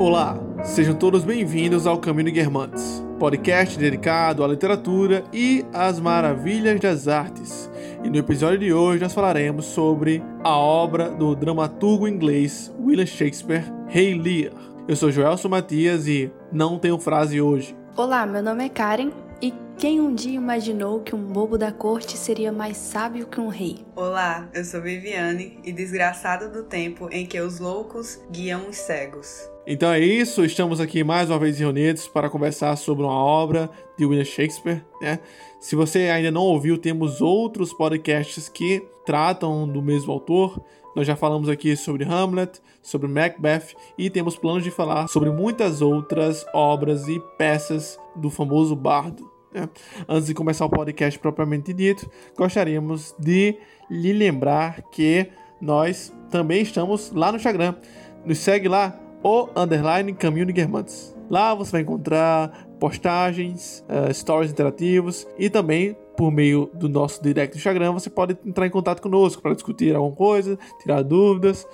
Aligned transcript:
Olá, 0.00 0.34
sejam 0.64 0.94
todos 0.94 1.24
bem-vindos 1.24 1.86
ao 1.86 1.98
Caminho 1.98 2.32
Guermantes, 2.32 3.04
podcast 3.18 3.78
dedicado 3.78 4.42
à 4.42 4.48
literatura 4.48 5.22
e 5.30 5.62
às 5.74 6.00
maravilhas 6.00 6.80
das 6.80 7.06
artes. 7.06 7.70
E 8.02 8.08
no 8.08 8.16
episódio 8.16 8.60
de 8.60 8.72
hoje 8.72 9.02
nós 9.02 9.12
falaremos 9.12 9.66
sobre 9.66 10.22
a 10.42 10.56
obra 10.56 11.10
do 11.10 11.36
dramaturgo 11.36 12.08
inglês 12.08 12.74
William 12.80 13.04
Shakespeare, 13.04 13.70
Rei 13.88 14.18
Lear. 14.18 14.54
Eu 14.88 14.96
sou 14.96 15.12
Joelson 15.12 15.50
Matias 15.50 16.06
e 16.06 16.32
não 16.50 16.78
tenho 16.78 16.98
frase 16.98 17.38
hoje. 17.38 17.76
Olá, 17.94 18.24
meu 18.24 18.42
nome 18.42 18.64
é 18.64 18.68
Karen 18.70 19.10
e 19.42 19.52
quem 19.76 20.00
um 20.00 20.14
dia 20.14 20.34
imaginou 20.34 21.00
que 21.00 21.14
um 21.14 21.22
bobo 21.22 21.58
da 21.58 21.72
corte 21.72 22.16
seria 22.16 22.50
mais 22.50 22.78
sábio 22.78 23.26
que 23.26 23.38
um 23.38 23.48
rei? 23.48 23.84
Olá, 23.94 24.48
eu 24.54 24.64
sou 24.64 24.80
Viviane 24.80 25.58
e 25.62 25.72
desgraçada 25.72 26.48
do 26.48 26.62
tempo 26.62 27.06
em 27.12 27.26
que 27.26 27.38
os 27.38 27.60
loucos 27.60 28.18
guiam 28.30 28.66
os 28.66 28.76
cegos. 28.76 29.50
Então 29.72 29.92
é 29.92 30.00
isso, 30.00 30.44
estamos 30.44 30.80
aqui 30.80 31.04
mais 31.04 31.30
uma 31.30 31.38
vez 31.38 31.60
reunidos 31.60 32.08
para 32.08 32.28
conversar 32.28 32.74
sobre 32.74 33.04
uma 33.04 33.14
obra 33.14 33.70
de 33.96 34.04
William 34.04 34.24
Shakespeare. 34.24 34.84
Né? 35.00 35.20
Se 35.60 35.76
você 35.76 36.08
ainda 36.08 36.28
não 36.28 36.42
ouviu, 36.42 36.76
temos 36.76 37.20
outros 37.20 37.72
podcasts 37.72 38.48
que 38.48 38.84
tratam 39.06 39.68
do 39.68 39.80
mesmo 39.80 40.10
autor. 40.12 40.60
Nós 40.96 41.06
já 41.06 41.14
falamos 41.14 41.48
aqui 41.48 41.76
sobre 41.76 42.02
Hamlet, 42.02 42.60
sobre 42.82 43.06
Macbeth 43.06 43.76
e 43.96 44.10
temos 44.10 44.34
planos 44.34 44.64
de 44.64 44.72
falar 44.72 45.06
sobre 45.06 45.30
muitas 45.30 45.80
outras 45.80 46.44
obras 46.52 47.06
e 47.06 47.20
peças 47.38 47.96
do 48.16 48.28
famoso 48.28 48.74
bardo. 48.74 49.30
Né? 49.54 49.68
Antes 50.08 50.26
de 50.26 50.34
começar 50.34 50.64
o 50.64 50.68
podcast 50.68 51.16
propriamente 51.20 51.72
dito, 51.72 52.10
gostaríamos 52.36 53.14
de 53.20 53.56
lhe 53.88 54.12
lembrar 54.12 54.82
que 54.90 55.28
nós 55.60 56.12
também 56.28 56.60
estamos 56.60 57.12
lá 57.12 57.30
no 57.30 57.36
Instagram. 57.36 57.76
Nos 58.26 58.38
segue 58.38 58.66
lá, 58.66 58.98
o 59.22 59.48
underline 59.56 60.12
Caminho 60.14 60.46
de 60.46 60.52
Guermantes. 60.52 61.16
Lá 61.28 61.54
você 61.54 61.72
vai 61.72 61.80
encontrar 61.82 62.66
postagens, 62.80 63.84
uh, 63.88 64.12
stories 64.12 64.50
interativos 64.50 65.26
e 65.38 65.48
também 65.48 65.96
por 66.16 66.30
meio 66.30 66.68
do 66.74 66.88
nosso 66.88 67.22
direct 67.22 67.54
do 67.54 67.58
Instagram 67.58 67.92
você 67.92 68.10
pode 68.10 68.36
entrar 68.44 68.66
em 68.66 68.70
contato 68.70 69.00
conosco 69.00 69.40
para 69.40 69.54
discutir 69.54 69.94
alguma 69.94 70.14
coisa, 70.14 70.58
tirar 70.82 71.02
dúvidas, 71.02 71.66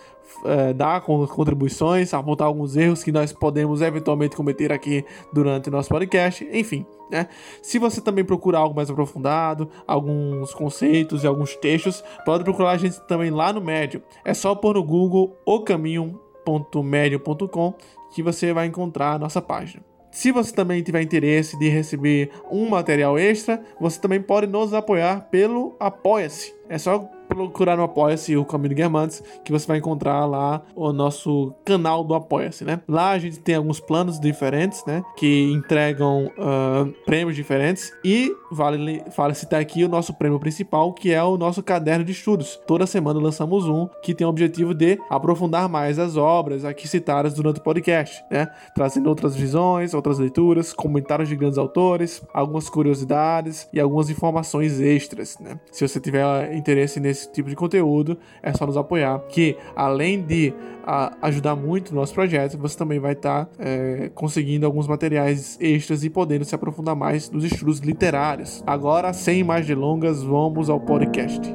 uh, 0.45 0.75
dar 0.75 1.01
contribuições, 1.01 2.13
apontar 2.13 2.47
alguns 2.47 2.77
erros 2.77 3.03
que 3.03 3.11
nós 3.11 3.33
podemos 3.33 3.81
eventualmente 3.81 4.37
cometer 4.37 4.73
aqui 4.73 5.05
durante 5.33 5.69
o 5.69 5.73
nosso 5.73 5.89
podcast, 5.89 6.47
enfim. 6.53 6.85
Né? 7.11 7.29
Se 7.63 7.79
você 7.79 8.01
também 8.01 8.25
procurar 8.25 8.59
algo 8.59 8.75
mais 8.75 8.91
aprofundado, 8.91 9.71
alguns 9.87 10.53
conceitos 10.53 11.25
e 11.25 11.27
alguns 11.27 11.57
textos, 11.57 12.05
pode 12.25 12.45
procurar 12.45 12.71
a 12.71 12.77
gente 12.77 13.01
também 13.07 13.31
lá 13.31 13.53
no 13.53 13.61
Médio. 13.61 14.03
É 14.25 14.35
só 14.35 14.55
pôr 14.55 14.75
no 14.75 14.85
Google 14.85 15.37
o 15.47 15.61
caminho 15.61 16.21
www.medium.com 16.47 17.75
que 18.15 18.23
você 18.23 18.53
vai 18.53 18.67
encontrar 18.67 19.13
a 19.13 19.19
nossa 19.19 19.43
página. 19.43 19.83
Se 20.11 20.33
você 20.33 20.55
também 20.55 20.83
tiver 20.83 21.03
interesse 21.03 21.59
de 21.59 21.69
receber 21.69 22.31
um 22.51 22.69
material 22.69 23.19
extra, 23.19 23.63
você 23.79 24.01
também 24.01 24.23
pode 24.23 24.47
nos 24.47 24.73
apoiar 24.73 25.29
pelo 25.31 25.77
Apoia-se. 25.79 26.55
É 26.69 26.79
só 26.79 27.11
procurar 27.37 27.77
no 27.77 27.83
Apoia-se 27.83 28.35
o 28.37 28.45
Caminho 28.45 28.71
de 28.71 28.77
Guermantes, 28.77 29.23
que 29.45 29.53
você 29.53 29.67
vai 29.67 29.77
encontrar 29.77 30.25
lá 30.25 30.63
o 30.75 30.91
nosso 30.93 31.53
canal 31.65 32.03
do 32.03 32.15
Apoia-se, 32.15 32.65
né? 32.65 32.81
Lá 32.89 33.11
a 33.11 33.19
gente 33.19 33.39
tem 33.39 33.55
alguns 33.55 33.79
planos 33.79 34.19
diferentes, 34.19 34.83
né? 34.87 35.03
Que 35.17 35.53
entregam 35.53 36.27
uh, 36.27 36.91
prêmios 37.05 37.37
diferentes 37.37 37.93
e 38.03 38.35
vale, 38.51 39.03
vale 39.15 39.35
citar 39.35 39.61
aqui 39.61 39.85
o 39.85 39.89
nosso 39.89 40.15
prêmio 40.15 40.41
principal, 40.41 40.95
que 40.95 41.13
é 41.13 41.23
o 41.23 41.37
nosso 41.37 41.63
caderno 41.63 42.05
de 42.05 42.13
estudos. 42.13 42.59
Toda 42.67 42.87
semana 42.87 43.21
lançamos 43.21 43.69
um 43.69 43.87
que 44.03 44.15
tem 44.15 44.27
o 44.27 44.31
objetivo 44.31 44.73
de 44.73 44.99
aprofundar 45.11 45.69
mais 45.69 45.99
as 45.99 46.17
obras 46.17 46.65
aqui 46.65 46.89
citadas 46.89 47.35
durante 47.35 47.61
o 47.61 47.63
podcast, 47.63 48.25
né? 48.31 48.49
Trazendo 48.75 49.11
outras 49.11 49.37
visões, 49.37 49.93
outras 49.93 50.19
leituras, 50.19 50.73
comentários 50.73 51.29
de 51.29 51.37
grandes 51.37 51.59
autores, 51.59 52.23
algumas 52.33 52.71
curiosidades 52.71 53.69
e 53.73 53.79
algumas 53.79 54.09
informações 54.09 54.81
extras, 54.81 55.39
né? 55.39 55.61
Se 55.71 55.87
você 55.87 56.01
tiver 56.01 56.55
interesse 56.55 56.99
nesse 56.99 57.26
esse 57.27 57.33
tipo 57.33 57.49
de 57.49 57.57
conteúdo, 57.57 58.17
é 58.43 58.53
só 58.53 58.67
nos 58.67 58.77
apoiar. 58.77 59.19
Que 59.29 59.57
além 59.75 60.23
de 60.23 60.55
a, 60.85 61.17
ajudar 61.23 61.57
muito 61.57 61.93
no 61.93 62.01
nosso 62.01 62.15
projeto, 62.15 62.57
você 62.57 62.77
também 62.77 62.99
vai 62.99 63.13
estar 63.13 63.47
tá, 63.47 63.51
é, 63.59 64.11
conseguindo 64.15 64.65
alguns 64.65 64.87
materiais 64.87 65.59
extras 65.61 66.05
e 66.05 66.11
podendo 66.11 66.45
se 66.45 66.55
aprofundar 66.55 66.97
mais 66.97 67.31
nos 67.31 67.45
estudos 67.45 67.81
literários. 67.81 68.63
Agora, 68.67 69.13
sem 69.13 69.43
mais 69.43 69.67
delongas, 69.67 70.23
vamos 70.23 70.71
ao 70.71 70.81
podcast. 70.81 71.55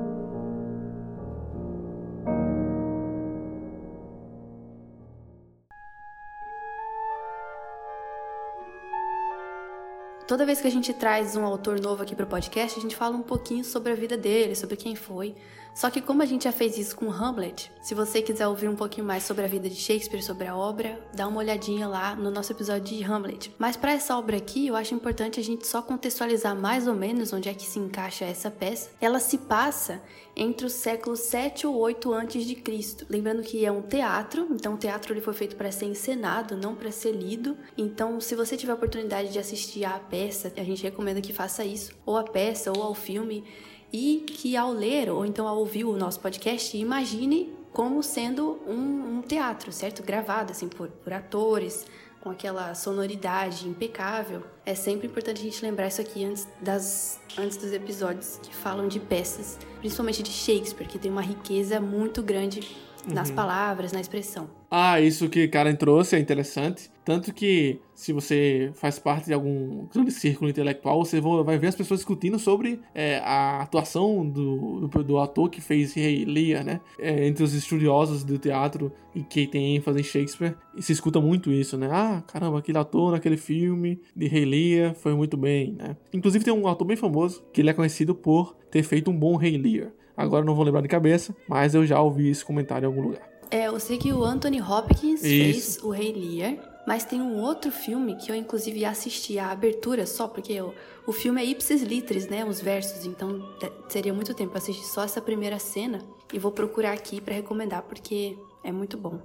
Toda 10.32 10.46
vez 10.46 10.62
que 10.62 10.68
a 10.68 10.72
gente 10.72 10.94
traz 10.94 11.36
um 11.36 11.44
autor 11.44 11.78
novo 11.82 12.02
aqui 12.02 12.16
para 12.16 12.24
o 12.24 12.28
podcast, 12.28 12.80
a 12.80 12.82
gente 12.82 12.96
fala 12.96 13.18
um 13.18 13.22
pouquinho 13.22 13.66
sobre 13.66 13.92
a 13.92 13.96
vida 13.96 14.16
dele, 14.16 14.56
sobre 14.56 14.78
quem 14.78 14.96
foi. 14.96 15.36
Só 15.74 15.90
que 15.90 16.02
como 16.02 16.22
a 16.22 16.26
gente 16.26 16.44
já 16.44 16.52
fez 16.52 16.78
isso 16.78 16.96
com 16.96 17.12
Hamlet, 17.12 17.72
se 17.82 17.96
você 17.96 18.22
quiser 18.22 18.48
ouvir 18.48 18.68
um 18.68 18.76
pouquinho 18.76 19.08
mais 19.08 19.24
sobre 19.24 19.46
a 19.46 19.48
vida 19.48 19.70
de 19.70 19.76
Shakespeare, 19.76 20.22
sobre 20.22 20.48
a 20.48 20.56
obra, 20.56 21.00
dá 21.14 21.28
uma 21.28 21.40
olhadinha 21.40 21.88
lá 21.88 22.16
no 22.16 22.30
nosso 22.30 22.52
episódio 22.52 22.96
de 22.96 23.04
Hamlet. 23.04 23.56
Mas 23.58 23.78
para 23.78 23.94
essa 23.94 24.18
obra 24.18 24.38
aqui, 24.38 24.68
eu 24.68 24.76
acho 24.76 24.94
importante 24.94 25.40
a 25.40 25.44
gente 25.44 25.66
só 25.66 25.82
contextualizar 25.82 26.56
mais 26.56 26.88
ou 26.88 26.94
menos 26.94 27.32
onde 27.34 27.50
é 27.50 27.54
que 27.54 27.64
se 27.64 27.80
encaixa 27.80 28.26
essa 28.26 28.52
peça. 28.52 28.92
Ela 29.00 29.20
se 29.20 29.38
passa 29.38 30.02
entre 30.36 30.66
os 30.66 30.74
séculos 30.74 31.20
7 31.22 31.66
ou 31.68 31.76
8 31.78 32.14
antes 32.14 32.46
de 32.46 32.56
Cristo. 32.56 33.06
Lembrando 33.09 33.42
que 33.42 33.66
é 33.66 33.72
um 33.72 33.82
teatro, 33.82 34.48
então 34.52 34.76
o 34.76 34.78
teatro 34.78 35.14
ele 35.14 35.22
foi 35.22 35.34
feito 35.34 35.56
para 35.56 35.72
ser 35.72 35.86
encenado, 35.86 36.58
não 36.58 36.76
para 36.76 36.92
ser 36.92 37.12
lido. 37.12 37.58
Então, 37.78 38.20
se 38.20 38.36
você 38.36 38.58
tiver 38.58 38.72
a 38.72 38.76
oportunidade 38.76 39.32
de 39.32 39.40
assistir 39.40 39.86
à 39.86 39.98
peça, 40.00 40.52
a 40.56 40.64
gente 40.64 40.84
recomenda 40.84 41.22
que 41.22 41.34
faça 41.34 41.64
isso, 41.64 41.94
ou 42.06 42.18
a 42.18 42.24
peça 42.24 42.72
ou 42.72 42.84
ao 42.84 42.94
filme 42.94 43.44
e 43.91 44.24
que 44.28 44.56
ao 44.56 44.72
ler 44.72 45.09
ou 45.09 45.25
então 45.25 45.47
ao 45.47 45.57
ouvir 45.57 45.85
o 45.85 45.96
nosso 45.96 46.19
podcast, 46.19 46.78
imagine 46.78 47.53
como 47.74 48.03
sendo 48.03 48.59
um, 48.68 49.18
um 49.18 49.22
teatro, 49.22 49.72
certo? 49.72 50.03
Gravado 50.03 50.52
assim 50.52 50.68
por, 50.68 50.90
por 50.90 51.13
atores, 51.13 51.85
com 52.22 52.29
aquela 52.29 52.74
sonoridade 52.75 53.68
impecável. 53.68 54.44
É 54.66 54.75
sempre 54.75 55.07
importante 55.07 55.41
a 55.41 55.44
gente 55.44 55.62
lembrar 55.63 55.88
isso 55.88 56.02
aqui 56.02 56.24
antes, 56.24 56.47
das, 56.62 57.19
antes 57.38 57.57
dos 57.57 57.74
episódios 57.74 58.40
que 58.44 58.56
falam 58.56 58.88
de 58.88 59.00
peças, 59.00 59.57
principalmente 59.79 60.22
de 60.22 60.31
Shakespeare, 60.31 60.88
que 60.88 61.00
tem 61.00 61.12
uma 61.12 61.22
riqueza 61.22 61.79
muito 61.79 62.22
grande 62.22 62.59
nas 63.07 63.29
uhum. 63.29 63.35
palavras, 63.35 63.91
na 63.91 64.00
expressão. 64.00 64.50
Ah, 64.69 65.01
isso 65.01 65.28
que 65.28 65.47
Karen 65.47 65.75
trouxe 65.75 66.16
é 66.16 66.19
interessante. 66.19 66.89
Tanto 67.03 67.34
que, 67.34 67.79
se 67.95 68.13
você 68.13 68.72
faz 68.75 69.00
parte 69.00 69.25
de 69.25 69.34
algum 69.34 69.85
grande 69.88 70.12
círculo 70.12 70.50
intelectual, 70.50 71.03
você 71.03 71.19
vai 71.19 71.57
ver 71.57 71.67
as 71.67 71.75
pessoas 71.75 72.00
discutindo 72.00 72.38
sobre 72.38 72.79
é, 72.94 73.17
a 73.17 73.61
atuação 73.61 74.25
do, 74.25 74.88
do, 74.88 75.03
do, 75.03 75.17
ator 75.17 75.50
que 75.50 75.59
fez 75.59 75.94
Rei 75.94 76.23
Lear, 76.23 76.63
né? 76.63 76.79
É, 77.00 77.28
entre 77.28 77.44
os 77.44 77.53
estudiosos 77.53 78.23
do 78.23 78.38
teatro 78.38 78.94
e 79.16 79.23
que 79.23 79.47
tem 79.47 79.75
ênfase 79.75 80.00
em 80.00 80.03
Shakespeare. 80.03 80.56
Se 80.79 80.94
escuta 80.94 81.19
muito 81.19 81.51
isso, 81.51 81.78
né? 81.78 81.90
Ah, 81.91 82.23
caramba, 82.25 82.59
aquele 82.59 82.78
ator 82.78 83.11
naquele 83.11 83.38
filme 83.38 84.00
de 84.16 84.28
Rei 84.28 84.45
Lear 84.45 84.94
foi 84.94 85.16
muito 85.16 85.35
bem, 85.35 85.73
né? 85.73 85.97
Inclusive 86.13 86.45
tem 86.45 86.53
um 86.53 86.67
ator 86.67 86.85
bem 86.85 86.95
famoso 86.95 87.44
que 87.51 87.61
ele 87.61 87.72
é 87.72 87.73
conhecido 87.73 88.13
por 88.13 88.56
ter 88.69 88.84
feito 88.84 89.09
um 89.09 89.17
bom 89.17 89.35
Rei 89.35 89.57
Lear. 89.57 89.91
Agora 90.22 90.46
não 90.46 90.56
vou 90.56 90.64
lembrar 90.64 90.82
de 90.82 90.88
cabeça, 90.88 91.36
mas 91.48 91.74
eu 91.74 91.86
já 91.86 92.02
ouvi 92.02 92.30
esse 92.30 92.44
comentário 92.44 92.86
em 92.86 92.88
algum 92.88 93.02
lugar. 93.02 93.22
É, 93.50 93.68
eu 93.68 93.80
sei 93.80 93.98
que 93.98 94.14
o 94.14 94.24
Anthony 94.24 94.62
Hopkins 94.62 95.24
Isso. 95.24 95.24
fez 95.24 95.84
o 95.84 95.90
Rei 95.90 96.14
Lear, 96.14 96.84
mas 96.88 97.04
tem 97.04 97.22
um 97.22 97.42
outro 97.42 97.72
filme 97.72 98.16
que 98.16 98.32
eu 98.32 98.36
inclusive 98.36 98.86
assisti 98.86 99.38
a 99.38 99.52
abertura 99.52 100.06
só, 100.06 100.28
porque 100.28 100.54
eu, 100.54 100.74
o 101.06 101.12
filme 101.12 101.42
é 101.42 101.46
ipsis 101.46 101.82
litteris, 101.82 102.28
né, 102.28 102.46
os 102.46 102.62
versos, 102.62 103.06
então 103.06 103.44
é, 103.62 103.72
seria 103.90 104.14
muito 104.14 104.34
tempo 104.34 104.58
assistir 104.58 104.85
só 104.85 105.03
essa 105.03 105.22
primeira 105.22 105.59
cena 105.59 106.00
e 106.32 106.40
vou 106.40 106.52
procurar 106.52 106.94
aqui 106.94 107.20
para 107.20 107.35
recomendar 107.35 107.82
porque 107.84 108.38
é 108.64 108.72
muito 108.72 108.97
bom. 108.97 109.20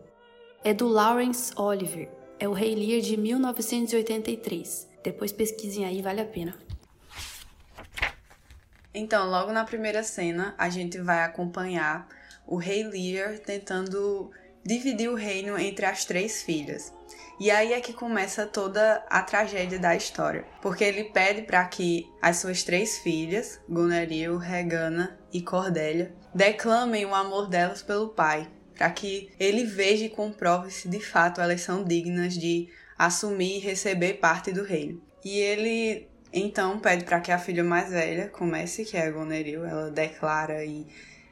É 0.65 0.75
do 0.75 0.89
Lawrence 0.89 1.53
Oliver, 1.57 2.09
é 2.39 2.49
o 2.49 2.53
Rei 2.53 2.75
Lear 2.75 3.01
de 3.01 3.17
1983. 3.17 4.89
Depois 5.05 5.31
pesquisem 5.31 5.85
aí, 5.85 6.03
vale 6.03 6.21
a 6.21 6.27
pena. 6.27 6.66
Então, 8.99 9.29
logo 9.29 9.53
na 9.53 9.63
primeira 9.63 10.03
cena, 10.03 10.55
a 10.57 10.71
gente 10.71 10.99
vai 10.99 11.23
acompanhar 11.23 12.09
o 12.47 12.57
rei 12.57 12.83
Lear 12.83 13.39
tentando 13.39 14.31
dividir 14.65 15.11
o 15.11 15.15
reino 15.15 15.59
entre 15.59 15.85
as 15.85 16.07
três 16.07 16.43
filhas. 16.43 16.95
E 17.39 17.51
aí 17.51 17.75
é 17.75 17.81
que 17.83 17.93
começa 17.93 18.47
toda 18.47 19.05
a 19.11 19.21
tragédia 19.21 19.79
da 19.79 19.95
história, 19.95 20.47
porque 20.63 20.83
ele 20.83 21.05
pede 21.05 21.43
para 21.43 21.63
que 21.67 22.11
as 22.23 22.39
suas 22.39 22.63
três 22.63 22.97
filhas, 22.97 23.61
Goneril, 23.69 24.39
Regana 24.39 25.19
e 25.31 25.43
Cordélia, 25.43 26.15
declamem 26.35 27.05
o 27.05 27.15
amor 27.15 27.51
delas 27.51 27.83
pelo 27.83 28.09
pai, 28.09 28.51
para 28.75 28.89
que 28.89 29.31
ele 29.39 29.65
veja 29.65 30.07
e 30.07 30.11
comprove 30.11 30.71
se 30.71 30.89
de 30.89 31.01
fato 31.01 31.43
elas 31.43 31.61
são 31.61 31.85
dignas 31.85 32.33
de 32.33 32.71
assumir 32.97 33.59
e 33.59 33.61
receber 33.61 34.15
parte 34.15 34.53
do 34.53 34.65
reino. 34.65 35.03
E 35.23 35.39
ele 35.39 36.09
então 36.39 36.79
pede 36.79 37.05
para 37.05 37.21
que 37.21 37.33
a 37.33 37.39
filha 37.39 37.65
mais 37.65 37.91
velha 37.91 38.29
comece, 38.29 38.85
que 38.85 38.97
é 38.97 39.07
a 39.07 39.11
Goneril, 39.11 39.65
ela 39.65 39.91
declara 39.91 40.65
e 40.65 40.87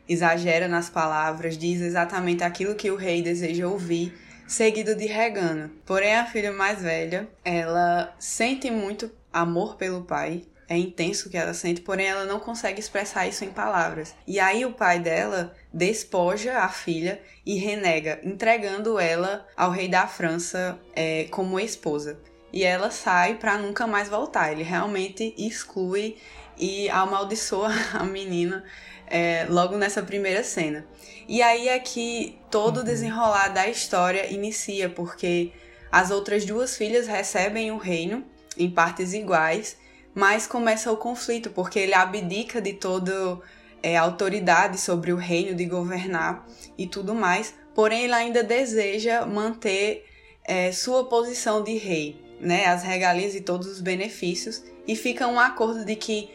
exagera 0.08 0.66
nas 0.66 0.88
palavras, 0.88 1.58
diz 1.58 1.80
exatamente 1.80 2.42
aquilo 2.42 2.74
que 2.74 2.90
o 2.90 2.96
rei 2.96 3.22
deseja 3.22 3.68
ouvir, 3.68 4.14
seguido 4.46 4.94
de 4.94 5.06
Regana. 5.06 5.70
Porém, 5.84 6.14
a 6.14 6.26
filha 6.26 6.52
mais 6.52 6.82
velha, 6.82 7.28
ela 7.44 8.14
sente 8.18 8.70
muito 8.70 9.10
amor 9.32 9.76
pelo 9.76 10.04
pai, 10.04 10.44
é 10.68 10.76
intenso 10.76 11.28
o 11.28 11.30
que 11.30 11.36
ela 11.36 11.52
sente, 11.52 11.82
porém 11.82 12.06
ela 12.06 12.24
não 12.24 12.40
consegue 12.40 12.80
expressar 12.80 13.26
isso 13.26 13.44
em 13.44 13.50
palavras. 13.50 14.14
E 14.26 14.40
aí 14.40 14.64
o 14.64 14.72
pai 14.72 14.98
dela 14.98 15.54
despoja 15.72 16.58
a 16.58 16.68
filha 16.68 17.20
e 17.44 17.58
renega, 17.58 18.20
entregando 18.22 18.98
ela 18.98 19.46
ao 19.54 19.70
rei 19.70 19.88
da 19.88 20.06
França 20.06 20.78
é, 20.96 21.24
como 21.24 21.60
esposa. 21.60 22.18
E 22.54 22.62
ela 22.62 22.88
sai 22.88 23.34
para 23.34 23.58
nunca 23.58 23.84
mais 23.84 24.08
voltar. 24.08 24.52
Ele 24.52 24.62
realmente 24.62 25.34
exclui 25.36 26.16
e 26.56 26.88
amaldiçoa 26.88 27.68
a 27.92 28.04
menina 28.04 28.64
é, 29.08 29.44
logo 29.50 29.76
nessa 29.76 30.04
primeira 30.04 30.44
cena. 30.44 30.86
E 31.26 31.42
aí 31.42 31.68
é 31.68 31.80
que 31.80 32.38
todo 32.52 32.76
o 32.76 32.78
uhum. 32.80 32.84
desenrolar 32.84 33.48
da 33.48 33.66
história 33.66 34.32
inicia, 34.32 34.88
porque 34.88 35.50
as 35.90 36.12
outras 36.12 36.44
duas 36.44 36.76
filhas 36.76 37.08
recebem 37.08 37.72
o 37.72 37.76
reino 37.76 38.24
em 38.56 38.70
partes 38.70 39.12
iguais, 39.12 39.76
mas 40.14 40.46
começa 40.46 40.92
o 40.92 40.96
conflito, 40.96 41.50
porque 41.50 41.80
ele 41.80 41.92
abdica 41.92 42.60
de 42.60 42.74
toda 42.74 43.40
é, 43.82 43.96
autoridade 43.96 44.78
sobre 44.78 45.12
o 45.12 45.16
reino, 45.16 45.56
de 45.56 45.66
governar 45.66 46.46
e 46.78 46.86
tudo 46.86 47.16
mais, 47.16 47.52
porém 47.74 48.04
ele 48.04 48.14
ainda 48.14 48.44
deseja 48.44 49.26
manter 49.26 50.06
é, 50.44 50.70
sua 50.70 51.08
posição 51.08 51.64
de 51.64 51.76
rei, 51.76 52.23
né, 52.44 52.66
as 52.66 52.82
regalias 52.82 53.34
e 53.34 53.40
todos 53.40 53.66
os 53.66 53.80
benefícios, 53.80 54.62
e 54.86 54.94
fica 54.94 55.26
um 55.26 55.40
acordo 55.40 55.84
de 55.84 55.96
que 55.96 56.30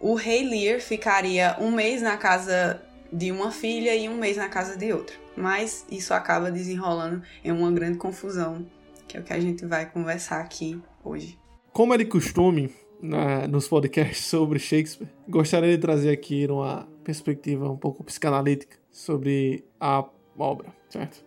o 0.00 0.14
rei 0.14 0.48
Lear 0.48 0.80
ficaria 0.80 1.56
um 1.60 1.70
mês 1.70 2.00
na 2.00 2.16
casa 2.16 2.82
de 3.12 3.30
uma 3.30 3.50
filha 3.50 3.94
e 3.94 4.08
um 4.08 4.16
mês 4.16 4.36
na 4.36 4.48
casa 4.48 4.76
de 4.76 4.92
outra. 4.92 5.14
Mas 5.36 5.84
isso 5.90 6.14
acaba 6.14 6.50
desenrolando 6.50 7.22
em 7.44 7.52
uma 7.52 7.70
grande 7.70 7.98
confusão, 7.98 8.66
que 9.06 9.16
é 9.16 9.20
o 9.20 9.22
que 9.22 9.32
a 9.32 9.40
gente 9.40 9.66
vai 9.66 9.86
conversar 9.86 10.40
aqui 10.40 10.80
hoje. 11.04 11.38
Como 11.72 11.92
é 11.92 11.98
de 11.98 12.06
costume 12.06 12.72
na, 13.00 13.46
nos 13.46 13.68
podcasts 13.68 14.26
sobre 14.26 14.58
Shakespeare, 14.58 15.08
gostaria 15.28 15.70
de 15.70 15.78
trazer 15.78 16.10
aqui 16.10 16.46
uma 16.48 16.88
perspectiva 17.04 17.70
um 17.70 17.76
pouco 17.76 18.02
psicanalítica 18.04 18.76
sobre 18.90 19.64
a 19.78 20.04
obra, 20.38 20.68
certo? 20.88 21.24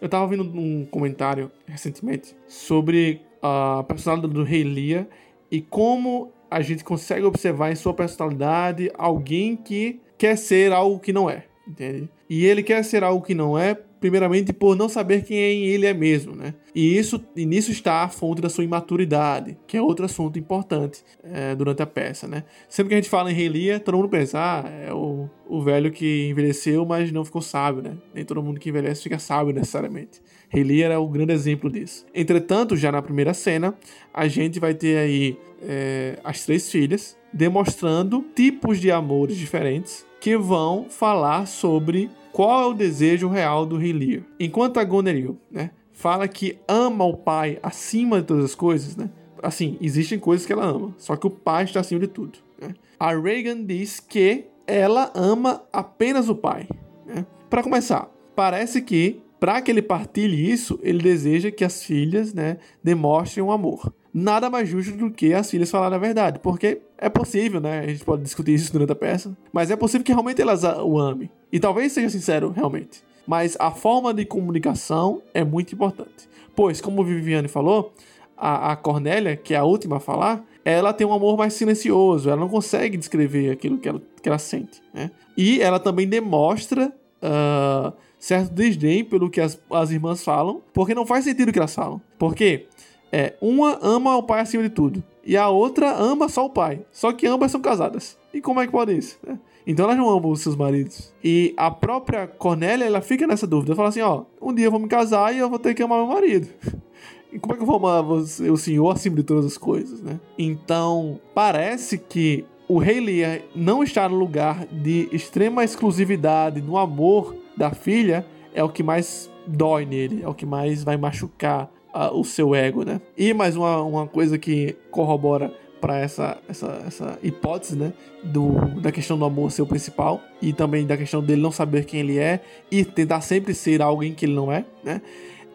Eu 0.00 0.06
estava 0.06 0.24
ouvindo 0.24 0.42
um 0.42 0.84
comentário 0.84 1.50
recentemente 1.66 2.36
sobre 2.46 3.22
a 3.46 3.84
personalidade 3.86 4.32
do 4.32 4.42
rei 4.42 4.64
Lear 4.64 5.06
e 5.50 5.60
como 5.60 6.32
a 6.50 6.62
gente 6.62 6.82
consegue 6.82 7.26
observar 7.26 7.70
em 7.70 7.74
sua 7.74 7.92
personalidade 7.92 8.90
alguém 8.96 9.54
que 9.54 10.00
quer 10.16 10.36
ser 10.36 10.72
algo 10.72 10.98
que 10.98 11.12
não 11.12 11.28
é, 11.28 11.44
entende? 11.68 12.08
E 12.30 12.46
ele 12.46 12.62
quer 12.62 12.82
ser 12.82 13.04
algo 13.04 13.22
que 13.22 13.34
não 13.34 13.58
é, 13.58 13.74
primeiramente 13.74 14.50
por 14.50 14.74
não 14.74 14.88
saber 14.88 15.24
quem 15.24 15.36
ele 15.36 15.84
é 15.84 15.92
mesmo, 15.92 16.34
né? 16.34 16.54
E 16.74 16.96
isso 16.96 17.22
e 17.36 17.44
nisso 17.44 17.70
está 17.70 18.02
a 18.02 18.08
fonte 18.08 18.40
da 18.40 18.48
sua 18.48 18.64
imaturidade, 18.64 19.58
que 19.66 19.76
é 19.76 19.82
outro 19.82 20.06
assunto 20.06 20.38
importante 20.38 21.04
é, 21.22 21.54
durante 21.54 21.82
a 21.82 21.86
peça, 21.86 22.26
né? 22.26 22.44
Sempre 22.66 22.88
que 22.88 22.94
a 22.94 22.98
gente 22.98 23.10
fala 23.10 23.30
em 23.30 23.34
Rei 23.34 23.48
Lear, 23.50 23.80
todo 23.80 23.98
mundo 23.98 24.08
pensa, 24.08 24.38
ah, 24.38 24.70
é 24.70 24.90
o, 24.90 25.28
o 25.46 25.60
velho 25.60 25.90
que 25.90 26.28
envelheceu, 26.30 26.86
mas 26.86 27.12
não 27.12 27.26
ficou 27.26 27.42
sábio, 27.42 27.82
né? 27.82 27.96
Nem 28.14 28.24
todo 28.24 28.42
mundo 28.42 28.58
que 28.58 28.70
envelhece 28.70 29.02
fica 29.02 29.18
sábio 29.18 29.52
necessariamente. 29.52 30.22
Rei 30.54 30.62
Lear 30.62 30.92
é 30.92 30.96
o 30.96 31.08
grande 31.08 31.32
exemplo 31.32 31.68
disso. 31.68 32.06
Entretanto, 32.14 32.76
já 32.76 32.92
na 32.92 33.02
primeira 33.02 33.34
cena, 33.34 33.74
a 34.12 34.28
gente 34.28 34.60
vai 34.60 34.72
ter 34.72 34.98
aí 34.98 35.36
é, 35.60 36.16
as 36.22 36.46
três 36.46 36.70
filhas 36.70 37.16
demonstrando 37.32 38.24
tipos 38.36 38.78
de 38.78 38.88
amores 38.88 39.36
diferentes 39.36 40.06
que 40.20 40.36
vão 40.36 40.86
falar 40.88 41.46
sobre 41.48 42.08
qual 42.32 42.62
é 42.62 42.66
o 42.66 42.72
desejo 42.72 43.28
real 43.28 43.66
do 43.66 43.76
Rei 43.76 43.92
Lear. 43.92 44.22
Enquanto 44.38 44.78
a 44.78 44.84
Goneril, 44.84 45.36
né, 45.50 45.72
fala 45.92 46.28
que 46.28 46.56
ama 46.68 47.04
o 47.04 47.16
pai 47.16 47.58
acima 47.60 48.20
de 48.20 48.28
todas 48.28 48.44
as 48.44 48.54
coisas, 48.54 48.96
né? 48.96 49.10
Assim, 49.42 49.76
existem 49.80 50.20
coisas 50.20 50.46
que 50.46 50.52
ela 50.52 50.64
ama, 50.64 50.94
só 50.96 51.16
que 51.16 51.26
o 51.26 51.30
pai 51.30 51.64
está 51.64 51.80
acima 51.80 52.00
de 52.00 52.06
tudo. 52.06 52.38
Né? 52.60 52.74
A 52.98 53.14
Reagan 53.14 53.62
diz 53.64 53.98
que 53.98 54.44
ela 54.66 55.10
ama 55.14 55.62
apenas 55.72 56.28
o 56.28 56.34
pai. 56.34 56.68
Né? 57.04 57.26
Para 57.50 57.62
começar, 57.62 58.08
parece 58.34 58.80
que 58.80 59.20
para 59.44 59.60
que 59.60 59.70
ele 59.70 59.82
partilhe 59.82 60.50
isso, 60.50 60.80
ele 60.82 61.02
deseja 61.02 61.50
que 61.50 61.66
as 61.66 61.82
filhas, 61.82 62.32
né, 62.32 62.56
demonstrem 62.82 63.44
um 63.44 63.52
amor. 63.52 63.92
Nada 64.10 64.48
mais 64.48 64.66
justo 64.66 64.96
do 64.96 65.10
que 65.10 65.34
as 65.34 65.50
filhas 65.50 65.70
falarem 65.70 65.96
a 65.96 66.00
verdade, 66.00 66.38
porque 66.38 66.80
é 66.96 67.10
possível, 67.10 67.60
né? 67.60 67.80
A 67.80 67.86
gente 67.88 68.02
pode 68.06 68.22
discutir 68.22 68.54
isso 68.54 68.72
durante 68.72 68.92
a 68.92 68.94
peça, 68.94 69.36
mas 69.52 69.70
é 69.70 69.76
possível 69.76 70.02
que 70.02 70.12
realmente 70.12 70.40
elas 70.40 70.64
o 70.64 70.98
amem. 70.98 71.30
E 71.52 71.60
talvez 71.60 71.92
seja 71.92 72.08
sincero, 72.08 72.54
realmente. 72.56 73.02
Mas 73.26 73.54
a 73.60 73.70
forma 73.70 74.14
de 74.14 74.24
comunicação 74.24 75.20
é 75.34 75.44
muito 75.44 75.74
importante. 75.74 76.26
Pois, 76.56 76.80
como 76.80 77.04
Viviane 77.04 77.46
falou, 77.46 77.92
a, 78.34 78.72
a 78.72 78.76
Cornélia, 78.76 79.36
que 79.36 79.52
é 79.52 79.58
a 79.58 79.64
última 79.64 79.98
a 79.98 80.00
falar, 80.00 80.42
ela 80.64 80.94
tem 80.94 81.06
um 81.06 81.12
amor 81.12 81.36
mais 81.36 81.52
silencioso, 81.52 82.30
ela 82.30 82.40
não 82.40 82.48
consegue 82.48 82.96
descrever 82.96 83.50
aquilo 83.50 83.76
que 83.76 83.90
ela, 83.90 84.00
que 84.22 84.26
ela 84.26 84.38
sente. 84.38 84.80
Né? 84.94 85.10
E 85.36 85.60
ela 85.60 85.78
também 85.78 86.08
demonstra 86.08 86.90
uh, 87.22 87.92
certo 88.24 88.54
desdém 88.54 89.04
pelo 89.04 89.28
que 89.28 89.38
as, 89.38 89.60
as 89.70 89.90
irmãs 89.90 90.24
falam, 90.24 90.62
porque 90.72 90.94
não 90.94 91.04
faz 91.04 91.24
sentido 91.24 91.50
o 91.50 91.52
que 91.52 91.58
elas 91.58 91.74
falam. 91.74 92.00
Porque 92.18 92.68
é, 93.12 93.34
uma 93.38 93.78
ama 93.82 94.16
o 94.16 94.22
pai 94.22 94.40
acima 94.40 94.62
de 94.62 94.70
tudo 94.70 95.04
e 95.22 95.36
a 95.36 95.50
outra 95.50 95.94
ama 95.94 96.26
só 96.30 96.46
o 96.46 96.50
pai. 96.50 96.80
Só 96.90 97.12
que 97.12 97.26
ambas 97.26 97.52
são 97.52 97.60
casadas. 97.60 98.16
E 98.32 98.40
como 98.40 98.62
é 98.62 98.66
que 98.66 98.72
pode 98.72 98.96
isso? 98.96 99.18
Né? 99.26 99.38
Então 99.66 99.84
elas 99.84 99.98
não 99.98 100.08
amam 100.08 100.30
os 100.30 100.40
seus 100.40 100.56
maridos. 100.56 101.12
E 101.22 101.52
a 101.54 101.70
própria 101.70 102.26
Cornélia, 102.26 102.86
ela 102.86 103.02
fica 103.02 103.26
nessa 103.26 103.46
dúvida. 103.46 103.72
Ela 103.72 103.76
fala 103.76 103.88
assim, 103.90 104.00
ó, 104.00 104.24
um 104.40 104.54
dia 104.54 104.64
eu 104.64 104.70
vou 104.70 104.80
me 104.80 104.88
casar 104.88 105.34
e 105.34 105.38
eu 105.38 105.50
vou 105.50 105.58
ter 105.58 105.74
que 105.74 105.82
amar 105.82 105.98
meu 105.98 106.08
marido. 106.08 106.48
E 107.30 107.38
como 107.40 107.52
é 107.52 107.56
que 107.56 107.62
eu 107.64 107.66
vou 107.66 107.76
amar 107.78 108.00
você, 108.00 108.48
o 108.48 108.56
senhor 108.56 108.88
acima 108.90 109.16
de 109.16 109.24
todas 109.24 109.44
as 109.44 109.58
coisas, 109.58 110.00
né? 110.00 110.20
Então, 110.38 111.18
parece 111.34 111.98
que 111.98 112.44
o 112.68 112.78
rei 112.78 113.00
Lear 113.00 113.40
não 113.56 113.82
está 113.82 114.08
no 114.08 114.14
lugar 114.14 114.64
de 114.66 115.08
extrema 115.10 115.64
exclusividade 115.64 116.62
no 116.62 116.78
amor 116.78 117.34
da 117.56 117.70
filha 117.70 118.26
é 118.54 118.62
o 118.62 118.68
que 118.68 118.82
mais 118.82 119.30
dói 119.46 119.84
nele, 119.84 120.22
é 120.22 120.28
o 120.28 120.34
que 120.34 120.46
mais 120.46 120.82
vai 120.84 120.96
machucar 120.96 121.70
uh, 121.94 122.18
o 122.18 122.24
seu 122.24 122.54
ego, 122.54 122.84
né? 122.84 123.00
E 123.16 123.34
mais 123.34 123.56
uma, 123.56 123.82
uma 123.82 124.06
coisa 124.06 124.38
que 124.38 124.76
corrobora 124.90 125.52
para 125.80 125.98
essa, 125.98 126.38
essa, 126.48 126.82
essa 126.86 127.18
hipótese, 127.22 127.76
né? 127.76 127.92
Do, 128.22 128.52
da 128.80 128.90
questão 128.90 129.18
do 129.18 129.24
amor 129.24 129.50
ser 129.50 129.62
o 129.62 129.66
principal 129.66 130.20
e 130.40 130.52
também 130.52 130.86
da 130.86 130.96
questão 130.96 131.22
dele 131.22 131.42
não 131.42 131.52
saber 131.52 131.84
quem 131.84 132.00
ele 132.00 132.18
é 132.18 132.40
e 132.70 132.84
tentar 132.84 133.20
sempre 133.20 133.52
ser 133.54 133.82
alguém 133.82 134.14
que 134.14 134.24
ele 134.24 134.34
não 134.34 134.50
é, 134.50 134.64
né? 134.82 135.02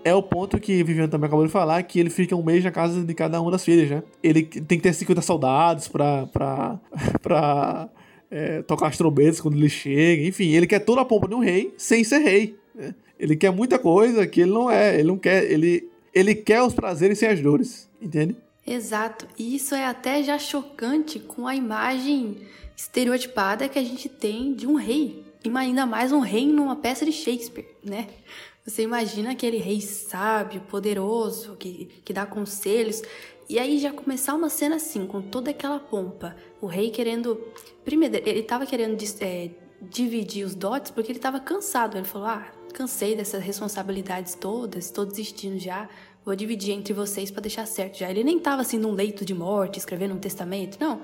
É 0.03 0.13
o 0.13 0.23
ponto 0.23 0.57
que 0.59 0.81
Viviane 0.83 1.09
também 1.09 1.27
acabou 1.27 1.45
de 1.45 1.51
falar, 1.51 1.81
que 1.83 1.99
ele 1.99 2.09
fica 2.09 2.35
um 2.35 2.43
mês 2.43 2.63
na 2.63 2.71
casa 2.71 3.03
de 3.03 3.13
cada 3.13 3.41
uma 3.41 3.51
das 3.51 3.65
filhas, 3.65 3.89
né? 3.89 4.03
Ele 4.23 4.43
tem 4.43 4.77
que 4.77 4.83
ter 4.83 4.93
50 4.93 5.21
soldados 5.21 5.87
pra, 5.87 6.25
pra, 6.27 6.79
pra 7.21 7.89
é, 8.31 8.61
tocar 8.61 8.87
as 8.87 8.97
trombetas 8.97 9.41
quando 9.41 9.57
ele 9.57 9.69
chega, 9.69 10.23
enfim, 10.23 10.49
ele 10.49 10.67
quer 10.67 10.79
toda 10.79 11.01
a 11.01 11.05
pompa 11.05 11.27
de 11.27 11.35
um 11.35 11.39
rei 11.39 11.73
sem 11.77 12.03
ser 12.03 12.19
rei. 12.19 12.55
Né? 12.73 12.93
Ele 13.19 13.35
quer 13.35 13.51
muita 13.51 13.77
coisa 13.79 14.25
que 14.27 14.41
ele 14.41 14.51
não 14.51 14.69
é, 14.69 14.95
ele 14.95 15.07
não 15.07 15.17
quer, 15.17 15.49
ele, 15.51 15.89
ele 16.13 16.35
quer 16.35 16.61
os 16.61 16.73
prazeres 16.73 17.17
sem 17.19 17.29
as 17.29 17.41
dores, 17.41 17.89
entende? 18.01 18.35
Exato, 18.65 19.27
e 19.37 19.55
isso 19.55 19.73
é 19.73 19.85
até 19.85 20.21
já 20.21 20.37
chocante 20.37 21.19
com 21.19 21.47
a 21.47 21.55
imagem 21.55 22.37
estereotipada 22.77 23.67
que 23.67 23.79
a 23.79 23.83
gente 23.83 24.07
tem 24.07 24.53
de 24.53 24.67
um 24.67 24.75
rei, 24.75 25.23
e 25.43 25.49
ainda 25.57 25.85
mais 25.85 26.11
um 26.11 26.19
rei 26.19 26.45
numa 26.45 26.75
peça 26.75 27.05
de 27.05 27.11
Shakespeare, 27.11 27.65
né? 27.83 28.07
Você 28.65 28.83
imagina 28.83 29.31
aquele 29.31 29.57
rei 29.57 29.81
sábio, 29.81 30.61
poderoso, 30.61 31.55
que, 31.55 31.89
que 32.05 32.13
dá 32.13 32.25
conselhos, 32.25 33.01
e 33.49 33.57
aí 33.57 33.79
já 33.79 33.91
começar 33.91 34.35
uma 34.35 34.47
cena 34.47 34.75
assim, 34.75 35.07
com 35.07 35.23
toda 35.23 35.49
aquela 35.49 35.79
pompa. 35.79 36.35
O 36.61 36.67
rei 36.67 36.91
querendo. 36.91 37.43
Primeiro, 37.83 38.15
ele 38.17 38.43
tava 38.43 38.63
querendo 38.63 38.95
é, 39.21 39.49
dividir 39.81 40.45
os 40.45 40.53
dotes 40.53 40.91
porque 40.91 41.11
ele 41.11 41.17
tava 41.17 41.39
cansado. 41.39 41.97
Ele 41.97 42.05
falou: 42.05 42.27
Ah, 42.27 42.51
cansei 42.71 43.15
dessas 43.15 43.41
responsabilidades 43.41 44.35
todas, 44.35 44.91
tô 44.91 45.03
desistindo 45.03 45.57
já. 45.57 45.89
Vou 46.23 46.35
dividir 46.35 46.75
entre 46.75 46.93
vocês 46.93 47.31
para 47.31 47.41
deixar 47.41 47.65
certo 47.65 47.97
já. 47.97 48.11
Ele 48.11 48.23
nem 48.23 48.37
tava 48.37 48.61
assim 48.61 48.77
num 48.77 48.91
leito 48.91 49.25
de 49.25 49.33
morte, 49.33 49.79
escrevendo 49.79 50.13
um 50.13 50.19
testamento. 50.19 50.77
Não. 50.79 51.01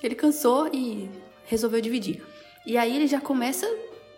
Ele 0.00 0.14
cansou 0.14 0.68
e 0.72 1.10
resolveu 1.46 1.80
dividir. 1.80 2.22
E 2.64 2.76
aí 2.76 2.94
ele 2.94 3.08
já 3.08 3.20
começa 3.20 3.66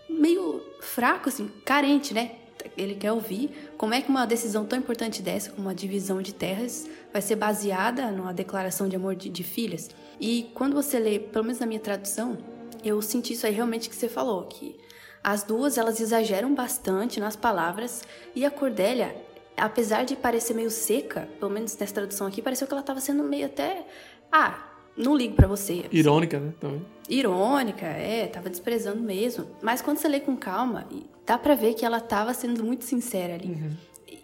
meio 0.06 0.60
fraco, 0.82 1.30
assim, 1.30 1.49
carente, 1.64 2.12
né? 2.12 2.39
Ele 2.76 2.95
quer 2.95 3.12
ouvir 3.12 3.73
como 3.76 3.95
é 3.95 4.00
que 4.00 4.09
uma 4.09 4.26
decisão 4.26 4.64
tão 4.64 4.79
importante 4.79 5.23
dessa, 5.23 5.50
como 5.50 5.62
uma 5.62 5.75
divisão 5.75 6.21
de 6.21 6.35
terras, 6.35 6.88
vai 7.12 7.23
ser 7.23 7.37
baseada 7.37 8.11
numa 8.11 8.33
declaração 8.33 8.88
de 8.88 8.97
amor 8.97 9.14
de, 9.14 9.29
de 9.29 9.43
filhas. 9.43 9.90
E 10.21 10.50
quando 10.55 10.75
você 10.75 10.99
lê, 10.99 11.19
pelo 11.19 11.45
menos 11.45 11.61
na 11.61 11.67
minha 11.67 11.81
tradução, 11.81 12.38
eu 12.85 13.00
senti 13.02 13.33
isso 13.35 13.47
aí 13.47 13.52
realmente 13.52 13.88
que 13.88 13.97
você 13.97 14.09
falou, 14.09 14.45
que 14.45 14.76
as 15.23 15.43
duas 15.43 15.76
elas 15.76 16.00
exageram 16.00 16.55
bastante 16.55 17.21
nas 17.21 17.37
palavras 17.37 18.02
e 18.35 18.45
a 18.45 18.50
Cordélia, 18.50 19.14
apesar 19.57 20.05
de 20.05 20.17
parecer 20.17 20.55
meio 20.55 20.71
seca, 20.71 21.29
pelo 21.38 21.50
menos 21.50 21.76
nessa 21.76 21.95
tradução 21.95 22.26
aqui, 22.26 22.40
pareceu 22.40 22.67
que 22.67 22.73
ela 22.73 22.81
estava 22.81 23.00
sendo 23.00 23.23
meio 23.23 23.47
até 23.47 23.87
ah, 24.33 24.69
não 25.00 25.16
ligo 25.16 25.35
para 25.35 25.47
você. 25.47 25.85
Irônica, 25.90 26.38
né? 26.38 26.52
Também. 26.61 26.83
Irônica, 27.09 27.87
é, 27.87 28.26
tava 28.26 28.49
desprezando 28.49 29.02
mesmo. 29.02 29.47
Mas 29.62 29.83
quando 29.83 29.99
você 29.99 30.09
lê 30.09 30.21
com 30.21 30.37
calma, 30.37 30.87
dá 31.26 31.37
para 31.37 31.54
ver 31.54 31.75
que 31.75 31.85
ela 31.85 32.00
tava 32.00 32.33
sendo 32.35 32.62
muito 32.64 32.85
sincera 32.85 33.35
ali. 33.35 33.49
Uhum. 33.49 33.71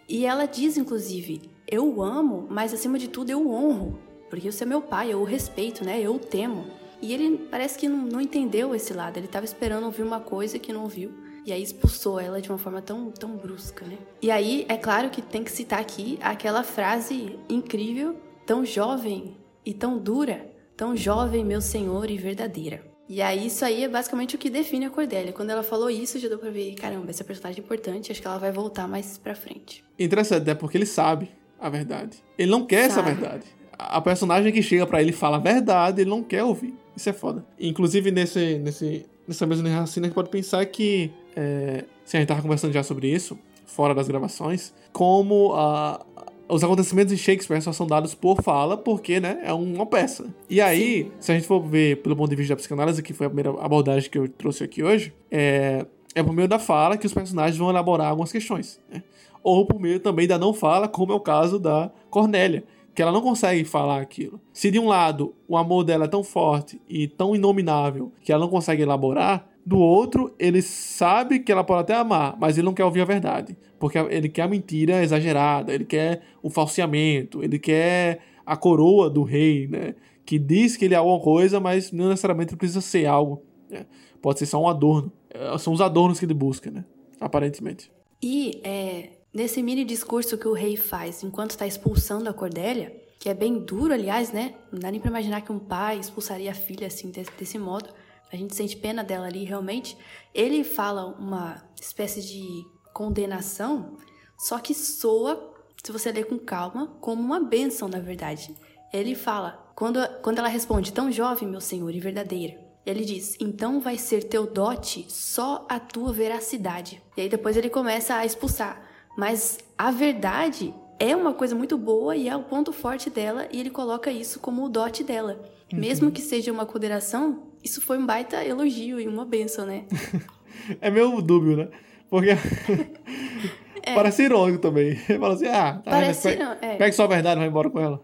E 0.09 0.25
ela 0.25 0.47
diz, 0.47 0.77
inclusive, 0.77 1.43
eu 1.67 1.85
o 1.97 2.03
amo, 2.03 2.47
mas 2.49 2.73
acima 2.73 2.99
de 2.99 3.09
tudo 3.09 3.31
eu 3.31 3.41
o 3.41 3.53
honro, 3.53 3.99
porque 4.31 4.51
você 4.51 4.63
é 4.63 4.67
meu 4.67 4.81
pai, 4.81 5.13
eu 5.13 5.21
o 5.21 5.25
respeito, 5.25 5.85
né? 5.85 6.01
Eu 6.01 6.15
o 6.15 6.19
temo. 6.19 6.67
E 7.03 7.13
ele 7.13 7.39
parece 7.51 7.79
que 7.79 7.89
não, 7.89 7.99
não 7.99 8.21
entendeu 8.21 8.75
esse 8.75 8.93
lado, 8.93 9.17
ele 9.17 9.27
estava 9.27 9.45
esperando 9.45 9.85
ouvir 9.85 10.03
uma 10.03 10.21
coisa 10.21 10.59
que 10.59 10.73
não 10.73 10.83
ouviu. 10.83 11.13
E 11.45 11.53
aí 11.53 11.63
expulsou 11.63 12.19
ela 12.19 12.41
de 12.41 12.49
uma 12.49 12.59
forma 12.59 12.83
tão, 12.83 13.11
tão 13.11 13.37
brusca, 13.37 13.85
né? 13.85 13.99
E 14.21 14.33
aí, 14.33 14.67
é 14.69 14.77
claro 14.77 15.11
que 15.11 15.23
tem 15.23 15.45
que 15.45 15.53
citar 15.53 15.81
aqui 15.81 16.19
aquela 16.21 16.65
frase 16.65 17.39
incrível, 17.49 18.17
tão 18.45 18.65
jovem 18.65 19.37
e 19.65 19.73
tão 19.73 19.97
dura, 19.97 20.45
tão 20.77 20.97
jovem, 20.97 21.45
meu 21.45 21.61
senhor 21.61 22.11
e 22.11 22.17
verdadeira. 22.17 22.83
E 23.09 23.23
aí, 23.23 23.47
isso 23.47 23.65
aí 23.65 23.85
é 23.85 23.89
basicamente 23.89 24.35
o 24.35 24.39
que 24.39 24.51
define 24.51 24.87
a 24.87 24.91
Cordélia. 24.91 25.33
Quando 25.33 25.51
ela 25.51 25.63
falou 25.63 25.89
isso, 25.89 26.19
já 26.19 26.29
deu 26.29 26.39
pra 26.39 26.51
ver, 26.51 26.75
caramba, 26.75 27.11
essa 27.11 27.23
personagem 27.23 27.61
é 27.61 27.65
importante, 27.65 28.11
acho 28.11 28.21
que 28.21 28.27
ela 28.27 28.39
vai 28.39 28.51
voltar 28.51 28.89
mais 28.89 29.17
pra 29.17 29.35
frente. 29.35 29.85
Interessante, 29.99 30.51
é 30.51 30.55
porque 30.55 30.77
ele 30.77 30.87
sabe 30.87 31.31
a 31.59 31.69
verdade. 31.69 32.19
Ele 32.37 32.51
não 32.51 32.67
quer 32.67 32.91
sabe. 32.91 33.11
essa 33.11 33.21
verdade. 33.21 33.45
A 33.79 34.01
personagem 34.01 34.53
que 34.53 34.63
chega 34.63 34.87
para 34.87 35.01
ele 35.01 35.13
fala 35.13 35.37
a 35.37 35.41
verdade, 35.41 36.01
ele 36.01 36.11
não 36.11 36.23
quer 36.23 36.43
ouvir. 36.43 36.75
Isso 36.97 37.09
é 37.09 37.13
foda. 37.13 37.45
Inclusive, 37.61 38.11
nesse, 38.11 38.59
nesse, 38.59 39.07
nessa 39.29 39.47
mesma 39.47 39.69
raciocínio, 39.69 40.07
a 40.07 40.09
gente 40.09 40.15
pode 40.15 40.31
pensar 40.31 40.65
que. 40.67 41.13
É, 41.37 41.85
se 42.05 42.17
a 42.17 42.21
gente 42.21 42.29
tava 42.29 42.41
conversando 42.41 42.73
já 42.73 42.83
sobre 42.83 43.09
isso, 43.09 43.39
fora 43.67 43.95
das 43.95 44.09
gravações, 44.09 44.73
como 44.93 45.53
a, 45.55 46.06
os 46.49 46.63
acontecimentos 46.63 47.17
de 47.17 47.23
Shakespeare 47.23 47.61
só 47.61 47.73
são 47.73 47.87
dados 47.87 48.15
por 48.15 48.43
fala, 48.43 48.77
porque, 48.77 49.21
né, 49.21 49.41
é 49.43 49.53
uma 49.53 49.87
peça. 49.87 50.27
E 50.49 50.61
aí, 50.61 51.05
Sim. 51.05 51.11
se 51.19 51.33
a 51.33 51.35
gente 51.35 51.47
for 51.47 51.61
ver 51.61 52.03
pelo 52.03 52.17
ponto 52.17 52.31
de 52.31 52.37
vista 52.37 52.55
da 52.55 52.57
psicanálise, 52.57 53.03
que 53.03 53.13
foi 53.13 53.27
a 53.27 53.31
primeira 53.31 53.51
abordagem 53.61 54.11
que 54.11 54.19
eu 54.19 54.29
trouxe 54.29 54.65
aqui 54.65 54.83
hoje, 54.83 55.13
é, 55.31 55.87
é 56.15 56.23
por 56.23 56.33
meio 56.33 56.49
da 56.49 56.59
fala 56.59 56.97
que 56.97 57.07
os 57.07 57.13
personagens 57.13 57.59
vão 57.59 57.71
elaborar 57.71 58.09
algumas 58.09 58.33
questões, 58.33 58.81
né? 58.91 59.03
Ou 59.43 59.65
por 59.65 59.81
meio 59.81 60.01
também 60.01 60.27
da 60.27 60.39
não 60.39 60.53
fala, 60.53 60.89
como 60.89 61.13
é 61.13 61.15
o 61.15 61.21
caso 61.21 61.59
da 61.59 61.91
Cornélia, 62.11 62.65
que 62.95 63.03
ela 63.03 63.13
não 63.13 63.21
consegue 63.21 63.65
falar 63.65 64.01
aquilo. 64.01 64.41
Se 64.53 64.71
de 64.71 64.79
um 64.79 64.89
lado 64.89 65.35
o 65.47 65.57
amor 65.57 65.85
dela 65.85 66.07
é 66.07 66.09
tão 66.09 66.25
forte 66.25 66.81
e 66.89 67.07
tão 67.07 67.37
inominável 67.37 68.11
que 68.23 68.33
ela 68.33 68.41
não 68.41 68.51
consegue 68.51 68.83
elaborar, 68.83 69.47
do 69.67 69.79
outro 69.79 70.33
ele 70.39 70.63
sabe 70.63 71.41
que 71.41 71.51
ela 71.51 71.65
pode 71.65 71.81
até 71.83 71.95
amar, 71.95 72.37
mas 72.39 72.57
ele 72.57 72.65
não 72.65 72.73
quer 72.73 72.85
ouvir 72.85 73.01
a 73.01 73.05
verdade, 73.05 73.57
porque 73.79 73.99
ele 73.99 74.29
quer 74.29 74.43
a 74.43 74.49
mentira 74.49 75.03
exagerada, 75.03 75.75
ele 75.75 75.85
quer 75.85 76.23
o 76.43 76.49
falseamento, 76.49 77.43
ele 77.43 77.59
quer 77.59 78.21
a 78.47 78.57
coroa 78.57 79.11
do 79.11 79.25
rei, 79.25 79.67
né? 79.67 79.95
Que 80.25 80.39
diz 80.39 80.77
que 80.77 80.85
ele 80.85 80.95
é 80.95 80.97
alguma 80.97 81.21
coisa, 81.21 81.61
mas 81.61 81.93
não 81.93 82.09
necessariamente 82.09 82.57
precisa 82.57 82.81
ser 82.81 83.07
algo. 83.07 83.43
Né? 83.69 83.87
Pode 84.23 84.39
ser 84.39 84.47
só 84.47 84.63
um 84.63 84.69
adorno. 84.69 85.13
É, 85.31 85.59
são 85.59 85.73
os 85.73 85.81
adornos 85.81 86.19
que 86.19 86.25
ele 86.25 86.35
busca, 86.35 86.71
né? 86.71 86.85
Aparentemente. 87.21 87.91
E 88.23 88.61
é, 88.65 89.11
Nesse 89.37 89.63
mini 89.63 89.85
discurso 89.85 90.39
que 90.39 90.49
o 90.49 90.55
rei 90.55 90.79
faz 90.79 91.23
enquanto 91.23 91.51
está 91.51 91.67
expulsando 91.67 92.31
a 92.31 92.33
Cordélia, 92.33 92.97
que 93.21 93.29
é 93.29 93.35
bem 93.35 93.59
duro, 93.59 93.93
aliás, 93.93 94.33
né? 94.33 94.55
Não 94.73 94.81
dá 94.81 94.91
nem 94.91 94.99
pra 94.99 95.11
imaginar 95.11 95.43
que 95.43 95.53
um 95.53 95.59
pai 95.59 95.99
expulsaria 95.99 96.51
a 96.51 96.55
filha 96.55 96.87
assim, 96.87 97.11
desse, 97.11 97.31
desse 97.39 97.59
modo. 97.59 97.91
A 98.33 98.37
gente 98.37 98.55
sente 98.55 98.77
pena 98.77 99.05
dela 99.05 99.27
ali, 99.27 99.45
realmente. 99.45 99.97
Ele 100.35 100.65
fala 100.65 101.07
uma 101.07 101.63
espécie 101.81 102.23
de 102.23 102.65
condenação, 102.93 103.97
só 104.39 104.59
que 104.59 104.75
soa, 104.75 105.55
se 105.83 105.93
você 105.93 106.11
ler 106.11 106.25
com 106.25 106.39
calma, 106.39 106.97
como 107.01 107.23
uma 107.23 107.41
bênção, 107.41 107.89
na 107.89 108.01
verdade. 108.01 108.55
Ele 108.93 109.15
fala, 109.15 109.71
quando, 109.75 109.99
quando 110.23 110.39
ela 110.39 110.49
responde, 110.49 110.93
tão 110.93 111.13
jovem, 111.13 111.49
meu 111.49 111.61
senhor, 111.61 111.95
e 111.95 112.01
verdadeira. 112.01 112.67
Ele 112.85 113.05
diz: 113.05 113.37
Então 113.41 113.81
vai 113.81 113.99
ser 113.99 114.25
teu 114.25 114.47
dote 114.47 115.05
só 115.09 115.67
a 115.69 115.81
tua 115.81 116.13
veracidade. 116.13 117.03
E 117.17 117.23
aí 117.23 117.29
depois 117.29 117.57
ele 117.57 117.69
começa 117.69 118.15
a 118.15 118.25
expulsar. 118.25 118.81
Mas 119.17 119.59
a 119.77 119.91
verdade 119.91 120.73
é 120.99 121.15
uma 121.15 121.35
coisa 121.35 121.55
muito 121.55 121.77
boa 121.77 122.17
e 122.17 122.29
é 122.29 122.37
o 122.37 122.45
ponto 122.45 122.73
forte 122.73 123.11
dela, 123.11 123.49
e 123.51 123.61
ele 123.61 123.71
coloca 123.71 124.11
isso 124.11 124.39
como 124.41 124.65
o 124.65 124.69
dote 124.69 125.03
dela. 125.03 125.43
Uhum. 125.73 125.81
Mesmo 125.81 126.13
que 126.13 126.23
seja 126.23 126.53
uma 126.53 126.65
consideração, 126.65 127.43
isso 127.67 127.81
foi 127.81 127.99
um 127.99 128.07
baita 128.07 128.45
elogio 128.45 129.01
e 129.01 129.09
uma 129.09 129.25
benção, 129.25 129.67
né? 129.67 129.85
é 130.81 130.89
meio 130.89 131.21
dúbio, 131.21 131.57
né? 131.57 131.69
Porque. 132.09 132.31
é. 133.83 133.93
Parece 133.93 134.23
irônico 134.23 134.61
também. 134.61 134.95
Fala 135.19 135.35
assim, 135.35 135.47
ah, 135.49 135.81
tá, 135.85 135.91
Parece 135.91 136.29
pega, 136.29 136.45
não, 136.45 136.53
é. 136.53 136.77
pega 136.77 136.93
só 136.93 137.05
a 137.05 137.09
verdade 137.09 137.37
e 137.37 137.41
vai 137.41 137.49
embora 137.49 137.69
com 137.69 137.81
ela. 137.81 138.01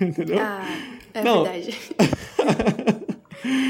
Entendeu? 0.00 0.38
Ah, 0.40 0.64
é 1.12 1.22
não. 1.24 1.42
verdade. 1.42 1.76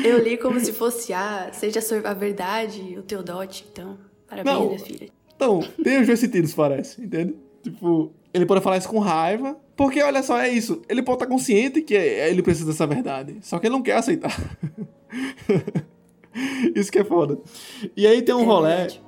Eu 0.05 0.23
li 0.23 0.37
como 0.37 0.61
se 0.61 0.75
fosse, 0.75 1.15
ah, 1.15 1.49
seja 1.53 1.81
a 2.05 2.13
verdade 2.13 2.99
o 2.99 3.03
teu 3.03 3.23
dote, 3.23 3.65
então. 3.73 3.97
Parabéns, 4.29 4.55
não. 4.55 4.67
minha 4.67 4.79
filha. 4.79 5.09
Então, 5.35 5.61
tem 5.83 6.01
os 6.01 6.07
dois 6.07 6.21
sentidos, 6.21 6.53
parece, 6.53 7.01
entende? 7.01 7.35
Tipo, 7.63 8.13
ele 8.35 8.45
pode 8.45 8.61
falar 8.61 8.77
isso 8.77 8.89
com 8.89 8.99
raiva, 8.99 9.57
porque 9.75 10.03
olha 10.03 10.23
só, 10.23 10.39
é 10.39 10.51
isso. 10.51 10.83
Ele 10.87 11.03
pode 11.03 11.17
estar 11.17 11.27
consciente 11.27 11.81
que 11.81 11.95
ele 11.95 12.43
precisa 12.43 12.67
dessa 12.67 12.87
verdade, 12.87 13.39
só 13.41 13.59
que 13.59 13.67
ele 13.67 13.75
não 13.75 13.83
quer 13.83 13.97
aceitar. 13.97 14.37
isso 16.75 16.91
que 16.91 16.99
é 16.99 17.05
foda. 17.05 17.39
E 17.97 18.07
aí 18.07 18.23
tem 18.23 18.35
um 18.35 18.43
é 18.43 18.45
rolê. 18.45 18.69
Verdade. 18.69 19.03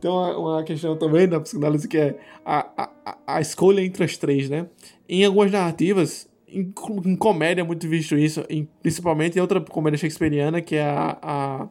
Tem 0.00 0.10
uma, 0.10 0.36
uma, 0.36 0.64
questão 0.64 0.96
também 0.96 1.28
da 1.28 1.40
psicanálise 1.40 1.86
que 1.86 1.96
é 1.96 2.18
a, 2.44 2.88
a, 3.06 3.18
a 3.36 3.40
escolha 3.40 3.80
entre 3.80 4.02
as 4.02 4.16
três, 4.16 4.50
né? 4.50 4.66
Em 5.08 5.24
algumas 5.24 5.52
narrativas, 5.52 6.28
em, 6.48 6.72
em 7.06 7.16
comédia 7.16 7.62
é 7.62 7.64
muito 7.64 7.88
visto 7.88 8.18
isso, 8.18 8.44
em, 8.50 8.68
principalmente 8.82 9.38
em 9.38 9.40
outra 9.40 9.60
comédia 9.60 9.98
shakespeariana, 9.98 10.60
que 10.60 10.74
é 10.74 10.82
a, 10.82 11.18
a, 11.22 11.68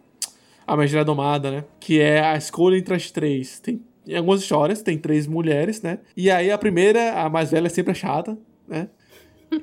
a 0.66 0.78
Megera 0.78 1.04
Domada, 1.04 1.52
né? 1.52 1.66
Que 1.78 2.00
é 2.00 2.22
a 2.22 2.38
escolha 2.38 2.78
entre 2.78 2.96
as 2.96 3.12
três. 3.12 3.60
Tem 3.60 3.82
em 4.08 4.16
algumas 4.16 4.42
histórias 4.42 4.82
tem 4.82 4.98
três 4.98 5.28
mulheres, 5.28 5.82
né? 5.82 6.00
E 6.16 6.32
aí 6.32 6.52
a 6.52 6.58
primeira, 6.58 7.22
a 7.22 7.30
mais 7.30 7.52
velha, 7.52 7.70
sempre 7.70 7.92
é 7.92 7.96
chata, 7.96 8.38
né? 8.68 8.88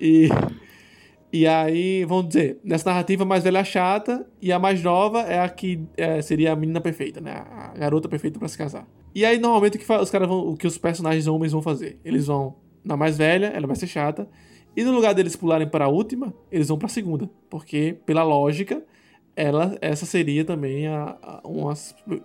E, 0.00 0.28
e 1.32 1.46
aí, 1.46 2.04
vamos 2.04 2.28
dizer, 2.28 2.58
nessa 2.64 2.88
narrativa 2.88 3.22
a 3.22 3.26
mais 3.26 3.44
velha 3.44 3.58
é 3.58 3.64
chata 3.64 4.26
e 4.40 4.50
a 4.50 4.58
mais 4.58 4.82
nova 4.82 5.20
é 5.20 5.40
a 5.40 5.48
que 5.48 5.84
é, 5.96 6.22
seria 6.22 6.52
a 6.52 6.56
menina 6.56 6.80
perfeita, 6.80 7.20
né? 7.20 7.32
A 7.32 7.74
garota 7.76 8.08
perfeita 8.08 8.38
para 8.38 8.48
se 8.48 8.56
casar. 8.56 8.88
E 9.14 9.24
aí, 9.24 9.38
normalmente, 9.38 9.76
o 9.76 9.80
que 9.80 9.92
os 9.92 10.10
caras 10.10 10.28
vão, 10.28 10.48
o 10.48 10.56
que 10.56 10.66
os 10.66 10.78
personagens 10.78 11.26
homens 11.26 11.52
vão 11.52 11.60
fazer? 11.60 11.98
Eles 12.04 12.26
vão 12.26 12.56
na 12.82 12.96
mais 12.96 13.18
velha, 13.18 13.46
ela 13.46 13.66
vai 13.66 13.76
ser 13.76 13.86
chata, 13.86 14.28
e 14.74 14.82
no 14.82 14.92
lugar 14.92 15.14
deles 15.14 15.36
pularem 15.36 15.68
para 15.68 15.84
a 15.84 15.88
última, 15.88 16.32
eles 16.50 16.68
vão 16.68 16.78
para 16.78 16.86
a 16.86 16.90
segunda, 16.90 17.28
porque 17.50 17.98
pela 18.06 18.22
lógica 18.22 18.82
ela, 19.36 19.76
essa 19.80 20.06
seria 20.06 20.44
também 20.44 20.88
a, 20.88 21.16
a, 21.22 21.40
uma 21.44 21.74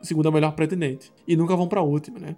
segunda 0.01 0.31
melhor 0.31 0.53
pretendente. 0.53 1.11
E 1.27 1.35
nunca 1.35 1.55
vão 1.55 1.67
para 1.67 1.79
a 1.79 1.83
última, 1.83 2.19
né? 2.19 2.35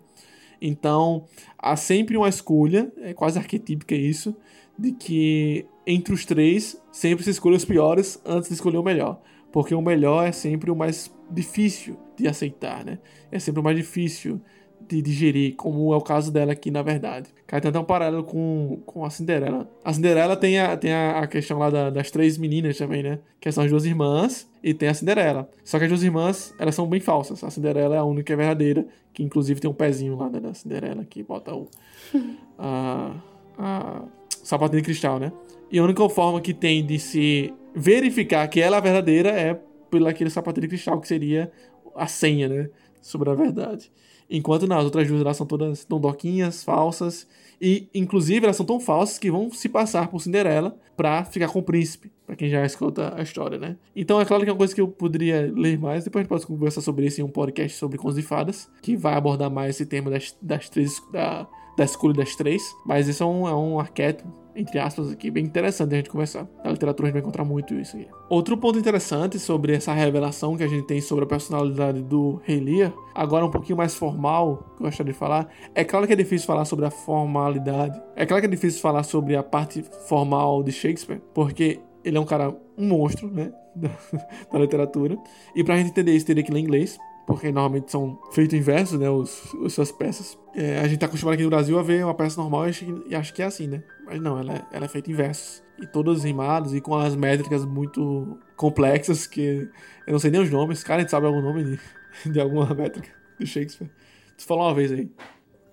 Então, 0.62 1.26
há 1.58 1.76
sempre 1.76 2.18
uma 2.18 2.28
escolha, 2.28 2.92
é 2.98 3.14
quase 3.14 3.38
arquetípica 3.38 3.94
isso, 3.94 4.36
de 4.78 4.92
que 4.92 5.66
entre 5.86 6.14
os 6.14 6.26
três 6.26 6.82
sempre 6.92 7.24
se 7.24 7.32
escolhe 7.32 7.56
os 7.56 7.66
piores 7.66 8.20
antes 8.26 8.50
de 8.50 8.56
escolher 8.56 8.78
o 8.78 8.84
melhor. 8.84 9.22
Porque 9.52 9.74
o 9.74 9.82
melhor 9.82 10.28
é 10.28 10.32
sempre 10.32 10.70
o 10.70 10.76
mais 10.76 11.12
difícil 11.32 11.98
de 12.18 12.28
aceitar, 12.28 12.84
né? 12.84 13.00
É 13.32 13.40
sempre 13.40 13.62
o 13.62 13.64
mais 13.64 13.78
difícil 13.78 14.42
de 14.88 15.02
digerir, 15.02 15.56
como 15.56 15.94
é 15.94 15.98
o 15.98 16.02
caso 16.02 16.32
dela 16.32 16.52
aqui, 16.52 16.70
na 16.70 16.82
verdade. 16.82 17.30
Cai 17.48 17.60
tanto 17.60 17.80
um 17.80 17.84
paralelo 17.84 18.24
com, 18.24 18.82
com 18.86 19.04
a 19.06 19.10
Cinderela. 19.10 19.70
A 19.84 19.94
Cinderela 19.94 20.36
tem 20.36 20.60
a, 20.60 20.78
tem 20.78 20.94
a, 20.94 21.26
questão 21.26 21.58
lá 21.58 21.70
da, 21.70 21.90
das 21.90 22.12
três 22.12 22.38
meninas 22.38 22.78
também, 22.78 23.02
né? 23.02 23.20
Que 23.40 23.52
são 23.52 23.64
as 23.64 23.70
duas 23.70 23.86
irmãs 23.86 24.48
e 24.64 24.74
tem 24.74 24.90
a 24.90 24.94
Cinderela. 24.94 25.50
Só 25.64 25.78
que 25.78 25.86
as 25.86 25.90
duas 25.90 26.04
irmãs, 26.04 26.54
elas 26.60 26.76
são 26.76 26.88
bem 26.88 27.00
falsas. 27.00 27.44
A 27.44 27.50
Cinderela 27.50 27.96
é 27.96 27.98
a 27.98 28.04
única 28.04 28.26
que 28.26 28.34
é 28.34 28.36
verdadeira, 28.36 28.86
que 29.14 29.24
inclusive 29.24 29.60
tem 29.60 29.70
um 29.70 29.74
pezinho 29.74 30.16
lá 30.16 30.30
né, 30.30 30.40
da 30.40 30.54
Cinderela 30.54 31.04
que 31.06 31.24
bota 31.24 31.56
o. 31.56 31.68
a, 32.60 33.16
a 33.58 34.02
sapatinho 34.44 34.82
de 34.82 34.86
cristal, 34.86 35.20
né? 35.20 35.32
E 35.72 35.80
a 35.80 35.84
única 35.84 36.08
forma 36.10 36.40
que 36.42 36.54
tem 36.54 36.86
de 36.86 37.00
se 37.00 37.54
verificar 37.76 38.48
que 38.48 38.62
ela 38.62 38.78
é 38.78 38.82
verdadeira 38.82 39.30
é 39.30 39.60
pelo 39.90 40.08
aquele 40.08 40.30
sapatinho 40.30 40.64
de 40.64 40.68
cristal 40.70 41.00
que 41.00 41.08
seria 41.08 41.52
a 41.96 42.08
senha, 42.08 42.48
né? 42.48 42.70
Sobre 43.02 43.30
a 43.30 43.34
verdade. 43.34 43.92
Enquanto 44.30 44.66
nas 44.66 44.84
outras 44.84 45.08
duas 45.08 45.22
elas 45.22 45.38
são 45.38 45.46
todas 45.46 45.86
dondoquinhas, 45.86 46.64
falsas. 46.64 47.28
E, 47.62 47.88
inclusive, 47.94 48.46
elas 48.46 48.58
são 48.58 48.66
tão 48.66 48.80
falsas 48.80 49.18
que 49.18 49.32
vão 49.32 49.52
se 49.52 49.70
passar 49.70 50.08
por 50.10 50.20
Cinderela 50.22 50.78
pra 50.98 51.24
ficar 51.24 51.48
com 51.48 51.60
o 51.60 51.64
príncipe. 51.64 52.12
Pra 52.26 52.36
quem 52.36 52.50
já 52.50 52.66
escuta 52.66 53.14
a 53.16 53.22
história, 53.22 53.58
né? 53.58 53.78
Então, 53.96 54.20
é 54.20 54.26
claro 54.26 54.44
que 54.44 54.50
é 54.50 54.52
uma 54.52 54.58
coisa 54.58 54.74
que 54.74 54.82
eu 54.82 54.88
poderia 54.88 55.52
ler 55.56 55.78
mais. 55.78 56.04
Depois 56.04 56.22
a 56.22 56.24
gente 56.24 56.30
pode 56.30 56.46
conversar 56.48 56.82
sobre 56.82 57.06
isso 57.06 57.22
em 57.22 57.24
um 57.24 57.30
podcast 57.30 57.78
sobre 57.78 57.98
contos 57.98 58.16
de 58.16 58.24
fadas. 58.24 58.70
Que 58.82 58.98
vai 58.98 59.14
abordar 59.14 59.50
mais 59.52 59.76
esse 59.76 59.86
tema 59.86 60.10
das, 60.10 60.36
das 60.42 60.70
três... 60.70 61.02
Da, 61.12 61.48
da 61.78 61.84
escolha 61.84 62.14
das 62.14 62.36
três. 62.36 62.64
Mas 62.86 63.08
isso 63.08 63.24
é 63.24 63.26
um, 63.26 63.48
é 63.48 63.56
um 63.56 63.80
arquétipo 63.80 64.45
entre 64.56 64.80
aspas, 64.80 65.12
aqui, 65.12 65.30
bem 65.30 65.44
interessante 65.44 65.94
a 65.94 65.98
gente 65.98 66.10
conversar. 66.10 66.48
Na 66.64 66.72
literatura 66.72 67.08
a 67.08 67.10
gente 67.10 67.14
vai 67.14 67.22
encontrar 67.22 67.44
muito 67.44 67.74
isso 67.74 67.98
aqui. 67.98 68.08
Outro 68.30 68.58
ponto 68.58 68.80
interessante 68.80 69.38
sobre 69.38 69.76
essa 69.76 69.94
revelação 69.94 70.56
que 70.56 70.64
a 70.64 70.68
gente 70.68 70.88
tem 70.88 71.02
sobre 71.02 71.26
a 71.26 71.28
personalidade 71.28 72.02
do 72.02 72.40
Rei 72.44 72.60
Lear, 72.60 72.94
agora 73.14 73.46
um 73.46 73.52
pouquinho 73.52 73.78
mais 73.78 73.96
formal, 73.96 74.74
que 74.78 74.84
eu 74.84 74.86
gostaria 74.88 75.12
de 75.12 75.20
falar, 75.20 75.48
é 75.74 75.84
claro 75.84 76.08
que 76.08 76.14
é 76.14 76.16
difícil 76.16 76.48
falar 76.48 76.66
sobre 76.66 76.86
a 76.86 76.92
formalidade, 76.92 78.02
é 78.16 78.26
claro 78.26 78.42
que 78.42 78.48
é 78.48 78.50
difícil 78.50 78.82
falar 78.82 79.04
sobre 79.04 79.36
a 79.36 79.44
parte 79.44 79.84
formal 80.08 80.64
de 80.64 80.72
Shakespeare, 80.72 81.22
porque 81.34 81.80
ele 82.04 82.18
é 82.18 82.20
um 82.20 82.26
cara, 82.26 82.56
um 82.78 82.88
monstro, 82.88 83.30
né, 83.30 83.52
da, 83.76 83.90
da 84.52 84.60
literatura, 84.60 85.18
e 85.56 85.64
pra 85.64 85.78
gente 85.78 85.90
entender 85.90 86.14
isso 86.14 86.26
teria 86.26 86.44
que 86.44 86.52
ler 86.52 86.60
inglês, 86.62 86.98
porque 87.26 87.48
normalmente 87.48 87.92
são 87.92 88.20
feitos 88.32 88.58
em 88.58 88.62
versos, 88.62 89.00
né, 89.00 89.10
os, 89.10 89.42
as 89.66 89.74
suas 89.74 89.92
peças. 89.92 90.38
É, 90.54 90.80
a 90.80 90.88
gente 90.88 91.00
tá 91.00 91.08
acostumado 91.08 91.34
aqui 91.34 91.44
no 91.44 91.50
Brasil 91.50 91.78
a 91.78 91.82
ver 91.82 92.06
uma 92.06 92.14
peça 92.14 92.40
normal 92.40 92.66
e 93.08 93.16
acho 93.16 93.34
que 93.34 93.42
é 93.42 93.46
assim, 93.46 93.68
né? 93.68 93.84
Mas 94.06 94.22
não, 94.22 94.38
ela, 94.38 94.54
é, 94.54 94.66
ela 94.72 94.86
é 94.86 94.88
feita 94.88 95.12
em 95.12 95.14
versos. 95.14 95.64
E 95.82 95.86
todas 95.86 96.24
rimadas 96.24 96.74
e 96.74 96.80
com 96.80 96.96
as 96.96 97.16
métricas 97.16 97.66
muito 97.66 98.40
complexas 98.56 99.28
que 99.28 99.70
eu 100.08 100.12
não 100.14 100.20
sei 100.20 100.32
nem 100.32 100.42
os 100.42 100.50
nomes. 100.50 100.84
Cara, 100.84 101.00
a 101.00 101.02
gente 101.02 101.12
sabe 101.12 101.26
algum 101.26 101.42
nome 101.42 101.64
de, 101.64 101.80
de 102.32 102.40
alguma 102.40 102.74
métrica 102.74 103.10
do 103.40 103.46
Shakespeare. 103.46 103.90
Tu 104.38 104.46
falou 104.46 104.66
uma 104.66 104.74
vez 104.74 104.92
aí. 104.92 105.10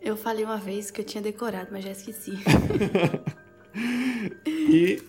Eu 0.01 0.17
falei 0.17 0.45
uma 0.45 0.57
vez 0.57 0.91
que 0.91 1.01
eu 1.01 1.05
tinha 1.05 1.23
decorado, 1.23 1.69
mas 1.71 1.85
já 1.85 1.91
esqueci. 1.93 2.33
e 4.47 5.01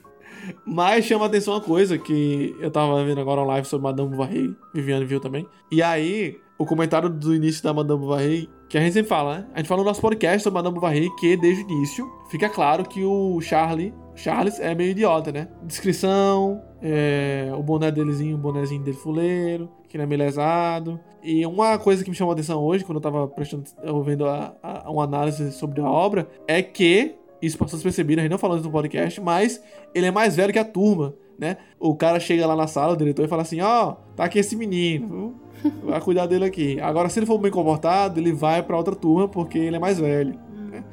mas 0.66 1.06
chama 1.06 1.26
atenção 1.26 1.54
uma 1.54 1.62
coisa 1.62 1.98
que 1.98 2.56
eu 2.60 2.70
tava 2.70 3.04
vendo 3.04 3.20
agora 3.20 3.44
live 3.44 3.68
sobre 3.68 3.84
Madame 3.84 4.10
Bovary, 4.10 4.56
Viviane 4.74 5.06
viu 5.06 5.20
também. 5.20 5.48
E 5.72 5.82
aí, 5.82 6.40
o 6.58 6.66
comentário 6.66 7.10
do 7.10 7.34
início 7.34 7.64
da 7.64 7.74
Madame 7.74 8.00
Bovary, 8.02 8.50
que 8.74 8.78
a 8.80 8.82
gente 8.82 8.94
sempre 8.94 9.10
fala, 9.10 9.38
né? 9.38 9.46
A 9.54 9.60
gente 9.60 9.68
fala 9.68 9.84
no 9.84 9.88
nosso 9.88 10.02
podcast 10.02 10.42
sobre 10.42 10.56
Madame 10.56 10.74
Bovary 10.74 11.08
que 11.20 11.38
desde 11.38 11.64
o 11.64 11.70
início 11.70 12.12
fica 12.28 12.50
claro 12.50 12.84
que 12.84 13.04
o 13.04 13.40
Charlie, 13.40 13.94
Charles 14.16 14.60
é 14.60 14.74
meio 14.74 14.90
idiota, 14.90 15.32
né? 15.32 15.48
Descrição, 15.62 16.60
é, 16.82 17.52
o 17.56 17.62
boné 17.62 17.92
delezinho, 17.92 18.34
o 18.34 18.40
bonézinho 18.40 18.82
dele 18.82 18.98
fuleiro, 18.98 19.70
que 19.88 19.96
não 19.96 20.06
é 20.06 20.08
meio 20.08 20.18
lesado. 20.18 21.00
E 21.22 21.46
uma 21.46 21.78
coisa 21.78 22.04
que 22.04 22.10
me 22.10 22.16
chamou 22.16 22.32
a 22.32 22.34
atenção 22.34 22.64
hoje, 22.64 22.84
quando 22.84 22.96
eu 22.96 23.02
tava 23.02 23.28
prestando, 23.28 23.64
vendo 24.04 24.26
a, 24.26 24.56
a, 24.64 24.90
uma 24.90 25.04
análise 25.04 25.52
sobre 25.52 25.80
a 25.80 25.86
obra, 25.88 26.28
é 26.48 26.64
que 26.64 27.14
isso 27.44 27.60
passou 27.60 27.78
despercebido, 27.78 28.22
a 28.22 28.24
gente 28.24 28.32
não 28.32 28.40
falou 28.40 28.58
isso 28.58 28.66
no 28.66 28.72
podcast, 28.72 29.22
mas 29.22 29.62
ele 29.94 30.08
é 30.08 30.12
mais 30.12 30.36
velho 30.36 30.52
que 30.52 30.58
a 30.58 30.66
turma, 30.66 31.14
né? 31.44 31.58
O 31.80 31.94
cara 31.94 32.20
chega 32.20 32.48
lá 32.48 32.56
na 32.56 32.68
sala, 32.68 32.94
o 32.94 32.98
diretor, 32.98 33.26
e 33.26 33.28
fala 33.28 33.42
assim: 33.42 33.60
Ó, 33.62 33.90
oh, 33.90 34.16
tá 34.16 34.24
aqui 34.24 34.40
esse 34.40 34.56
menino, 34.56 35.36
vai 35.84 36.00
cuidar 36.00 36.26
dele 36.26 36.46
aqui. 36.46 36.80
Agora, 36.80 37.10
se 37.10 37.20
ele 37.20 37.26
for 37.26 37.38
bem 37.38 37.52
comportado, 37.52 38.20
ele 38.20 38.32
vai 38.32 38.64
para 38.64 38.78
outra 38.78 38.96
turma 38.96 39.28
porque 39.28 39.58
ele 39.58 39.76
é 39.76 39.80
mais 39.80 40.00
velho. 40.00 40.40
Né? 40.72 40.84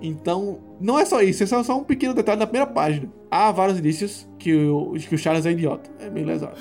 Então, 0.00 0.58
não 0.80 0.98
é 0.98 1.04
só 1.04 1.20
isso, 1.20 1.42
é 1.42 1.46
só 1.46 1.76
um 1.76 1.84
pequeno 1.84 2.14
detalhe 2.14 2.38
na 2.38 2.46
primeira 2.46 2.70
página. 2.70 3.08
Há 3.30 3.50
vários 3.50 3.78
indícios 3.78 4.28
que 4.38 4.54
o, 4.54 4.92
que 4.92 5.14
o 5.14 5.18
Charles 5.18 5.44
é 5.44 5.50
idiota, 5.50 5.90
é 5.98 6.08
meio 6.08 6.26
lesado. 6.26 6.56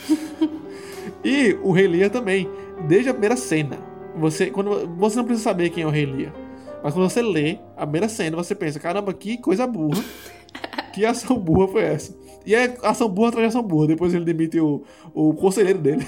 e 1.24 1.56
o 1.62 1.72
Rei 1.72 1.88
Lear 1.88 2.10
também, 2.10 2.50
desde 2.88 3.10
a 3.10 3.14
primeira 3.14 3.38
cena. 3.38 3.78
Você, 4.18 4.50
quando, 4.50 4.88
você 4.98 5.18
não 5.18 5.26
precisa 5.26 5.44
saber 5.44 5.70
quem 5.70 5.84
é 5.84 5.88
o 5.88 5.92
Rei 5.92 6.06
Lear. 6.06 6.34
Mas 6.82 6.94
quando 6.94 7.10
você 7.10 7.22
lê 7.22 7.60
a 7.76 7.82
primeira 7.82 8.08
cena, 8.08 8.38
você 8.38 8.56
pensa, 8.56 8.80
caramba, 8.80 9.14
que 9.14 9.38
coisa 9.38 9.68
burra. 9.68 10.04
que 10.94 11.06
ação 11.06 11.38
burra 11.38 11.68
foi 11.68 11.84
essa? 11.84 12.16
E 12.46 12.54
é 12.54 12.78
ação 12.84 13.10
burra 13.10 13.30
atrás 13.30 13.52
de 13.52 13.58
ação 13.58 13.68
burra. 13.68 13.88
Depois 13.88 14.14
ele 14.14 14.26
demite 14.26 14.60
o, 14.60 14.84
o 15.14 15.34
conselheiro 15.34 15.80
dele. 15.80 16.06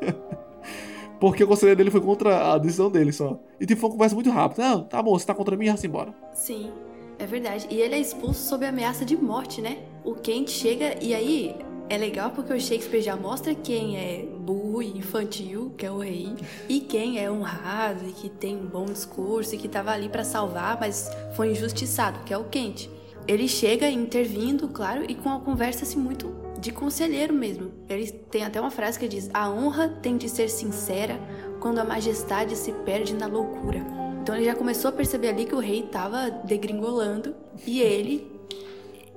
Porque 1.20 1.44
o 1.44 1.46
conselheiro 1.46 1.76
dele 1.76 1.90
foi 1.90 2.00
contra 2.00 2.52
a 2.52 2.58
decisão 2.58 2.90
dele 2.90 3.12
só. 3.12 3.38
E 3.60 3.66
tipo, 3.66 3.80
foi 3.80 3.90
uma 3.90 3.94
conversa 3.94 4.14
muito 4.14 4.30
rápida. 4.30 4.68
Não, 4.68 4.84
tá 4.84 5.02
bom, 5.02 5.18
você 5.18 5.26
tá 5.26 5.34
contra 5.34 5.56
mim, 5.56 5.66
já 5.66 5.76
se 5.76 5.86
embora. 5.86 6.14
Sim, 6.32 6.70
é 7.18 7.26
verdade. 7.26 7.66
E 7.70 7.80
ele 7.80 7.94
é 7.94 7.98
expulso 7.98 8.48
sob 8.48 8.64
ameaça 8.64 9.04
de 9.04 9.16
morte, 9.16 9.60
né? 9.60 9.78
O 10.02 10.14
Kent 10.14 10.48
chega 10.48 10.96
e 11.02 11.14
aí 11.14 11.54
é 11.90 11.98
legal 11.98 12.30
porque 12.30 12.52
o 12.52 12.60
Shakespeare 12.60 13.02
já 13.02 13.16
mostra 13.16 13.54
quem 13.54 13.98
é 13.98 14.24
burro 14.24 14.80
e 14.80 14.96
infantil, 14.96 15.74
que 15.76 15.84
é 15.84 15.90
o 15.90 15.98
rei, 15.98 16.34
e 16.68 16.80
quem 16.80 17.18
é 17.18 17.30
honrado 17.30 18.08
e 18.08 18.12
que 18.12 18.30
tem 18.30 18.56
um 18.56 18.66
bom 18.66 18.84
discurso 18.84 19.54
e 19.54 19.58
que 19.58 19.66
estava 19.66 19.90
ali 19.90 20.08
para 20.08 20.22
salvar, 20.22 20.78
mas 20.80 21.10
foi 21.34 21.50
injustiçado, 21.50 22.20
que 22.24 22.32
é 22.32 22.38
o 22.38 22.44
Kent. 22.44 22.88
Ele 23.26 23.46
chega 23.46 23.88
intervindo, 23.88 24.68
claro, 24.68 25.04
e 25.08 25.14
com 25.14 25.28
uma 25.28 25.40
conversa 25.40 25.84
assim 25.84 25.98
muito 25.98 26.34
de 26.58 26.72
conselheiro 26.72 27.32
mesmo. 27.32 27.72
Ele 27.88 28.10
tem 28.10 28.44
até 28.44 28.60
uma 28.60 28.70
frase 28.70 28.98
que 28.98 29.08
diz: 29.08 29.30
"A 29.32 29.50
honra 29.50 29.88
tem 29.88 30.16
de 30.16 30.28
ser 30.28 30.48
sincera 30.48 31.18
quando 31.60 31.78
a 31.78 31.84
majestade 31.84 32.56
se 32.56 32.72
perde 32.72 33.14
na 33.14 33.26
loucura". 33.26 33.80
Então 34.22 34.34
ele 34.34 34.44
já 34.44 34.54
começou 34.54 34.90
a 34.90 34.92
perceber 34.92 35.28
ali 35.28 35.44
que 35.46 35.54
o 35.54 35.58
rei 35.58 35.80
estava 35.80 36.30
degringolando 36.30 37.34
e 37.66 37.80
ele, 37.80 38.30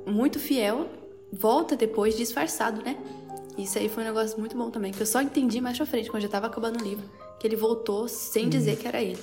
muito 0.08 0.40
fiel, 0.40 0.88
volta 1.32 1.76
depois 1.76 2.16
disfarçado, 2.16 2.82
né? 2.82 2.98
Isso 3.58 3.78
aí 3.78 3.90
foi 3.90 4.04
um 4.04 4.08
negócio 4.08 4.40
muito 4.40 4.58
bom 4.58 4.70
também, 4.70 4.92
que 4.92 5.02
eu 5.02 5.06
só 5.06 5.22
entendi 5.22 5.62
mais 5.62 5.78
pra 5.78 5.86
frente, 5.86 6.10
quando 6.10 6.24
já 6.24 6.30
tava 6.30 6.48
acabando 6.48 6.80
o 6.80 6.84
livro, 6.84 7.04
que 7.40 7.46
ele 7.46 7.56
voltou 7.56 8.08
sem 8.08 8.50
dizer 8.50 8.74
hum. 8.74 8.76
que 8.78 8.88
era 8.88 9.02
ele, 9.02 9.20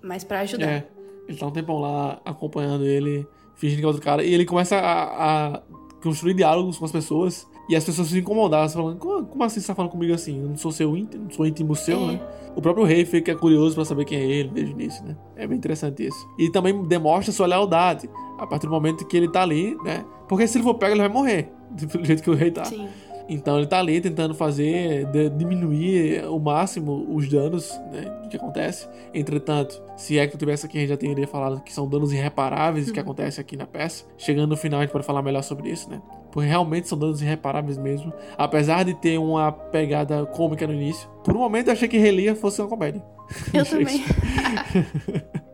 mas 0.00 0.24
para 0.24 0.40
ajudar. 0.40 0.66
É, 0.66 0.88
ele 1.28 1.36
tá 1.36 1.46
um 1.46 1.50
tempão 1.50 1.78
lá 1.78 2.20
acompanhando 2.24 2.86
ele, 2.86 3.26
fingindo 3.56 3.80
que 3.80 3.84
é 3.84 3.88
outro 3.88 4.02
cara, 4.02 4.24
e 4.24 4.32
ele 4.32 4.44
começa 4.44 4.76
a, 4.76 5.54
a 5.54 5.62
construir 6.02 6.34
diálogos 6.34 6.78
com 6.78 6.84
as 6.84 6.92
pessoas, 6.92 7.46
e 7.68 7.74
as 7.74 7.84
pessoas 7.84 8.08
se 8.08 8.18
incomodaram, 8.18 8.68
falando, 8.68 8.98
como, 8.98 9.42
assim 9.42 9.60
você 9.60 9.66
tá 9.66 9.74
falando 9.74 9.90
comigo 9.90 10.12
assim? 10.12 10.40
Eu 10.40 10.48
não 10.48 10.56
sou 10.56 10.70
seu 10.70 10.96
íntimo, 10.96 11.24
não 11.24 11.30
sou 11.30 11.46
íntimo 11.46 11.74
seu, 11.74 11.98
é. 12.02 12.06
né? 12.12 12.20
O 12.54 12.60
próprio 12.60 12.84
rei 12.84 13.04
fica 13.04 13.34
curioso 13.34 13.74
para 13.74 13.84
saber 13.84 14.04
quem 14.04 14.18
é 14.18 14.24
ele 14.24 14.50
desde 14.50 14.72
o 14.72 14.74
início, 14.78 15.04
né? 15.04 15.16
É 15.34 15.46
bem 15.46 15.56
interessante 15.56 16.06
isso. 16.06 16.28
E 16.38 16.50
também 16.50 16.84
demonstra 16.84 17.32
sua 17.32 17.46
lealdade 17.46 18.08
a 18.38 18.46
partir 18.46 18.66
do 18.66 18.72
momento 18.72 19.06
que 19.06 19.16
ele 19.16 19.28
tá 19.28 19.42
ali, 19.42 19.76
né? 19.82 20.04
Porque 20.28 20.46
se 20.46 20.58
ele 20.58 20.64
for 20.64 20.74
pego, 20.74 20.92
ele 20.92 21.00
vai 21.00 21.08
morrer, 21.08 21.50
do 21.70 22.04
jeito 22.04 22.22
que 22.22 22.30
o 22.30 22.34
rei 22.34 22.50
tá. 22.50 22.64
Sim. 22.64 22.86
Então 23.28 23.56
ele 23.56 23.66
tá 23.66 23.78
ali 23.78 24.00
tentando 24.00 24.34
fazer, 24.34 25.06
de, 25.06 25.30
diminuir 25.30 26.24
o 26.26 26.38
máximo 26.38 27.06
os 27.08 27.28
danos 27.28 27.70
né, 27.90 28.04
que 28.28 28.36
acontece. 28.36 28.86
Entretanto, 29.14 29.82
se 29.96 30.18
é 30.18 30.26
que 30.26 30.34
eu 30.34 30.38
tivesse 30.38 30.66
aqui, 30.66 30.78
a 30.78 30.80
gente 30.80 30.90
já 30.90 30.96
teria 30.96 31.26
falado 31.26 31.62
que 31.62 31.72
são 31.72 31.88
danos 31.88 32.12
irreparáveis 32.12 32.88
uhum. 32.88 32.92
que 32.92 33.00
acontecem 33.00 33.40
aqui 33.40 33.56
na 33.56 33.66
peça. 33.66 34.04
Chegando 34.18 34.50
no 34.50 34.56
final, 34.56 34.80
a 34.80 34.82
gente 34.82 34.92
pode 34.92 35.06
falar 35.06 35.22
melhor 35.22 35.42
sobre 35.42 35.70
isso, 35.70 35.88
né? 35.88 36.02
Porque 36.30 36.48
realmente 36.48 36.88
são 36.88 36.98
danos 36.98 37.22
irreparáveis 37.22 37.78
mesmo. 37.78 38.12
Apesar 38.36 38.84
de 38.84 38.92
ter 38.94 39.18
uma 39.18 39.50
pegada 39.52 40.26
cômica 40.26 40.66
no 40.66 40.74
início. 40.74 41.08
Por 41.22 41.34
um 41.34 41.38
momento 41.38 41.68
eu 41.68 41.72
achei 41.72 41.88
que 41.88 41.96
Relia 41.96 42.34
fosse 42.34 42.60
uma 42.60 42.68
comédia. 42.68 43.02
Eu 43.52 43.64
também. 43.66 44.04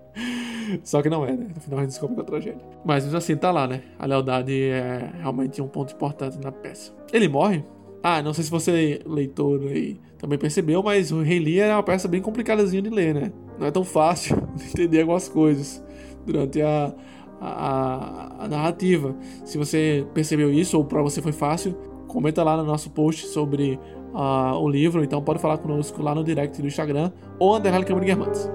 Só 0.85 1.03
que 1.03 1.09
não 1.09 1.25
é, 1.25 1.33
né? 1.33 1.47
No 1.55 1.61
final 1.61 1.79
a 1.79 1.83
gente 1.83 1.91
descobre 1.91 2.17
que 2.17 2.23
é 2.23 2.25
tragédia. 2.25 2.61
Mas 2.85 3.13
assim, 3.15 3.37
tá 3.37 3.51
lá, 3.51 3.67
né? 3.67 3.83
A 3.99 4.07
lealdade 4.07 4.71
é 4.71 5.11
realmente 5.19 5.61
um 5.61 5.69
ponto 5.69 5.93
importante 5.93 6.39
na 6.39 6.53
peça. 6.53 6.93
Ele 7.13 7.29
morre? 7.29 7.65
Ah, 8.03 8.23
não 8.23 8.33
sei 8.33 8.45
se 8.45 8.51
você, 8.51 9.01
leitor, 9.05 9.61
aí, 9.67 10.01
também 10.19 10.39
percebeu, 10.39 10.83
mas 10.83 11.13
o 11.13 11.21
Rei 11.21 11.39
Lear 11.39 11.71
é 11.71 11.75
uma 11.75 11.83
peça 11.83 12.09
bem 12.09 12.23
complicadazinha 12.23 12.81
de 12.81 12.89
ler, 12.89 13.15
né? 13.15 13.33
Não 13.59 13.67
é 13.67 13.71
tão 13.71 13.85
fácil 13.85 14.37
de 14.57 14.65
entender 14.65 15.01
algumas 15.01 15.29
coisas 15.29 15.85
durante 16.25 16.63
a, 16.63 16.95
a, 17.41 18.45
a, 18.45 18.49
narrativa. 18.49 19.15
Se 19.45 19.59
você 19.59 20.07
percebeu 20.15 20.51
isso 20.53 20.79
ou 20.79 20.85
para 20.85 21.03
você 21.03 21.21
foi 21.21 21.33
fácil, 21.33 21.75
comenta 22.07 22.43
lá 22.43 22.57
no 22.57 22.65
nosso 22.65 22.91
post 22.91 23.27
sobre 23.27 23.79
uh, 24.15 24.57
o 24.59 24.69
livro. 24.69 25.05
Então 25.05 25.23
pode 25.23 25.41
falar 25.41 25.59
conosco 25.59 26.03
lá 26.03 26.15
no 26.15 26.25
direct 26.25 26.61
do 26.61 26.67
Instagram 26.67 27.13
ou 27.39 27.57
Underline 27.57 27.85
Câmara 27.85 28.07
de 28.07 28.13
Guermantes. 28.13 28.51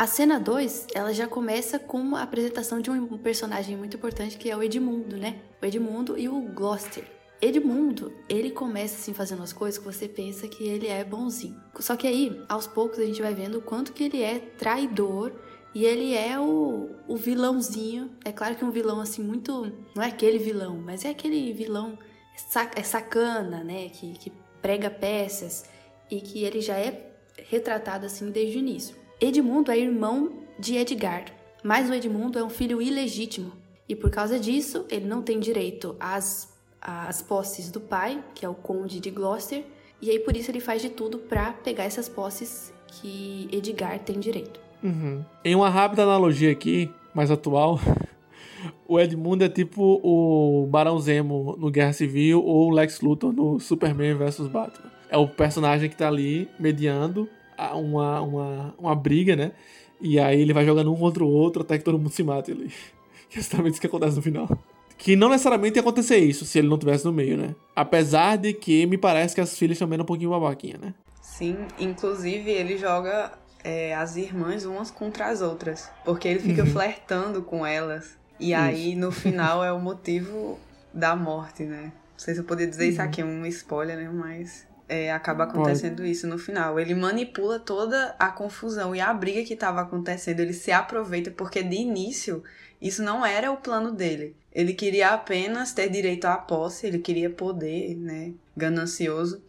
A 0.00 0.06
cena 0.06 0.40
2, 0.40 0.86
ela 0.94 1.12
já 1.12 1.28
começa 1.28 1.78
com 1.78 2.16
a 2.16 2.22
apresentação 2.22 2.80
de 2.80 2.90
um 2.90 3.18
personagem 3.18 3.76
muito 3.76 3.98
importante 3.98 4.38
que 4.38 4.50
é 4.50 4.56
o 4.56 4.62
Edmundo, 4.62 5.14
né? 5.18 5.42
O 5.60 5.66
Edmundo 5.66 6.16
e 6.16 6.26
o 6.26 6.40
Gloucester. 6.40 7.04
Edmundo, 7.38 8.10
ele 8.26 8.50
começa 8.50 8.94
assim 8.94 9.12
fazendo 9.12 9.42
as 9.42 9.52
coisas 9.52 9.76
que 9.76 9.84
você 9.84 10.08
pensa 10.08 10.48
que 10.48 10.66
ele 10.66 10.86
é 10.86 11.04
bonzinho. 11.04 11.60
Só 11.80 11.96
que 11.96 12.06
aí, 12.06 12.42
aos 12.48 12.66
poucos, 12.66 12.98
a 12.98 13.04
gente 13.04 13.20
vai 13.20 13.34
vendo 13.34 13.58
o 13.58 13.60
quanto 13.60 13.92
que 13.92 14.04
ele 14.04 14.22
é 14.22 14.38
traidor 14.38 15.32
e 15.74 15.84
ele 15.84 16.14
é 16.14 16.40
o, 16.40 16.92
o 17.06 17.14
vilãozinho. 17.14 18.10
É 18.24 18.32
claro 18.32 18.54
que 18.54 18.64
um 18.64 18.70
vilão 18.70 19.02
assim 19.02 19.22
muito. 19.22 19.70
Não 19.94 20.02
é 20.02 20.06
aquele 20.06 20.38
vilão, 20.38 20.78
mas 20.78 21.04
é 21.04 21.10
aquele 21.10 21.52
vilão 21.52 21.98
sac, 22.48 22.72
é 22.74 22.82
sacana, 22.82 23.62
né? 23.62 23.90
Que, 23.90 24.14
que 24.14 24.32
prega 24.62 24.88
peças 24.88 25.66
e 26.10 26.22
que 26.22 26.42
ele 26.42 26.62
já 26.62 26.78
é 26.78 27.12
retratado 27.50 28.06
assim 28.06 28.30
desde 28.30 28.56
o 28.56 28.60
início. 28.60 28.99
Edmundo 29.20 29.70
é 29.70 29.78
irmão 29.78 30.32
de 30.58 30.76
Edgar, 30.76 31.26
mas 31.62 31.90
o 31.90 31.92
Edmundo 31.92 32.38
é 32.38 32.42
um 32.42 32.48
filho 32.48 32.80
ilegítimo 32.80 33.52
e 33.86 33.94
por 33.94 34.10
causa 34.10 34.40
disso 34.40 34.86
ele 34.88 35.06
não 35.06 35.20
tem 35.20 35.38
direito 35.38 35.94
às, 36.00 36.56
às 36.80 37.20
posses 37.20 37.70
do 37.70 37.80
pai, 37.80 38.24
que 38.34 38.46
é 38.46 38.48
o 38.48 38.54
conde 38.54 38.98
de 38.98 39.10
Gloucester, 39.10 39.62
e 40.00 40.10
aí 40.10 40.18
por 40.18 40.34
isso 40.34 40.50
ele 40.50 40.60
faz 40.60 40.80
de 40.80 40.88
tudo 40.88 41.18
para 41.18 41.52
pegar 41.52 41.84
essas 41.84 42.08
posses 42.08 42.72
que 42.86 43.46
Edgar 43.52 43.98
tem 43.98 44.18
direito. 44.18 44.58
Uhum. 44.82 45.22
Em 45.44 45.54
uma 45.54 45.68
rápida 45.68 46.04
analogia 46.04 46.50
aqui, 46.50 46.90
mais 47.12 47.30
atual, 47.30 47.78
o 48.88 48.98
Edmundo 48.98 49.44
é 49.44 49.50
tipo 49.50 50.00
o 50.02 50.66
Barão 50.66 50.98
Zemo 50.98 51.56
no 51.58 51.70
Guerra 51.70 51.92
Civil 51.92 52.42
ou 52.42 52.68
o 52.68 52.70
Lex 52.70 53.02
Luthor 53.02 53.34
no 53.34 53.60
Superman 53.60 54.14
vs 54.14 54.46
Batman. 54.46 54.90
É 55.10 55.18
o 55.18 55.28
personagem 55.28 55.90
que 55.90 55.96
tá 55.96 56.08
ali 56.08 56.48
mediando 56.58 57.28
uma, 57.74 58.20
uma, 58.20 58.74
uma 58.78 58.94
briga, 58.94 59.36
né? 59.36 59.52
E 60.00 60.18
aí 60.18 60.40
ele 60.40 60.52
vai 60.52 60.64
jogando 60.64 60.92
um 60.92 60.96
contra 60.96 61.22
o 61.22 61.28
outro 61.28 61.62
até 61.62 61.76
que 61.76 61.84
todo 61.84 61.98
mundo 61.98 62.10
se 62.10 62.22
mate 62.22 62.52
ali. 62.52 62.72
Que 63.30 63.38
é 63.38 63.40
exatamente 63.40 63.74
isso 63.74 63.80
que 63.80 63.86
acontece 63.86 64.16
no 64.16 64.22
final. 64.22 64.48
Que 64.98 65.14
não 65.14 65.28
necessariamente 65.28 65.76
ia 65.76 65.80
acontecer 65.80 66.18
isso 66.18 66.44
se 66.44 66.58
ele 66.58 66.66
não 66.66 66.76
tivesse 66.76 67.04
no 67.04 67.12
meio, 67.12 67.36
né? 67.36 67.54
Apesar 67.76 68.36
de 68.36 68.52
que 68.52 68.84
me 68.86 68.98
parece 68.98 69.36
que 69.36 69.40
as 69.40 69.56
filhas 69.56 69.78
também 69.78 69.94
eram 69.94 70.02
um 70.02 70.06
pouquinho 70.06 70.30
babaquinha, 70.30 70.76
né? 70.78 70.94
Sim, 71.22 71.56
inclusive 71.78 72.50
ele 72.50 72.76
joga 72.76 73.30
é, 73.62 73.94
as 73.94 74.16
irmãs 74.16 74.64
umas 74.64 74.90
contra 74.90 75.28
as 75.28 75.42
outras. 75.42 75.88
Porque 76.04 76.26
ele 76.26 76.40
fica 76.40 76.64
uhum. 76.64 76.70
flertando 76.70 77.40
com 77.42 77.64
elas. 77.64 78.18
E 78.40 78.52
isso. 78.52 78.60
aí, 78.60 78.94
no 78.96 79.12
final, 79.12 79.62
é 79.62 79.72
o 79.72 79.78
motivo 79.78 80.58
da 80.92 81.14
morte, 81.14 81.62
né? 81.62 81.84
Não 81.84 82.18
sei 82.18 82.34
se 82.34 82.40
eu 82.40 82.44
poderia 82.44 82.68
dizer 82.68 82.86
uhum. 82.86 82.90
isso 82.90 83.02
aqui, 83.02 83.20
é 83.20 83.24
um 83.24 83.46
spoiler, 83.46 83.96
né? 83.96 84.10
Mas 84.12 84.66
é, 84.90 85.12
acaba 85.12 85.44
acontecendo 85.44 85.98
Pode. 85.98 86.10
isso 86.10 86.26
no 86.26 86.36
final. 86.36 86.78
Ele 86.80 86.96
manipula 86.96 87.60
toda 87.60 88.14
a 88.18 88.28
confusão 88.28 88.94
e 88.94 89.00
a 89.00 89.14
briga 89.14 89.44
que 89.44 89.54
estava 89.54 89.80
acontecendo. 89.80 90.40
Ele 90.40 90.52
se 90.52 90.72
aproveita, 90.72 91.30
porque 91.30 91.62
de 91.62 91.76
início, 91.76 92.42
isso 92.82 93.00
não 93.00 93.24
era 93.24 93.52
o 93.52 93.56
plano 93.56 93.92
dele. 93.92 94.34
Ele 94.52 94.74
queria 94.74 95.10
apenas 95.10 95.72
ter 95.72 95.88
direito 95.88 96.24
à 96.24 96.36
posse, 96.36 96.88
ele 96.88 96.98
queria 96.98 97.30
poder, 97.30 97.96
né? 97.96 98.32
Ganancioso. 98.56 99.40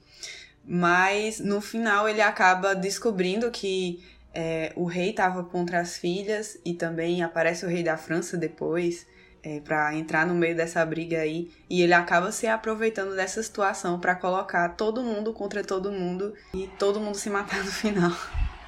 Mas 0.63 1.39
no 1.39 1.60
final 1.60 2.08
ele 2.08 2.21
acaba 2.21 2.75
descobrindo 2.75 3.49
que 3.49 3.99
é, 4.32 4.71
o 4.75 4.86
rei 4.86 5.10
estava 5.10 5.43
contra 5.43 5.80
as 5.80 5.97
filhas 5.97 6.60
e 6.63 6.75
também 6.75 7.23
aparece 7.23 7.65
o 7.65 7.67
rei 7.67 7.82
da 7.82 7.97
França 7.97 8.38
depois 8.38 9.08
é, 9.43 9.60
para 9.60 9.95
entrar 9.95 10.25
no 10.25 10.34
meio 10.34 10.56
dessa 10.56 10.86
briga 10.86 11.19
aí 11.19 11.49
e 11.69 11.82
ele 11.82 11.93
acaba 11.93 12.32
se 12.32 12.47
aproveitando 12.47 13.15
dessa 13.15 13.41
situação 13.41 13.99
para 13.99 14.15
colocar 14.15 14.69
todo 14.69 15.04
mundo 15.04 15.34
contra 15.34 15.63
todo 15.63 15.91
mundo 15.91 16.34
e 16.54 16.67
todo 16.77 16.99
mundo 16.99 17.15
se 17.15 17.30
matar 17.30 17.60
no 17.65 17.71
final. 17.71 18.12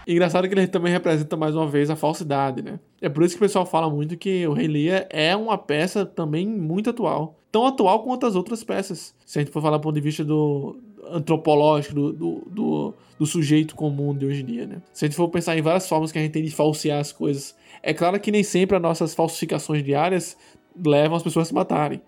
Engraçado 0.06 0.48
que 0.50 0.54
ele 0.54 0.68
também 0.68 0.92
representa 0.92 1.38
mais 1.38 1.56
uma 1.56 1.68
vez 1.68 1.90
a 1.90 1.96
falsidade, 1.96 2.62
né? 2.62 2.80
É 3.02 3.08
por 3.08 3.24
isso 3.24 3.36
que 3.36 3.44
o 3.44 3.48
pessoal 3.48 3.66
fala 3.66 3.90
muito 3.90 4.18
que 4.18 4.46
o 4.46 4.54
Rei 4.54 4.68
Lear 4.68 5.08
é 5.10 5.36
uma 5.36 5.58
peça 5.58 6.06
também 6.06 6.46
muito 6.46 6.90
atual. 6.90 7.40
Tão 7.52 7.66
atual 7.66 8.04
quanto 8.04 8.26
as 8.26 8.36
outras 8.36 8.64
peças. 8.64 9.16
Se 9.26 9.40
a 9.40 9.42
gente 9.42 9.52
for 9.52 9.62
falar 9.62 9.78
do 9.78 9.82
ponto 9.82 9.96
de 9.96 10.02
vista 10.02 10.26
do 10.26 10.78
antropológico, 11.10 11.94
do, 11.94 12.14
do, 12.14 12.44
do, 12.50 12.94
do 13.20 13.26
sujeito 13.26 13.76
comum 13.76 14.16
de 14.16 14.26
hoje 14.26 14.42
em 14.42 14.46
dia, 14.46 14.66
né? 14.66 14.82
Se 14.92 15.06
a 15.06 15.08
gente 15.08 15.16
for 15.16 15.30
pensar 15.30 15.58
em 15.58 15.62
várias 15.62 15.88
formas 15.88 16.12
que 16.12 16.18
a 16.18 16.22
gente 16.22 16.32
tem 16.32 16.44
de 16.44 16.52
falsear 16.52 17.00
as 17.00 17.12
coisas. 17.12 17.56
É 17.82 17.94
claro 17.94 18.20
que 18.20 18.32
nem 18.32 18.44
sempre 18.44 18.76
as 18.76 18.82
nossas 18.82 19.14
falsificações 19.14 19.84
diárias 19.84 20.38
levam 20.84 21.18
as 21.18 21.24
pessoas 21.24 21.48
a 21.48 21.50
se 21.50 21.54
matarem. 21.54 22.02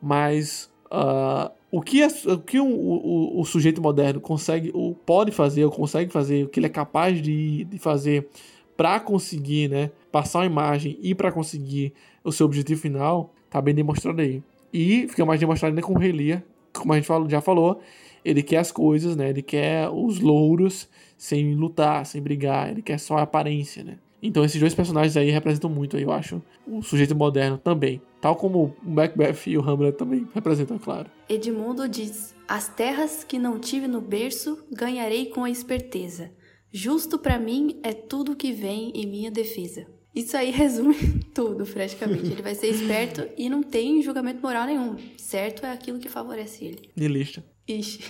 Mas 0.00 0.70
uh, 0.86 1.50
o 1.70 1.82
que, 1.82 2.02
é, 2.02 2.06
o, 2.06 2.38
que 2.38 2.58
o, 2.60 3.40
o, 3.40 3.44
sujeito 3.44 3.82
moderno 3.82 4.20
consegue, 4.20 4.70
ou 4.72 4.94
pode 4.94 5.30
fazer, 5.32 5.64
ou 5.64 5.70
consegue 5.70 6.12
fazer, 6.12 6.44
o 6.44 6.48
que 6.48 6.58
ele 6.58 6.66
é 6.66 6.70
capaz 6.70 7.20
de, 7.20 7.64
de 7.64 7.78
fazer 7.78 8.28
para 8.76 9.00
conseguir 9.00 9.68
né, 9.68 9.90
passar 10.10 10.40
uma 10.40 10.46
imagem 10.46 10.98
e 11.02 11.14
para 11.14 11.32
conseguir 11.32 11.92
o 12.22 12.30
seu 12.30 12.46
objetivo 12.46 12.80
final, 12.80 13.34
tá 13.50 13.60
bem 13.60 13.74
demonstrado 13.74 14.20
aí. 14.20 14.42
E 14.72 15.06
fica 15.08 15.26
mais 15.26 15.40
demonstrado 15.40 15.72
ainda 15.72 15.82
com 15.82 15.94
o 15.94 15.98
Relia, 15.98 16.44
como 16.72 16.92
a 16.92 16.96
gente 17.00 17.30
já 17.30 17.40
falou, 17.40 17.80
ele 18.24 18.42
quer 18.42 18.58
as 18.58 18.70
coisas, 18.70 19.16
né? 19.16 19.30
Ele 19.30 19.42
quer 19.42 19.88
os 19.88 20.20
louros 20.20 20.88
sem 21.16 21.54
lutar, 21.54 22.06
sem 22.06 22.22
brigar, 22.22 22.70
ele 22.70 22.82
quer 22.82 22.98
só 22.98 23.18
a 23.18 23.22
aparência, 23.22 23.82
né? 23.82 23.98
Então 24.22 24.44
esses 24.44 24.60
dois 24.60 24.74
personagens 24.74 25.16
aí 25.16 25.30
representam 25.30 25.70
muito, 25.70 25.96
eu 25.96 26.10
acho, 26.10 26.42
o 26.66 26.82
sujeito 26.82 27.14
moderno 27.14 27.58
também. 27.58 28.02
Tal 28.20 28.34
como 28.34 28.74
o 28.84 28.90
Macbeth 28.90 29.46
e 29.46 29.56
o 29.56 29.62
Hamlet 29.62 29.96
também 29.96 30.26
representam, 30.34 30.78
claro. 30.78 31.08
Edmundo 31.28 31.88
diz: 31.88 32.34
As 32.48 32.68
terras 32.68 33.22
que 33.22 33.38
não 33.38 33.58
tive 33.58 33.86
no 33.86 34.00
berço 34.00 34.64
ganharei 34.70 35.26
com 35.26 35.44
a 35.44 35.50
esperteza. 35.50 36.30
Justo 36.70 37.18
para 37.18 37.38
mim 37.38 37.78
é 37.82 37.92
tudo 37.92 38.36
que 38.36 38.52
vem 38.52 38.90
em 38.94 39.06
minha 39.06 39.30
defesa. 39.30 39.86
Isso 40.14 40.36
aí 40.36 40.50
resume 40.52 40.96
tudo, 41.32 41.64
praticamente. 41.64 42.26
Ele 42.26 42.42
vai 42.42 42.54
ser 42.54 42.68
esperto 42.68 43.26
e 43.36 43.48
não 43.48 43.62
tem 43.62 44.02
julgamento 44.02 44.42
moral 44.42 44.66
nenhum. 44.66 44.96
Certo 45.16 45.64
é 45.64 45.70
aquilo 45.70 45.98
que 45.98 46.08
favorece 46.08 46.64
ele. 46.64 46.90
De 46.94 47.08
lista. 47.08 47.44
Ixi. 47.66 48.00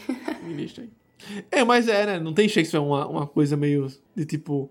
De 0.44 0.52
lista 0.54 0.80
aí. 0.82 0.90
É, 1.50 1.64
mas 1.64 1.88
é, 1.88 2.06
né? 2.06 2.20
Não 2.20 2.32
tem 2.32 2.48
Shakespeare 2.48 2.80
uma, 2.80 3.06
uma 3.06 3.26
coisa 3.26 3.56
meio 3.56 3.88
de 4.14 4.24
tipo 4.24 4.70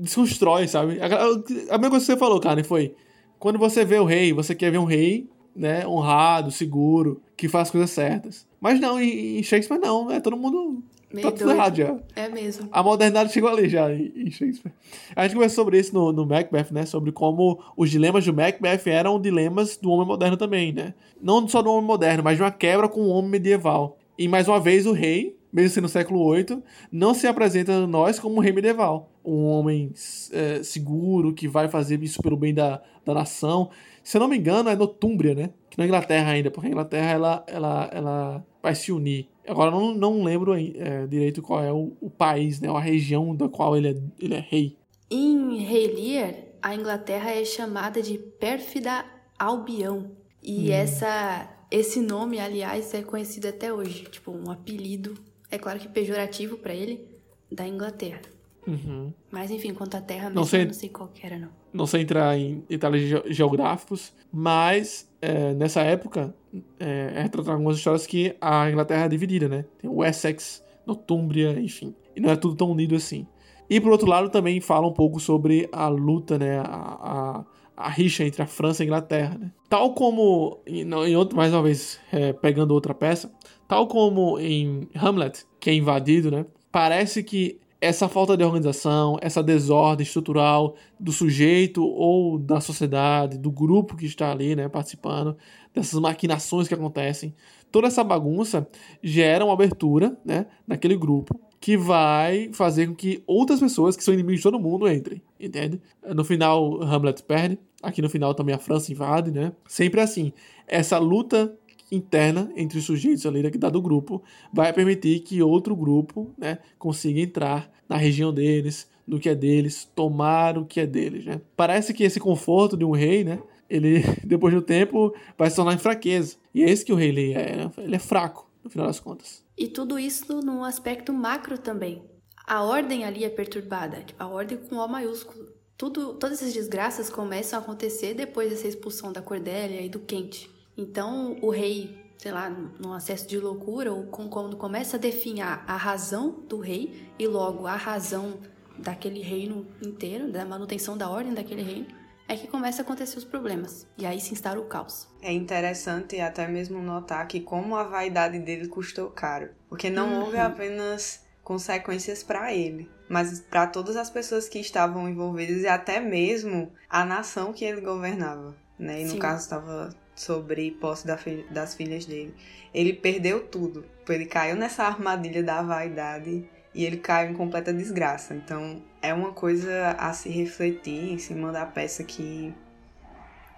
desconstrói, 0.00 0.66
sabe? 0.66 1.00
A, 1.00 1.06
a, 1.06 1.74
a 1.74 1.78
mesma 1.78 1.90
coisa 1.90 2.06
que 2.06 2.12
você 2.12 2.16
falou, 2.16 2.40
cara, 2.40 2.62
foi 2.64 2.94
quando 3.38 3.58
você 3.58 3.84
vê 3.84 3.98
o 3.98 4.04
rei, 4.04 4.32
você 4.32 4.54
quer 4.54 4.70
ver 4.70 4.78
um 4.78 4.84
rei, 4.84 5.28
né, 5.54 5.86
honrado, 5.86 6.50
seguro, 6.50 7.22
que 7.36 7.48
faz 7.48 7.70
coisas 7.70 7.90
certas. 7.90 8.46
Mas 8.60 8.78
não, 8.78 9.00
em, 9.00 9.42
Shakespeare 9.42 9.80
não, 9.80 10.10
é 10.10 10.20
todo 10.20 10.36
mundo 10.36 10.82
Meio 11.12 11.30
tá 11.30 11.36
tudo 11.36 11.50
errado 11.50 11.76
já. 11.76 11.98
É 12.14 12.28
mesmo. 12.28 12.68
A 12.70 12.82
modernidade 12.82 13.32
chegou 13.32 13.50
ali 13.50 13.68
já 13.68 13.92
em 13.92 14.30
Shakespeare. 14.30 14.72
A 15.16 15.24
gente 15.24 15.34
conversou 15.34 15.64
sobre 15.64 15.78
isso 15.78 15.92
no, 15.92 16.12
no 16.12 16.24
Macbeth, 16.24 16.68
né? 16.70 16.86
Sobre 16.86 17.10
como 17.10 17.60
os 17.76 17.90
dilemas 17.90 18.24
do 18.24 18.32
Macbeth 18.32 18.82
eram 18.86 19.20
dilemas 19.20 19.76
do 19.76 19.90
homem 19.90 20.06
moderno 20.06 20.36
também, 20.36 20.72
né? 20.72 20.94
Não 21.20 21.48
só 21.48 21.62
do 21.62 21.70
homem 21.70 21.86
moderno, 21.86 22.22
mas 22.22 22.36
de 22.36 22.42
uma 22.42 22.52
quebra 22.52 22.88
com 22.88 23.00
o 23.00 23.08
homem 23.08 23.30
medieval. 23.30 23.98
E 24.16 24.28
mais 24.28 24.46
uma 24.46 24.60
vez 24.60 24.86
o 24.86 24.92
rei, 24.92 25.36
mesmo 25.52 25.70
sendo 25.70 25.84
no 25.84 25.88
século 25.88 26.34
VIII, 26.34 26.62
não 26.90 27.14
se 27.14 27.26
apresenta 27.26 27.72
a 27.72 27.86
nós 27.86 28.18
como 28.18 28.36
um 28.36 28.40
rei 28.40 28.52
medieval 28.52 29.10
um 29.24 29.44
homem 29.44 29.92
é, 30.32 30.62
seguro 30.62 31.34
que 31.34 31.46
vai 31.46 31.68
fazer 31.68 32.02
isso 32.02 32.22
pelo 32.22 32.36
bem 32.36 32.54
da, 32.54 32.82
da 33.04 33.14
nação. 33.14 33.70
Se 34.02 34.16
eu 34.16 34.20
não 34.20 34.28
me 34.28 34.38
engano, 34.38 34.68
é 34.68 34.76
Nortúmbria, 34.76 35.34
né? 35.34 35.50
Que 35.68 35.78
na 35.78 35.84
Inglaterra 35.84 36.32
ainda, 36.32 36.50
porque 36.50 36.68
a 36.68 36.70
Inglaterra 36.70 37.10
ela, 37.10 37.44
ela, 37.46 37.90
ela 37.92 38.46
vai 38.62 38.74
se 38.74 38.90
unir. 38.90 39.28
Agora 39.46 39.70
não, 39.70 39.94
não 39.94 40.22
lembro 40.22 40.54
é, 40.54 41.06
direito 41.06 41.42
qual 41.42 41.62
é 41.62 41.72
o, 41.72 41.92
o, 42.00 42.10
país, 42.10 42.60
né? 42.60 42.70
Ou 42.70 42.76
a 42.76 42.80
região 42.80 43.34
da 43.34 43.48
qual 43.48 43.76
ele 43.76 43.88
é, 43.88 43.96
ele 44.18 44.34
é 44.34 44.40
rei. 44.40 44.76
Em 45.10 45.58
Rei 45.58 45.88
Lear, 45.88 46.34
a 46.62 46.74
Inglaterra 46.74 47.30
é 47.30 47.44
chamada 47.44 48.00
de 48.00 48.16
Pérfida 48.16 49.04
Albião. 49.38 50.12
E 50.42 50.70
hum. 50.70 50.72
essa, 50.72 51.50
esse 51.70 52.00
nome, 52.00 52.40
aliás, 52.40 52.94
é 52.94 53.02
conhecido 53.02 53.48
até 53.48 53.72
hoje. 53.72 54.04
Tipo, 54.04 54.32
um 54.32 54.50
apelido, 54.50 55.14
é 55.50 55.58
claro 55.58 55.78
que 55.78 55.88
pejorativo 55.88 56.56
para 56.56 56.74
ele, 56.74 57.06
da 57.50 57.66
Inglaterra. 57.66 58.20
Uhum. 58.66 59.12
Mas 59.30 59.50
enfim, 59.50 59.72
quanto 59.72 59.96
à 59.96 60.00
Terra, 60.00 60.30
não 60.30 60.44
sei, 60.44 60.66
não 60.66 60.72
sei 60.72 60.88
qual 60.88 61.08
que 61.08 61.24
era, 61.26 61.38
não. 61.38 61.48
Não 61.72 61.86
sei 61.86 62.02
entrar 62.02 62.36
em 62.38 62.62
detalhes 62.68 63.08
geográficos, 63.34 64.12
mas 64.32 65.08
é, 65.20 65.54
nessa 65.54 65.80
época 65.82 66.34
é, 66.78 67.12
é 67.14 67.22
retratado 67.22 67.52
algumas 67.52 67.76
histórias 67.76 68.06
que 68.06 68.36
a 68.40 68.70
Inglaterra 68.70 69.04
é 69.04 69.08
dividida, 69.08 69.48
né? 69.48 69.64
Tem 69.78 69.88
o 69.88 70.04
Essex, 70.04 70.62
Nortúmbria, 70.86 71.58
enfim. 71.60 71.94
E 72.14 72.20
não 72.20 72.30
é 72.30 72.36
tudo 72.36 72.54
tão 72.54 72.70
unido 72.70 72.94
assim. 72.94 73.26
E 73.68 73.80
por 73.80 73.92
outro 73.92 74.08
lado 74.08 74.28
também 74.28 74.60
fala 74.60 74.86
um 74.86 74.92
pouco 74.92 75.20
sobre 75.20 75.68
a 75.72 75.88
luta, 75.88 76.38
né? 76.38 76.58
A, 76.58 76.64
a, 76.64 77.44
a 77.76 77.88
rixa 77.88 78.24
entre 78.24 78.42
a 78.42 78.46
França 78.46 78.82
e 78.82 78.84
a 78.84 78.86
Inglaterra, 78.86 79.38
né? 79.38 79.52
Tal 79.68 79.94
como, 79.94 80.60
em, 80.66 80.82
em 80.82 81.16
outro, 81.16 81.36
mais 81.36 81.52
uma 81.52 81.62
vez, 81.62 82.00
é, 82.12 82.32
pegando 82.32 82.74
outra 82.74 82.92
peça, 82.92 83.32
tal 83.70 83.86
como 83.86 84.36
em 84.40 84.88
Hamlet, 84.96 85.46
que 85.60 85.70
é 85.70 85.74
invadido, 85.74 86.28
né? 86.28 86.44
Parece 86.72 87.22
que 87.22 87.60
essa 87.80 88.08
falta 88.08 88.36
de 88.36 88.42
organização, 88.42 89.16
essa 89.22 89.44
desordem 89.44 90.02
estrutural 90.02 90.74
do 90.98 91.12
sujeito 91.12 91.80
ou 91.86 92.36
da 92.36 92.60
sociedade, 92.60 93.38
do 93.38 93.48
grupo 93.48 93.96
que 93.96 94.06
está 94.06 94.32
ali, 94.32 94.56
né, 94.56 94.68
participando, 94.68 95.36
dessas 95.72 96.00
maquinações 96.00 96.66
que 96.66 96.74
acontecem, 96.74 97.32
toda 97.70 97.86
essa 97.86 98.02
bagunça 98.02 98.66
gera 99.00 99.44
uma 99.44 99.54
abertura, 99.54 100.18
né, 100.24 100.46
naquele 100.66 100.96
grupo 100.96 101.38
que 101.60 101.76
vai 101.76 102.50
fazer 102.52 102.88
com 102.88 102.94
que 102.96 103.22
outras 103.24 103.60
pessoas 103.60 103.96
que 103.96 104.02
são 104.02 104.12
inimigos 104.12 104.40
de 104.40 104.42
todo 104.42 104.58
mundo 104.58 104.90
entrem, 104.90 105.22
entende? 105.38 105.80
No 106.12 106.24
final 106.24 106.82
Hamlet 106.82 107.22
perde, 107.22 107.56
aqui 107.82 108.02
no 108.02 108.08
final 108.08 108.34
também 108.34 108.54
a 108.54 108.58
França 108.58 108.90
invade, 108.90 109.30
né? 109.30 109.52
Sempre 109.68 110.00
assim. 110.00 110.32
Essa 110.66 110.98
luta 110.98 111.54
interna 111.90 112.50
entre 112.56 112.78
os 112.78 112.84
sujeitos 112.84 113.26
ali 113.26 113.42
do 113.42 113.82
grupo 113.82 114.22
vai 114.52 114.72
permitir 114.72 115.20
que 115.20 115.42
outro 115.42 115.74
grupo 115.74 116.32
né, 116.38 116.58
consiga 116.78 117.20
entrar 117.20 117.70
na 117.88 117.96
região 117.96 118.32
deles, 118.32 118.88
no 119.06 119.18
que 119.18 119.28
é 119.28 119.34
deles, 119.34 119.88
tomar 119.94 120.56
o 120.56 120.64
que 120.64 120.80
é 120.80 120.86
deles. 120.86 121.24
Né? 121.24 121.40
Parece 121.56 121.92
que 121.92 122.04
esse 122.04 122.20
conforto 122.20 122.76
de 122.76 122.84
um 122.84 122.92
rei, 122.92 123.24
né, 123.24 123.40
ele 123.68 124.02
depois 124.24 124.54
do 124.54 124.62
tempo 124.62 125.12
vai 125.36 125.50
se 125.50 125.56
tornar 125.56 125.74
em 125.74 125.78
fraqueza. 125.78 126.36
E 126.54 126.62
é 126.62 126.70
isso 126.70 126.84
que 126.84 126.92
o 126.92 126.96
rei 126.96 127.34
é, 127.34 127.56
né? 127.56 127.70
ele 127.78 127.96
é 127.96 127.98
fraco, 127.98 128.48
no 128.62 128.70
final 128.70 128.86
das 128.86 129.00
contas. 129.00 129.44
E 129.58 129.68
tudo 129.68 129.98
isso 129.98 130.40
num 130.40 130.62
aspecto 130.64 131.12
macro 131.12 131.58
também. 131.58 132.02
A 132.46 132.62
ordem 132.62 133.04
ali 133.04 133.24
é 133.24 133.28
perturbada, 133.28 134.04
a 134.18 134.26
ordem 134.26 134.58
com 134.58 134.76
O 134.76 134.88
maiúsculo. 134.88 135.48
Tudo, 135.76 136.14
todas 136.14 136.42
essas 136.42 136.52
desgraças 136.52 137.08
começam 137.08 137.58
a 137.58 137.62
acontecer 137.62 138.12
depois 138.14 138.50
dessa 138.50 138.68
expulsão 138.68 139.12
da 139.12 139.22
Cordélia 139.22 139.80
e 139.80 139.88
do 139.88 140.00
Quente. 140.00 140.50
Então 140.80 141.36
o 141.42 141.50
rei, 141.50 141.94
sei 142.16 142.32
lá, 142.32 142.48
num 142.48 142.94
acesso 142.94 143.28
de 143.28 143.38
loucura, 143.38 143.92
ou 143.92 144.04
quando 144.06 144.56
começa 144.56 144.96
a 144.96 145.00
definhar 145.00 145.62
a 145.66 145.76
razão 145.76 146.30
do 146.48 146.58
rei 146.58 147.06
e 147.18 147.26
logo 147.26 147.66
a 147.66 147.76
razão 147.76 148.38
daquele 148.78 149.20
reino 149.20 149.66
inteiro, 149.84 150.32
da 150.32 150.42
manutenção 150.44 150.96
da 150.96 151.10
ordem 151.10 151.34
daquele 151.34 151.62
reino, 151.62 151.86
é 152.26 152.34
que 152.34 152.46
começa 152.46 152.80
a 152.80 152.84
acontecer 152.84 153.18
os 153.18 153.24
problemas. 153.24 153.86
E 153.98 154.06
aí 154.06 154.18
se 154.20 154.32
instala 154.32 154.58
o 154.58 154.64
caos. 154.64 155.06
É 155.20 155.30
interessante 155.30 156.18
até 156.18 156.48
mesmo 156.48 156.80
notar 156.80 157.26
que 157.28 157.40
como 157.40 157.76
a 157.76 157.82
vaidade 157.82 158.38
dele 158.38 158.68
custou 158.68 159.10
caro. 159.10 159.50
Porque 159.68 159.90
não 159.90 160.14
uhum. 160.14 160.20
houve 160.20 160.38
apenas 160.38 161.26
consequências 161.42 162.22
para 162.22 162.54
ele, 162.54 162.88
mas 163.08 163.40
para 163.40 163.66
todas 163.66 163.96
as 163.96 164.08
pessoas 164.08 164.48
que 164.48 164.60
estavam 164.60 165.08
envolvidas 165.08 165.62
e 165.62 165.66
até 165.66 166.00
mesmo 166.00 166.72
a 166.88 167.04
nação 167.04 167.52
que 167.52 167.64
ele 167.64 167.80
governava. 167.82 168.56
Né? 168.78 169.02
E 169.02 169.04
no 169.04 169.10
Sim. 169.10 169.18
caso 169.18 169.42
estava 169.42 169.90
sobre 170.20 170.70
posse 170.72 171.06
da 171.06 171.18
das 171.50 171.74
filhas 171.74 172.04
dele. 172.04 172.34
Ele 172.74 172.92
perdeu 172.92 173.46
tudo. 173.46 173.84
Ele 174.08 174.26
caiu 174.26 174.54
nessa 174.54 174.84
armadilha 174.84 175.42
da 175.42 175.62
vaidade 175.62 176.46
e 176.74 176.84
ele 176.84 176.98
caiu 176.98 177.30
em 177.30 177.34
completa 177.34 177.72
desgraça. 177.72 178.34
Então 178.34 178.82
é 179.00 179.14
uma 179.14 179.32
coisa 179.32 179.92
a 179.98 180.12
se 180.12 180.28
refletir 180.28 181.12
em 181.12 181.18
cima 181.18 181.50
da 181.50 181.64
peça 181.64 182.04
que 182.04 182.52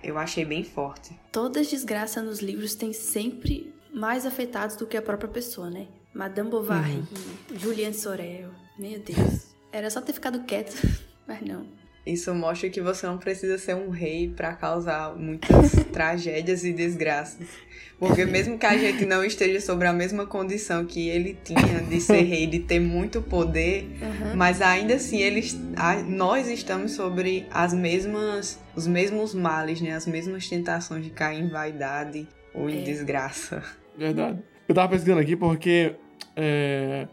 eu 0.03 0.16
achei 0.16 0.44
bem 0.44 0.62
forte. 0.62 1.18
Todas 1.33 1.62
as 1.62 1.70
desgraças 1.70 2.25
nos 2.25 2.40
livros 2.40 2.77
têm 2.77 2.92
sempre 2.92 3.75
mais 3.92 4.25
afetados 4.25 4.77
do 4.77 4.87
que 4.87 4.96
a 4.96 5.03
própria 5.03 5.29
pessoa, 5.29 5.68
né? 5.68 5.88
Madame 6.14 6.48
Bovary, 6.48 6.92
uhum. 6.92 7.59
Juliane 7.59 7.94
Sorel, 7.94 8.51
meu 8.79 9.01
Deus. 9.01 9.53
Era 9.72 9.90
só 9.90 10.01
ter 10.01 10.12
ficado 10.12 10.44
quieto, 10.44 10.75
mas 11.27 11.40
não. 11.40 11.82
Isso 12.05 12.35
mostra 12.35 12.69
que 12.69 12.81
você 12.81 13.07
não 13.07 13.17
precisa 13.17 13.57
ser 13.59 13.77
um 13.77 13.88
rei 13.88 14.29
para 14.29 14.53
causar 14.55 15.15
muitas 15.17 15.73
tragédias 15.93 16.65
e 16.65 16.73
desgraças. 16.73 17.47
Porque 17.97 18.25
mesmo 18.25 18.59
que 18.59 18.67
a 18.67 18.77
gente 18.77 19.07
não 19.07 19.25
esteja 19.25 19.61
sobre 19.61 19.87
a 19.87 19.93
mesma 19.93 20.27
condição 20.27 20.85
que 20.85 21.09
ele 21.09 21.38
tinha 21.45 21.81
de 21.88 22.01
ser 22.01 22.23
rei, 22.23 22.49
de 22.49 22.59
ter 22.59 22.81
muito 22.81 23.23
poder, 23.23 23.85
uhum. 24.03 24.35
mas 24.35 24.61
ainda 24.61 24.95
assim 24.95 25.19
eles, 25.19 25.57
nós 26.09 26.49
estamos 26.49 26.93
sobre 26.93 27.47
as 27.49 27.73
mesmas, 27.73 28.61
os 28.75 28.88
mesmos 28.88 29.33
males, 29.33 29.81
né? 29.81 29.93
As 29.93 30.05
mesmas 30.05 30.49
tentações 30.49 31.05
de 31.05 31.11
cair 31.11 31.41
em 31.41 31.49
vaidade 31.49 32.27
ou 32.53 32.69
em 32.69 32.81
é. 32.81 32.83
desgraça. 32.83 33.62
Verdade. 33.97 34.41
Eu 34.69 34.75
tava 34.75 34.88
pesquisando 34.88 35.21
aqui 35.21 35.37
porque 35.37 35.95
é, 36.35 37.07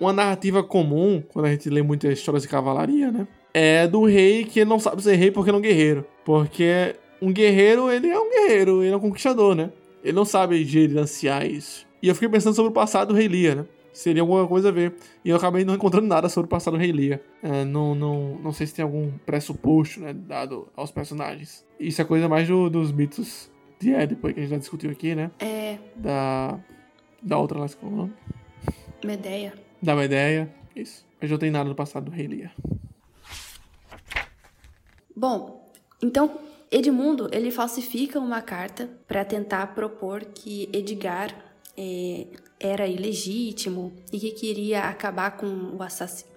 uma 0.00 0.14
narrativa 0.14 0.62
comum, 0.62 1.22
quando 1.34 1.44
a 1.44 1.50
gente 1.50 1.68
lê 1.68 1.82
muitas 1.82 2.10
histórias 2.14 2.44
de 2.44 2.48
cavalaria, 2.48 3.12
né? 3.12 3.28
É 3.52 3.86
do 3.86 4.04
rei 4.04 4.44
que 4.44 4.64
não 4.64 4.78
sabe 4.78 5.02
ser 5.02 5.16
rei 5.16 5.30
porque 5.30 5.50
ele 5.50 5.56
é 5.56 5.58
um 5.58 5.62
guerreiro. 5.62 6.06
Porque 6.24 6.94
um 7.20 7.32
guerreiro, 7.32 7.90
ele 7.90 8.08
é 8.08 8.18
um 8.18 8.30
guerreiro, 8.30 8.82
ele 8.82 8.92
é 8.92 8.96
um 8.96 9.00
conquistador, 9.00 9.54
né? 9.54 9.70
Ele 10.02 10.14
não 10.14 10.24
sabe 10.24 10.64
gerenciar 10.64 11.46
isso. 11.46 11.86
E 12.02 12.08
eu 12.08 12.14
fiquei 12.14 12.28
pensando 12.28 12.54
sobre 12.54 12.70
o 12.70 12.74
passado 12.74 13.08
do 13.08 13.14
rei 13.14 13.28
Lear, 13.28 13.56
né? 13.56 13.66
Seria 13.92 14.22
alguma 14.22 14.46
coisa 14.46 14.68
a 14.68 14.72
ver. 14.72 14.94
E 15.24 15.30
eu 15.30 15.36
acabei 15.36 15.64
não 15.64 15.74
encontrando 15.74 16.06
nada 16.06 16.28
sobre 16.28 16.46
o 16.46 16.48
passado 16.48 16.74
do 16.74 16.80
rei 16.80 16.92
Lear. 16.92 17.20
É, 17.42 17.64
não, 17.64 17.94
não, 17.94 18.38
não 18.42 18.52
sei 18.52 18.66
se 18.66 18.74
tem 18.74 18.82
algum 18.82 19.10
pressuposto, 19.26 20.00
né? 20.00 20.14
Dado 20.14 20.68
aos 20.76 20.90
personagens. 20.90 21.64
Isso 21.78 22.00
é 22.00 22.04
coisa 22.04 22.28
mais 22.28 22.48
do, 22.48 22.70
dos 22.70 22.92
mitos 22.92 23.50
de 23.78 23.92
Édipo, 23.92 24.32
que 24.32 24.38
a 24.38 24.42
gente 24.42 24.50
já 24.50 24.58
discutiu 24.58 24.90
aqui, 24.90 25.14
né? 25.14 25.30
É. 25.38 25.78
Da, 25.96 26.58
da 27.20 27.38
outra 27.38 27.58
lá, 27.58 27.68
qual 27.68 27.90
é 27.90 27.94
o 27.94 27.98
nome? 27.98 28.12
Medeia. 29.04 29.54
Da 29.82 29.96
Medeia, 29.96 30.50
isso. 30.74 31.04
Mas 31.20 31.30
não 31.30 31.38
tem 31.38 31.50
nada 31.50 31.68
do 31.68 31.74
passado 31.74 32.04
do 32.04 32.10
rei 32.10 32.28
Lear. 32.28 32.54
Bom, 35.14 35.70
então 36.02 36.38
Edmundo 36.70 37.28
ele 37.32 37.50
falsifica 37.50 38.18
uma 38.18 38.40
carta 38.40 38.88
para 39.06 39.24
tentar 39.24 39.74
propor 39.74 40.24
que 40.24 40.68
Edgar 40.72 41.34
é, 41.76 42.26
era 42.58 42.86
ilegítimo 42.86 43.92
e 44.12 44.18
que 44.18 44.30
queria 44.32 44.84
acabar 44.84 45.36
com 45.36 45.76
o 45.76 45.82
assassino 45.82 46.30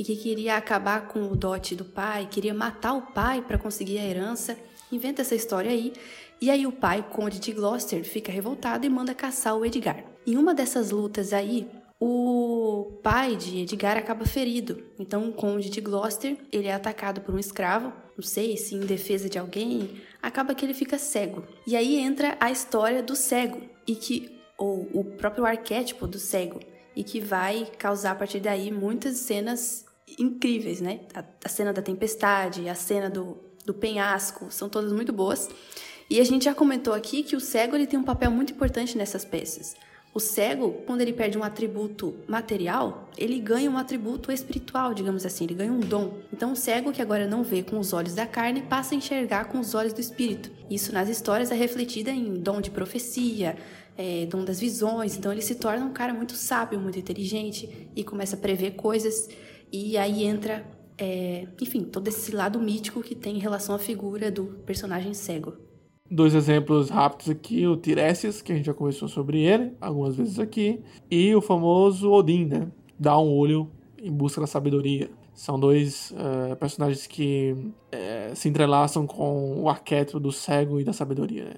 e 0.00 0.02
que 0.02 0.16
queria 0.16 0.56
acabar 0.56 1.08
com 1.08 1.30
o 1.30 1.36
dote 1.36 1.76
do 1.76 1.84
pai, 1.84 2.26
queria 2.30 2.54
matar 2.54 2.94
o 2.94 3.02
pai 3.02 3.42
para 3.42 3.58
conseguir 3.58 3.98
a 3.98 4.06
herança. 4.06 4.56
Inventa 4.90 5.20
essa 5.20 5.34
história 5.34 5.70
aí. 5.70 5.92
E 6.40 6.50
aí 6.50 6.66
o 6.66 6.72
pai, 6.72 7.06
conde 7.10 7.38
de 7.38 7.52
Gloucester, 7.52 8.02
fica 8.02 8.32
revoltado 8.32 8.86
e 8.86 8.88
manda 8.88 9.14
caçar 9.14 9.54
o 9.54 9.62
Edgar. 9.62 10.02
Em 10.26 10.38
uma 10.38 10.54
dessas 10.54 10.90
lutas 10.90 11.34
aí, 11.34 11.68
o 12.00 12.98
pai 13.02 13.36
de 13.36 13.60
Edgar 13.60 13.98
acaba 13.98 14.24
ferido. 14.24 14.82
Então, 14.98 15.28
o 15.28 15.32
conde 15.32 15.68
de 15.68 15.82
Gloucester, 15.82 16.38
ele 16.50 16.66
é 16.66 16.72
atacado 16.72 17.20
por 17.20 17.34
um 17.34 17.38
escravo, 17.38 17.92
não 18.16 18.24
sei 18.24 18.56
se 18.56 18.74
em 18.74 18.80
defesa 18.80 19.28
de 19.28 19.38
alguém, 19.38 20.00
acaba 20.22 20.54
que 20.54 20.64
ele 20.64 20.72
fica 20.72 20.98
cego. 20.98 21.44
E 21.66 21.76
aí 21.76 21.98
entra 21.98 22.38
a 22.40 22.50
história 22.50 23.02
do 23.02 23.14
cego 23.14 23.60
e 23.86 23.94
que 23.94 24.40
ou 24.56 24.88
o 24.92 25.04
próprio 25.04 25.46
arquétipo 25.46 26.06
do 26.06 26.18
cego 26.18 26.60
e 26.94 27.02
que 27.02 27.20
vai 27.20 27.66
causar 27.78 28.12
a 28.12 28.14
partir 28.14 28.40
daí 28.40 28.70
muitas 28.70 29.18
cenas 29.18 29.86
incríveis, 30.18 30.80
né? 30.80 31.00
A, 31.14 31.24
a 31.44 31.48
cena 31.48 31.72
da 31.72 31.80
tempestade, 31.80 32.68
a 32.68 32.74
cena 32.74 33.08
do, 33.08 33.38
do 33.64 33.72
penhasco, 33.72 34.50
são 34.50 34.68
todas 34.68 34.92
muito 34.92 35.12
boas. 35.12 35.48
E 36.08 36.18
a 36.18 36.24
gente 36.24 36.44
já 36.46 36.54
comentou 36.54 36.92
aqui 36.92 37.22
que 37.22 37.36
o 37.36 37.40
cego 37.40 37.76
ele 37.76 37.86
tem 37.86 37.98
um 37.98 38.04
papel 38.04 38.30
muito 38.30 38.52
importante 38.52 38.98
nessas 38.98 39.24
peças. 39.24 39.76
O 40.12 40.18
cego, 40.18 40.72
quando 40.86 41.02
ele 41.02 41.12
perde 41.12 41.38
um 41.38 41.44
atributo 41.44 42.16
material, 42.26 43.08
ele 43.16 43.38
ganha 43.38 43.70
um 43.70 43.78
atributo 43.78 44.32
espiritual, 44.32 44.92
digamos 44.92 45.24
assim, 45.24 45.44
ele 45.44 45.54
ganha 45.54 45.72
um 45.72 45.78
dom. 45.78 46.18
Então, 46.32 46.52
o 46.52 46.56
cego 46.56 46.92
que 46.92 47.00
agora 47.00 47.28
não 47.28 47.44
vê 47.44 47.62
com 47.62 47.78
os 47.78 47.92
olhos 47.92 48.12
da 48.12 48.26
carne 48.26 48.62
passa 48.62 48.92
a 48.92 48.98
enxergar 48.98 49.44
com 49.44 49.60
os 49.60 49.72
olhos 49.72 49.92
do 49.92 50.00
espírito. 50.00 50.50
Isso 50.68 50.92
nas 50.92 51.08
histórias 51.08 51.52
é 51.52 51.54
refletido 51.54 52.10
em 52.10 52.34
dom 52.40 52.60
de 52.60 52.72
profecia, 52.72 53.56
é, 53.96 54.26
dom 54.26 54.44
das 54.44 54.58
visões. 54.58 55.16
Então, 55.16 55.30
ele 55.30 55.42
se 55.42 55.54
torna 55.54 55.86
um 55.86 55.92
cara 55.92 56.12
muito 56.12 56.34
sábio, 56.34 56.80
muito 56.80 56.98
inteligente 56.98 57.88
e 57.94 58.02
começa 58.02 58.34
a 58.34 58.38
prever 58.38 58.72
coisas. 58.72 59.28
E 59.70 59.96
aí 59.96 60.24
entra, 60.24 60.66
é, 60.98 61.46
enfim, 61.60 61.84
todo 61.84 62.08
esse 62.08 62.34
lado 62.34 62.58
mítico 62.58 63.00
que 63.00 63.14
tem 63.14 63.36
em 63.36 63.40
relação 63.40 63.76
à 63.76 63.78
figura 63.78 64.28
do 64.28 64.46
personagem 64.66 65.14
cego. 65.14 65.69
Dois 66.10 66.34
exemplos 66.34 66.90
rápidos 66.90 67.30
aqui, 67.30 67.66
o 67.68 67.76
Tiresias, 67.76 68.42
que 68.42 68.50
a 68.50 68.56
gente 68.56 68.66
já 68.66 68.74
conversou 68.74 69.06
sobre 69.06 69.42
ele 69.42 69.72
algumas 69.80 70.16
vezes 70.16 70.40
aqui, 70.40 70.80
e 71.08 71.32
o 71.36 71.40
famoso 71.40 72.10
Odin, 72.10 72.46
né? 72.46 72.66
Dá 72.98 73.16
um 73.16 73.32
olho 73.32 73.70
em 74.02 74.10
busca 74.10 74.40
da 74.40 74.46
sabedoria. 74.48 75.08
São 75.32 75.58
dois 75.58 76.10
uh, 76.10 76.56
personagens 76.56 77.06
que 77.06 77.54
uh, 77.54 78.34
se 78.34 78.48
entrelaçam 78.48 79.06
com 79.06 79.62
o 79.62 79.68
arquétipo 79.68 80.18
do 80.18 80.32
cego 80.32 80.80
e 80.80 80.84
da 80.84 80.92
sabedoria. 80.92 81.44
Né? 81.44 81.54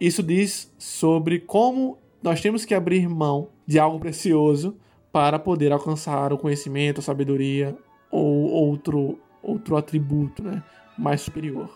Isso 0.00 0.22
diz 0.22 0.74
sobre 0.76 1.38
como 1.38 1.96
nós 2.20 2.40
temos 2.40 2.64
que 2.64 2.74
abrir 2.74 3.08
mão 3.08 3.48
de 3.66 3.78
algo 3.78 4.00
precioso 4.00 4.76
para 5.12 5.38
poder 5.38 5.72
alcançar 5.72 6.32
o 6.32 6.38
conhecimento, 6.38 6.98
a 6.98 7.02
sabedoria 7.02 7.76
ou 8.10 8.50
outro, 8.50 9.18
outro 9.42 9.76
atributo 9.76 10.42
né? 10.42 10.62
mais 10.98 11.20
superior. 11.20 11.70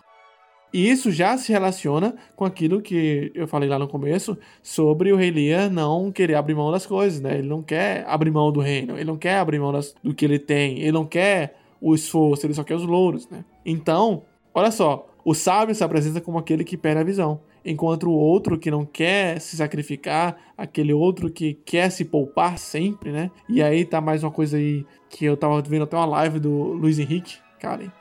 E 0.73 0.89
isso 0.89 1.11
já 1.11 1.37
se 1.37 1.51
relaciona 1.51 2.15
com 2.35 2.45
aquilo 2.45 2.81
que 2.81 3.31
eu 3.35 3.47
falei 3.47 3.67
lá 3.67 3.77
no 3.77 3.87
começo 3.87 4.37
sobre 4.63 5.11
o 5.11 5.17
rei 5.17 5.29
Lear 5.29 5.69
não 5.69 6.11
querer 6.11 6.35
abrir 6.35 6.55
mão 6.55 6.71
das 6.71 6.85
coisas, 6.85 7.19
né? 7.19 7.39
Ele 7.39 7.47
não 7.47 7.61
quer 7.61 8.05
abrir 8.07 8.31
mão 8.31 8.51
do 8.51 8.61
reino, 8.61 8.95
ele 8.95 9.05
não 9.05 9.17
quer 9.17 9.37
abrir 9.37 9.59
mão 9.59 9.73
das, 9.73 9.93
do 10.01 10.13
que 10.13 10.23
ele 10.23 10.39
tem, 10.39 10.79
ele 10.79 10.93
não 10.93 11.05
quer 11.05 11.57
o 11.81 11.93
esforço, 11.93 12.45
ele 12.45 12.53
só 12.53 12.63
quer 12.63 12.75
os 12.75 12.85
louros, 12.85 13.27
né? 13.29 13.43
Então, 13.65 14.23
olha 14.53 14.71
só, 14.71 15.07
o 15.25 15.33
sábio 15.33 15.75
se 15.75 15.83
apresenta 15.83 16.21
como 16.21 16.37
aquele 16.37 16.63
que 16.63 16.77
perde 16.77 17.01
a 17.01 17.03
visão, 17.03 17.41
enquanto 17.65 18.07
o 18.09 18.13
outro 18.13 18.57
que 18.57 18.71
não 18.71 18.85
quer 18.85 19.39
se 19.41 19.57
sacrificar, 19.57 20.37
aquele 20.57 20.93
outro 20.93 21.29
que 21.29 21.53
quer 21.53 21.89
se 21.89 22.05
poupar 22.05 22.57
sempre, 22.57 23.11
né? 23.11 23.29
E 23.49 23.61
aí 23.61 23.83
tá 23.83 23.99
mais 23.99 24.23
uma 24.23 24.31
coisa 24.31 24.57
aí 24.57 24.85
que 25.09 25.25
eu 25.25 25.35
tava 25.35 25.61
vendo 25.61 25.83
até 25.83 25.97
uma 25.97 26.05
live 26.05 26.39
do 26.39 26.49
Luiz 26.49 26.97
Henrique, 26.97 27.37
Karen, 27.59 27.91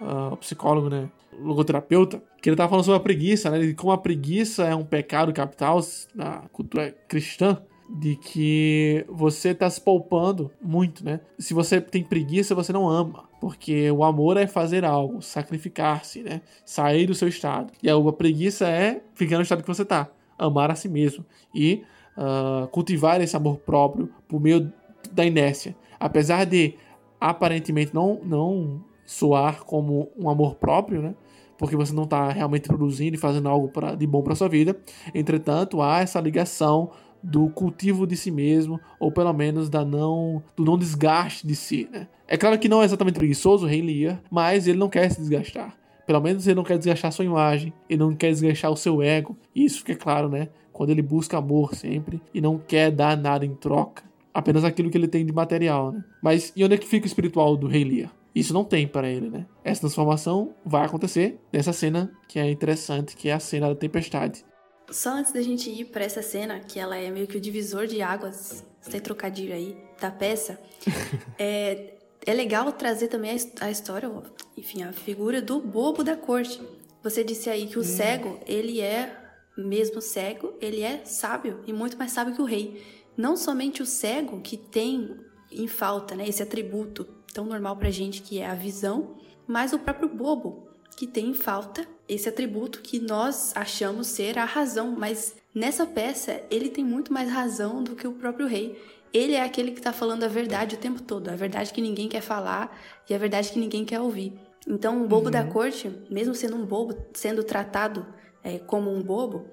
uh, 0.00 0.36
psicólogo, 0.38 0.88
né? 0.88 1.08
Logoterapeuta, 1.40 2.22
que 2.40 2.48
ele 2.48 2.56
tava 2.56 2.70
falando 2.70 2.84
sobre 2.84 2.98
a 2.98 3.02
preguiça, 3.02 3.50
né? 3.50 3.58
De 3.58 3.74
como 3.74 3.92
a 3.92 3.98
preguiça 3.98 4.64
é 4.64 4.74
um 4.74 4.84
pecado 4.84 5.32
capital 5.32 5.80
na 6.14 6.42
cultura 6.52 6.94
cristã, 7.08 7.58
de 7.88 8.16
que 8.16 9.04
você 9.08 9.50
está 9.50 9.68
se 9.68 9.80
poupando 9.80 10.50
muito, 10.60 11.04
né? 11.04 11.20
Se 11.38 11.52
você 11.52 11.80
tem 11.80 12.02
preguiça, 12.02 12.54
você 12.54 12.72
não 12.72 12.88
ama, 12.88 13.24
porque 13.40 13.90
o 13.90 14.02
amor 14.02 14.36
é 14.36 14.46
fazer 14.46 14.84
algo, 14.84 15.20
sacrificar-se, 15.20 16.22
né? 16.22 16.40
Sair 16.64 17.06
do 17.06 17.14
seu 17.14 17.28
estado. 17.28 17.72
E 17.82 17.90
a 17.90 18.12
preguiça 18.12 18.68
é 18.68 19.02
ficar 19.14 19.36
no 19.36 19.42
estado 19.42 19.62
que 19.62 19.68
você 19.68 19.82
está, 19.82 20.08
amar 20.38 20.70
a 20.70 20.74
si 20.74 20.88
mesmo 20.88 21.24
e 21.54 21.82
uh, 22.16 22.66
cultivar 22.68 23.20
esse 23.20 23.36
amor 23.36 23.58
próprio 23.58 24.10
por 24.26 24.40
meio 24.40 24.72
da 25.12 25.24
inércia. 25.24 25.76
Apesar 26.00 26.44
de 26.44 26.74
aparentemente 27.20 27.94
não, 27.94 28.20
não 28.24 28.84
soar 29.06 29.64
como 29.64 30.10
um 30.18 30.28
amor 30.28 30.54
próprio, 30.56 31.02
né? 31.02 31.14
Porque 31.58 31.76
você 31.76 31.92
não 31.92 32.04
está 32.04 32.30
realmente 32.30 32.68
produzindo 32.68 33.16
e 33.16 33.18
fazendo 33.18 33.48
algo 33.48 33.68
pra, 33.68 33.94
de 33.94 34.06
bom 34.06 34.22
para 34.22 34.34
sua 34.34 34.48
vida. 34.48 34.76
Entretanto, 35.14 35.80
há 35.80 36.00
essa 36.00 36.20
ligação 36.20 36.90
do 37.24 37.48
cultivo 37.48 38.06
de 38.06 38.16
si 38.16 38.30
mesmo, 38.30 38.78
ou 39.00 39.10
pelo 39.10 39.32
menos 39.32 39.70
da 39.70 39.82
não, 39.82 40.42
do 40.54 40.62
não 40.62 40.76
desgaste 40.76 41.46
de 41.46 41.56
si. 41.56 41.88
Né? 41.90 42.06
É 42.28 42.36
claro 42.36 42.58
que 42.58 42.68
não 42.68 42.82
é 42.82 42.84
exatamente 42.84 43.16
preguiçoso 43.16 43.66
Rei 43.66 43.80
Lear, 43.80 44.20
mas 44.30 44.66
ele 44.66 44.78
não 44.78 44.90
quer 44.90 45.10
se 45.10 45.20
desgastar. 45.20 45.74
Pelo 46.06 46.20
menos 46.20 46.46
ele 46.46 46.56
não 46.56 46.64
quer 46.64 46.76
desgastar 46.76 47.10
sua 47.12 47.24
imagem, 47.24 47.72
ele 47.88 48.00
não 48.00 48.14
quer 48.14 48.28
desgastar 48.28 48.70
o 48.70 48.76
seu 48.76 49.00
ego. 49.00 49.38
Isso 49.54 49.78
fica 49.78 49.96
claro, 49.96 50.28
né? 50.28 50.48
Quando 50.70 50.90
ele 50.90 51.00
busca 51.00 51.38
amor 51.38 51.74
sempre 51.74 52.20
e 52.34 52.42
não 52.42 52.58
quer 52.58 52.90
dar 52.90 53.16
nada 53.16 53.46
em 53.46 53.54
troca, 53.54 54.02
apenas 54.32 54.64
aquilo 54.64 54.90
que 54.90 54.98
ele 54.98 55.08
tem 55.08 55.24
de 55.24 55.32
material, 55.32 55.92
né? 55.92 56.04
Mas 56.22 56.52
e 56.54 56.62
onde 56.62 56.74
é 56.74 56.78
que 56.78 56.86
fica 56.86 57.06
o 57.06 57.08
espiritual 57.08 57.56
do 57.56 57.66
Rei 57.66 57.84
Lear? 57.84 58.12
Isso 58.34 58.52
não 58.52 58.64
tem 58.64 58.88
para 58.88 59.08
ele, 59.08 59.30
né? 59.30 59.46
Essa 59.62 59.82
transformação 59.82 60.54
vai 60.64 60.84
acontecer 60.84 61.38
nessa 61.52 61.72
cena 61.72 62.12
que 62.28 62.38
é 62.38 62.50
interessante, 62.50 63.16
que 63.16 63.28
é 63.28 63.32
a 63.32 63.38
cena 63.38 63.68
da 63.68 63.76
tempestade. 63.76 64.44
Só 64.90 65.10
antes 65.10 65.32
da 65.32 65.40
gente 65.40 65.70
ir 65.70 65.86
para 65.86 66.04
essa 66.04 66.20
cena, 66.20 66.58
que 66.58 66.78
ela 66.78 66.96
é 66.96 67.10
meio 67.10 67.26
que 67.26 67.36
o 67.36 67.40
divisor 67.40 67.86
de 67.86 68.02
águas, 68.02 68.64
sem 68.80 69.00
trocadilho 69.00 69.54
aí, 69.54 69.76
da 70.00 70.10
peça, 70.10 70.60
é, 71.38 71.94
é 72.26 72.34
legal 72.34 72.70
trazer 72.72 73.08
também 73.08 73.30
a, 73.60 73.70
história, 73.70 74.10
enfim, 74.56 74.82
a 74.82 74.92
figura 74.92 75.40
do 75.40 75.60
bobo 75.60 76.02
da 76.02 76.16
corte. 76.16 76.60
Você 77.02 77.22
disse 77.22 77.48
aí 77.48 77.66
que 77.66 77.78
o 77.78 77.82
hum. 77.82 77.84
cego, 77.84 78.40
ele 78.46 78.80
é, 78.80 79.16
mesmo 79.56 80.00
cego, 80.02 80.54
ele 80.60 80.82
é 80.82 81.04
sábio 81.04 81.60
e 81.66 81.72
muito 81.72 81.96
mais 81.96 82.10
sábio 82.10 82.34
que 82.34 82.42
o 82.42 82.46
rei. 82.46 82.82
Não 83.16 83.36
somente 83.36 83.80
o 83.80 83.86
cego 83.86 84.40
que 84.40 84.56
tem 84.56 85.16
em 85.52 85.68
falta 85.68 86.16
né, 86.16 86.28
esse 86.28 86.42
atributo 86.42 87.06
tão 87.34 87.44
normal 87.44 87.76
pra 87.76 87.90
gente 87.90 88.22
que 88.22 88.38
é 88.38 88.46
a 88.46 88.54
visão, 88.54 89.16
mas 89.46 89.74
o 89.74 89.78
próprio 89.78 90.08
bobo. 90.08 90.68
que 90.96 91.08
tem 91.08 91.30
em 91.30 91.34
falta 91.34 91.84
esse 92.08 92.28
atributo 92.28 92.80
que 92.80 93.00
nós 93.00 93.52
achamos 93.56 94.06
ser 94.06 94.38
a 94.38 94.44
razão, 94.44 94.94
mas 94.96 95.34
nessa 95.52 95.84
peça 95.84 96.40
ele 96.48 96.68
tem 96.68 96.84
muito 96.84 97.12
mais 97.12 97.28
razão 97.28 97.82
do 97.82 97.96
que 97.96 98.06
o 98.06 98.12
próprio 98.12 98.46
rei. 98.46 98.80
Ele 99.12 99.32
é 99.32 99.42
aquele 99.42 99.72
que 99.72 99.80
está 99.80 99.92
falando 99.92 100.22
a 100.22 100.28
verdade 100.28 100.76
o 100.76 100.78
tempo 100.78 101.02
todo, 101.02 101.28
a 101.28 101.34
verdade 101.34 101.72
que 101.72 101.80
ninguém 101.80 102.08
quer 102.08 102.20
falar 102.20 102.78
e 103.10 103.14
a 103.14 103.18
verdade 103.18 103.50
que 103.50 103.58
ninguém 103.58 103.84
quer 103.84 104.00
ouvir. 104.00 104.32
Então, 104.68 105.02
o 105.02 105.08
bobo 105.08 105.26
uhum. 105.26 105.32
da 105.32 105.44
corte, 105.44 105.90
mesmo 106.08 106.34
sendo 106.34 106.56
um 106.56 106.64
bobo, 106.64 106.96
sendo 107.12 107.42
tratado 107.42 108.06
é, 108.42 108.58
como 108.58 108.90
um 108.90 109.02
bobo, 109.02 109.46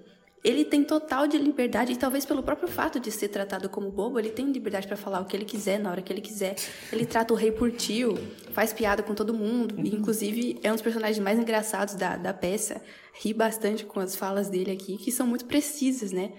ele 0.44 0.66
tem 0.66 0.84
total 0.84 1.28
de 1.28 1.38
liberdade, 1.38 1.94
e 1.94 1.96
talvez 1.96 2.26
pelo 2.26 2.42
próprio 2.42 2.68
fato 2.68 3.00
de 3.00 3.12
ser 3.12 3.28
tratado 3.28 3.70
como 3.70 3.92
bobo, 3.92 4.18
ele 4.18 4.32
tem 4.32 4.52
liberdade 4.52 4.88
para 4.88 4.98
falar 4.98 5.22
o 5.22 5.26
que 5.26 5.38
ele 5.38 5.46
quiser 5.46 5.80
na 5.80 5.92
hora 5.92 6.02
que 6.02 6.12
ele 6.12 6.22
quiser. 6.22 6.56
Ele 6.92 7.06
trata 7.06 7.34
o 7.34 7.38
rei 7.38 7.52
por 7.52 7.72
tio, 7.72 8.16
faz 8.52 8.74
piada 8.74 9.04
com 9.04 9.14
todo 9.14 9.34
mundo, 9.34 9.76
e 9.78 9.96
inclusive 9.96 10.60
é 10.64 10.70
um 10.72 10.74
dos 10.74 10.82
personagens 10.82 11.20
mais 11.20 11.38
engraçados 11.38 11.94
da, 11.94 12.18
da 12.18 12.34
peça. 12.34 12.82
Ri 13.14 13.34
bastante 13.34 13.86
com 13.86 14.00
as 14.00 14.16
falas 14.16 14.50
dele 14.50 14.72
aqui, 14.72 14.98
que 14.98 15.12
são 15.12 15.28
muito 15.28 15.46
precisas, 15.46 16.12
né? 16.12 16.34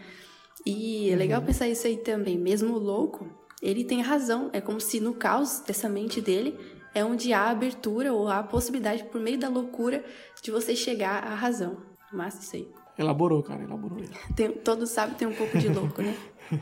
E 0.66 1.10
é 1.10 1.16
legal 1.16 1.40
uhum. 1.40 1.46
pensar 1.46 1.68
isso 1.68 1.86
aí 1.86 1.96
também. 1.96 2.38
Mesmo 2.38 2.78
louco, 2.78 3.28
ele 3.62 3.84
tem 3.84 4.00
razão. 4.00 4.50
É 4.52 4.60
como 4.60 4.80
se 4.80 5.00
no 5.00 5.14
caos 5.14 5.60
dessa 5.60 5.88
mente 5.88 6.20
dele 6.20 6.58
é 6.94 7.04
onde 7.04 7.32
há 7.32 7.42
a 7.42 7.50
abertura 7.50 8.12
ou 8.12 8.28
há 8.28 8.40
a 8.40 8.42
possibilidade, 8.42 9.04
por 9.04 9.20
meio 9.20 9.38
da 9.38 9.48
loucura, 9.48 10.04
de 10.42 10.50
você 10.50 10.76
chegar 10.76 11.24
à 11.24 11.34
razão. 11.34 11.78
Massa 12.12 12.42
isso 12.42 12.56
aí. 12.56 12.81
Elaborou, 12.98 13.42
cara, 13.42 13.62
elaborou. 13.62 13.98
Tem, 14.36 14.50
todos 14.50 14.90
sabem 14.90 15.14
tem 15.14 15.28
um 15.28 15.34
pouco 15.34 15.58
de 15.58 15.68
louco, 15.68 16.02
né? 16.02 16.14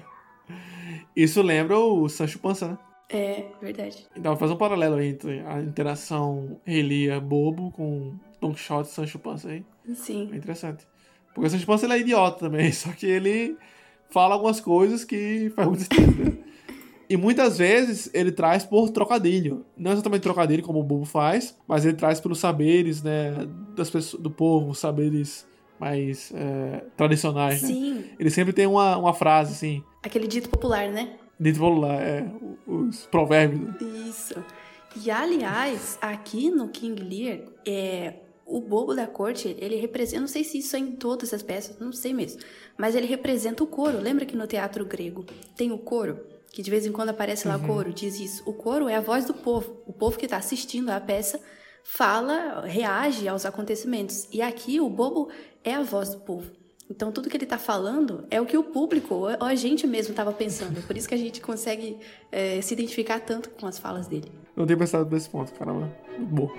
Isso 1.14 1.42
lembra 1.42 1.78
o 1.78 2.08
Sancho 2.08 2.38
Panza, 2.38 2.68
né? 2.68 2.78
É, 3.08 3.46
verdade. 3.60 4.06
Então, 4.16 4.36
faz 4.36 4.50
um 4.52 4.56
paralelo 4.56 5.00
entre 5.00 5.40
a 5.40 5.60
interação 5.60 6.60
Relia 6.64 7.20
bobo 7.20 7.72
com 7.72 8.14
Don 8.40 8.52
Quixote 8.52 8.88
e 8.88 8.92
Sancho 8.92 9.18
Panza 9.18 9.50
aí. 9.50 9.64
Sim. 9.94 10.30
É 10.32 10.36
interessante. 10.36 10.86
Porque 11.34 11.48
o 11.48 11.50
Sancho 11.50 11.66
Panza 11.66 11.86
ele 11.86 11.94
é 11.94 11.98
idiota 11.98 12.38
também, 12.38 12.70
só 12.72 12.90
que 12.92 13.06
ele 13.06 13.56
fala 14.10 14.34
algumas 14.34 14.60
coisas 14.60 15.04
que 15.04 15.52
faz 15.56 15.66
muito 15.66 15.82
sentido. 15.82 16.24
Né? 16.24 16.38
E 17.08 17.16
muitas 17.16 17.58
vezes 17.58 18.08
ele 18.14 18.30
traz 18.30 18.64
por 18.64 18.88
trocadilho. 18.90 19.66
Não 19.76 19.90
exatamente 19.90 20.22
trocadilho 20.22 20.62
como 20.62 20.78
o 20.78 20.84
Bobo 20.84 21.04
faz, 21.04 21.56
mas 21.66 21.84
ele 21.84 21.96
traz 21.96 22.20
pelos 22.20 22.38
saberes, 22.38 23.02
né, 23.02 23.48
das 23.74 23.90
pessoas, 23.90 24.22
do 24.22 24.30
povo, 24.30 24.76
saberes 24.76 25.44
mais 25.80 26.30
é, 26.34 26.84
tradicionais, 26.96 27.62
né? 27.62 27.68
Sim. 27.68 27.94
Né? 27.94 28.04
Ele 28.18 28.30
sempre 28.30 28.52
tem 28.52 28.66
uma, 28.66 28.96
uma 28.98 29.14
frase 29.14 29.52
assim. 29.52 29.82
Aquele 30.02 30.28
dito 30.28 30.50
popular, 30.50 30.88
né? 30.88 31.16
Dito 31.38 31.58
popular, 31.58 32.00
é. 32.00 32.30
Os 32.66 33.06
provérbios. 33.06 33.74
Isso. 33.80 34.34
E 35.02 35.10
aliás, 35.10 35.98
aqui 36.02 36.50
no 36.50 36.68
King 36.68 37.02
Lear, 37.02 37.40
é, 37.66 38.14
o 38.44 38.60
bobo 38.60 38.94
da 38.94 39.06
corte, 39.06 39.56
ele 39.58 39.76
representa, 39.76 40.20
não 40.20 40.28
sei 40.28 40.44
se 40.44 40.58
isso 40.58 40.76
é 40.76 40.78
em 40.78 40.92
todas 40.92 41.32
as 41.32 41.42
peças, 41.42 41.78
não 41.78 41.92
sei 41.92 42.12
mesmo, 42.12 42.40
mas 42.76 42.94
ele 42.94 43.06
representa 43.06 43.64
o 43.64 43.66
coro. 43.66 43.98
Lembra 43.98 44.26
que 44.26 44.36
no 44.36 44.46
teatro 44.46 44.84
grego 44.84 45.24
tem 45.56 45.72
o 45.72 45.78
coro? 45.78 46.20
que 46.52 46.62
de 46.62 46.70
vez 46.70 46.84
em 46.84 46.92
quando 46.92 47.10
aparece 47.10 47.46
lá 47.46 47.56
uhum. 47.56 47.66
coro, 47.66 47.92
diz 47.92 48.18
isso. 48.18 48.42
O 48.44 48.52
coro 48.52 48.88
é 48.88 48.96
a 48.96 49.00
voz 49.00 49.24
do 49.24 49.34
povo. 49.34 49.76
O 49.86 49.92
povo 49.92 50.18
que 50.18 50.24
está 50.24 50.36
assistindo 50.36 50.90
à 50.90 51.00
peça 51.00 51.40
fala, 51.84 52.62
reage 52.66 53.28
aos 53.28 53.44
acontecimentos. 53.44 54.28
E 54.32 54.42
aqui 54.42 54.80
o 54.80 54.88
bobo 54.88 55.28
é 55.64 55.74
a 55.74 55.82
voz 55.82 56.10
do 56.10 56.20
povo. 56.20 56.50
Então 56.90 57.12
tudo 57.12 57.30
que 57.30 57.36
ele 57.36 57.44
está 57.44 57.58
falando 57.58 58.26
é 58.30 58.40
o 58.40 58.46
que 58.46 58.58
o 58.58 58.64
público 58.64 59.14
ou 59.14 59.28
a 59.46 59.54
gente 59.54 59.86
mesmo 59.86 60.10
estava 60.10 60.32
pensando. 60.32 60.82
Por 60.86 60.96
isso 60.96 61.08
que 61.08 61.14
a 61.14 61.18
gente 61.18 61.40
consegue 61.40 61.98
é, 62.32 62.60
se 62.60 62.74
identificar 62.74 63.20
tanto 63.20 63.50
com 63.50 63.66
as 63.66 63.78
falas 63.78 64.08
dele. 64.08 64.32
Não 64.56 64.66
tenho 64.66 64.78
pensado 64.78 65.08
nesse 65.08 65.28
ponto, 65.28 65.52
caramba. 65.52 65.90
Bom. 66.18 66.50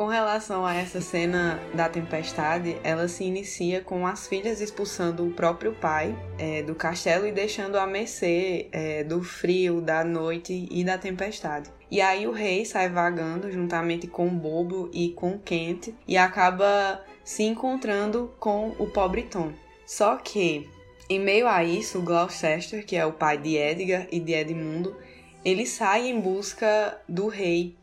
Com 0.00 0.06
relação 0.06 0.64
a 0.64 0.74
essa 0.74 0.98
cena 0.98 1.60
da 1.74 1.86
tempestade, 1.86 2.74
ela 2.82 3.06
se 3.06 3.22
inicia 3.22 3.82
com 3.82 4.06
as 4.06 4.26
filhas 4.26 4.62
expulsando 4.62 5.26
o 5.26 5.30
próprio 5.30 5.74
pai 5.74 6.16
é, 6.38 6.62
do 6.62 6.74
castelo 6.74 7.26
e 7.26 7.32
deixando 7.32 7.76
a 7.76 7.86
mercê 7.86 8.70
é, 8.72 9.04
do 9.04 9.22
frio, 9.22 9.78
da 9.82 10.02
noite 10.02 10.66
e 10.70 10.82
da 10.82 10.96
tempestade. 10.96 11.70
E 11.90 12.00
aí 12.00 12.26
o 12.26 12.32
rei 12.32 12.64
sai 12.64 12.88
vagando 12.88 13.52
juntamente 13.52 14.06
com 14.06 14.26
o 14.26 14.30
Bobo 14.30 14.88
e 14.90 15.10
com 15.10 15.38
Kent 15.38 15.90
e 16.08 16.16
acaba 16.16 17.04
se 17.22 17.42
encontrando 17.42 18.32
com 18.40 18.74
o 18.78 18.86
pobre 18.86 19.24
Tom. 19.24 19.52
Só 19.84 20.16
que, 20.16 20.66
em 21.10 21.20
meio 21.20 21.46
a 21.46 21.62
isso, 21.62 22.00
Gloucester, 22.00 22.86
que 22.86 22.96
é 22.96 23.04
o 23.04 23.12
pai 23.12 23.36
de 23.36 23.54
Edgar 23.54 24.06
e 24.10 24.18
de 24.18 24.32
Edmundo, 24.32 24.96
ele 25.44 25.66
sai 25.66 26.08
em 26.08 26.18
busca 26.18 26.98
do 27.06 27.28
rei 27.28 27.76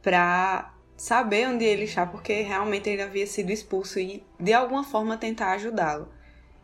para 0.00 0.75
saber 0.96 1.48
onde 1.48 1.64
ele 1.64 1.84
está, 1.84 2.06
porque 2.06 2.40
realmente 2.42 2.88
ele 2.88 3.02
havia 3.02 3.26
sido 3.26 3.50
expulso 3.50 3.98
e 3.98 4.24
de 4.40 4.52
alguma 4.52 4.82
forma 4.82 5.16
tentar 5.16 5.52
ajudá-lo. 5.52 6.08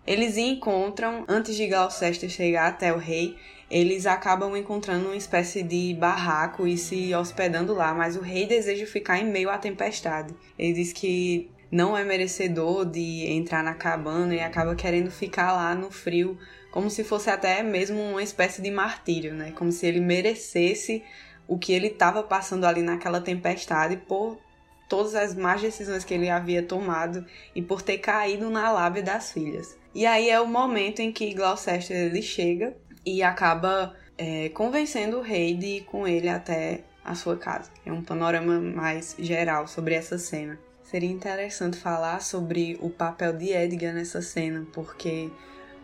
Eles 0.07 0.37
encontram, 0.37 1.25
antes 1.29 1.55
de 1.55 1.69
Gloucester 1.69 2.29
chegar 2.29 2.69
até 2.69 2.93
o 2.93 2.99
rei, 2.99 3.37
eles 3.71 4.05
acabam 4.05 4.57
encontrando 4.57 5.07
uma 5.07 5.17
espécie 5.17 5.63
de 5.63 5.95
barraco 5.95 6.67
e 6.67 6.77
se 6.77 7.15
hospedando 7.15 7.73
lá, 7.73 7.95
mas 7.95 8.17
o 8.17 8.21
rei 8.21 8.47
deseja 8.47 8.87
ficar 8.87 9.19
em 9.19 9.31
meio 9.31 9.49
à 9.49 9.59
tempestade. 9.59 10.35
Ele 10.59 10.73
diz 10.73 10.93
que 10.93 11.51
não 11.71 11.97
é 11.97 12.05
merecedor 12.05 12.85
de 12.85 13.27
entrar 13.31 13.63
na 13.63 13.75
cabana 13.75 14.35
e 14.35 14.41
acaba 14.41 14.75
querendo 14.75 15.11
ficar 15.11 15.53
lá 15.53 15.75
no 15.75 15.91
frio, 15.91 16.37
como 16.71 16.91
se 16.91 17.03
fosse 17.03 17.31
até 17.31 17.63
mesmo 17.63 17.99
uma 17.99 18.23
espécie 18.23 18.61
de 18.61 18.71
martírio, 18.71 19.33
né? 19.33 19.53
Como 19.53 19.73
se 19.73 19.87
ele 19.87 20.01
merecesse 20.01 21.03
o 21.47 21.59
que 21.59 21.73
ele 21.73 21.89
estava 21.89 22.23
passando 22.23 22.65
ali 22.65 22.83
naquela 22.83 23.21
tempestade 23.21 23.97
por 23.97 24.39
todas 24.89 25.15
as 25.15 25.35
más 25.35 25.61
decisões 25.61 26.05
que 26.05 26.13
ele 26.13 26.29
havia 26.29 26.63
tomado 26.63 27.25
e 27.55 27.63
por 27.63 27.81
ter 27.81 27.99
caído 27.99 28.51
na 28.51 28.71
lábia 28.71 29.03
das 29.03 29.33
filhas. 29.33 29.79
E 29.95 30.05
aí 30.07 30.29
é 30.29 30.41
o 30.41 30.47
momento 30.47 31.01
em 31.01 31.13
que 31.13 31.33
Gloucester 31.35 31.97
ele 31.97 32.23
chega 32.23 32.77
e 33.05 33.23
acaba 33.23 33.95
é, 34.19 34.49
convencendo 34.51 35.19
o 35.19 35.23
rei 35.23 35.55
de 35.55 35.67
ir 35.67 35.81
com 35.85 36.07
ele 36.07 36.29
até 36.29 36.85
a 37.05 37.15
sua 37.15 37.37
casa. 37.37 37.71
É 37.85 37.93
um 37.93 38.03
panorama 38.03 38.61
mais 38.61 39.17
geral 39.19 39.67
sobre 39.67 39.95
essa 39.95 40.19
cena. 40.19 40.59
Seria 40.83 41.11
interessante 41.11 41.77
falar 41.79 42.21
sobre 42.21 42.79
o 42.81 42.91
papel 42.91 43.33
de 43.33 43.51
Edgar 43.51 43.95
nessa 43.95 44.21
cena, 44.21 44.67
porque 44.73 45.31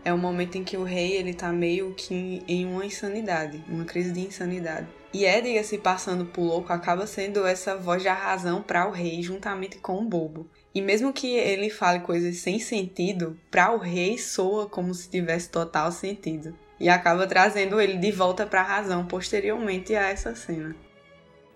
é 0.04 0.12
o 0.12 0.18
momento 0.18 0.56
em 0.56 0.64
que 0.64 0.76
o 0.76 0.84
rei 0.84 1.12
ele 1.12 1.32
tá 1.34 1.50
meio 1.50 1.94
que 1.94 2.42
em 2.46 2.66
uma 2.66 2.84
insanidade, 2.84 3.62
uma 3.68 3.84
crise 3.84 4.12
de 4.12 4.20
insanidade. 4.20 4.86
E 5.12 5.24
Edgar 5.24 5.64
se 5.64 5.78
passando 5.78 6.26
por 6.26 6.42
louco 6.42 6.72
acaba 6.72 7.06
sendo 7.06 7.46
essa 7.46 7.76
voz 7.76 8.04
da 8.04 8.12
razão 8.12 8.62
para 8.62 8.86
o 8.86 8.90
rei 8.90 9.22
juntamente 9.22 9.78
com 9.78 9.98
o 9.98 10.04
bobo. 10.04 10.46
E 10.74 10.82
mesmo 10.82 11.12
que 11.12 11.34
ele 11.34 11.70
fale 11.70 12.00
coisas 12.00 12.36
sem 12.36 12.58
sentido, 12.58 13.38
para 13.50 13.72
o 13.72 13.78
rei 13.78 14.18
soa 14.18 14.66
como 14.66 14.92
se 14.92 15.08
tivesse 15.08 15.48
total 15.48 15.90
sentido. 15.90 16.54
E 16.78 16.88
acaba 16.88 17.26
trazendo 17.26 17.80
ele 17.80 17.96
de 17.96 18.12
volta 18.12 18.46
para 18.46 18.60
a 18.60 18.64
razão 18.64 19.06
posteriormente 19.06 19.94
a 19.94 20.08
essa 20.08 20.34
cena. 20.36 20.76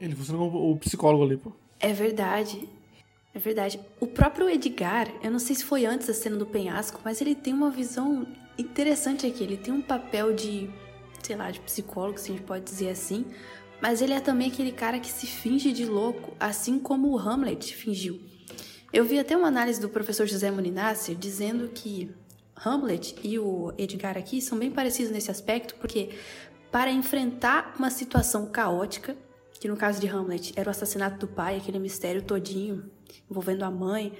Ele 0.00 0.16
funciona 0.16 0.38
como 0.40 0.72
o 0.72 0.76
psicólogo 0.78 1.22
ali, 1.22 1.36
pô. 1.36 1.52
É 1.78 1.92
verdade. 1.92 2.68
É 3.34 3.38
verdade. 3.38 3.78
O 4.00 4.06
próprio 4.06 4.48
Edgar, 4.48 5.08
eu 5.22 5.30
não 5.30 5.38
sei 5.38 5.54
se 5.54 5.64
foi 5.64 5.86
antes 5.86 6.06
da 6.06 6.14
cena 6.14 6.36
do 6.36 6.46
penhasco, 6.46 7.00
mas 7.04 7.20
ele 7.20 7.34
tem 7.34 7.54
uma 7.54 7.70
visão 7.70 8.26
interessante 8.58 9.26
aqui. 9.26 9.44
Ele 9.44 9.56
tem 9.56 9.72
um 9.72 9.80
papel 9.80 10.34
de 10.34 10.68
sei 11.22 11.36
lá, 11.36 11.50
de 11.50 11.60
psicólogo, 11.60 12.18
se 12.18 12.30
a 12.30 12.34
gente 12.34 12.44
pode 12.44 12.64
dizer 12.64 12.90
assim, 12.90 13.24
mas 13.80 14.00
ele 14.00 14.12
é 14.12 14.20
também 14.20 14.48
aquele 14.48 14.72
cara 14.72 15.00
que 15.00 15.10
se 15.10 15.26
finge 15.26 15.72
de 15.72 15.84
louco, 15.84 16.36
assim 16.38 16.78
como 16.78 17.08
o 17.08 17.18
Hamlet 17.18 17.74
fingiu. 17.74 18.20
Eu 18.92 19.04
vi 19.04 19.18
até 19.18 19.36
uma 19.36 19.48
análise 19.48 19.80
do 19.80 19.88
professor 19.88 20.26
José 20.26 20.50
Moninasser 20.50 21.16
dizendo 21.16 21.68
que 21.68 22.10
Hamlet 22.54 23.16
e 23.24 23.38
o 23.38 23.72
Edgar 23.78 24.16
aqui 24.18 24.40
são 24.40 24.58
bem 24.58 24.70
parecidos 24.70 25.10
nesse 25.10 25.30
aspecto, 25.30 25.74
porque 25.76 26.10
para 26.70 26.90
enfrentar 26.90 27.74
uma 27.78 27.90
situação 27.90 28.46
caótica, 28.46 29.16
que 29.58 29.68
no 29.68 29.76
caso 29.76 30.00
de 30.00 30.08
Hamlet 30.08 30.52
era 30.56 30.68
o 30.68 30.70
assassinato 30.70 31.26
do 31.26 31.32
pai, 31.32 31.56
aquele 31.56 31.78
mistério 31.78 32.22
todinho 32.22 32.90
envolvendo 33.30 33.62
a 33.62 33.70
mãe, 33.70 34.12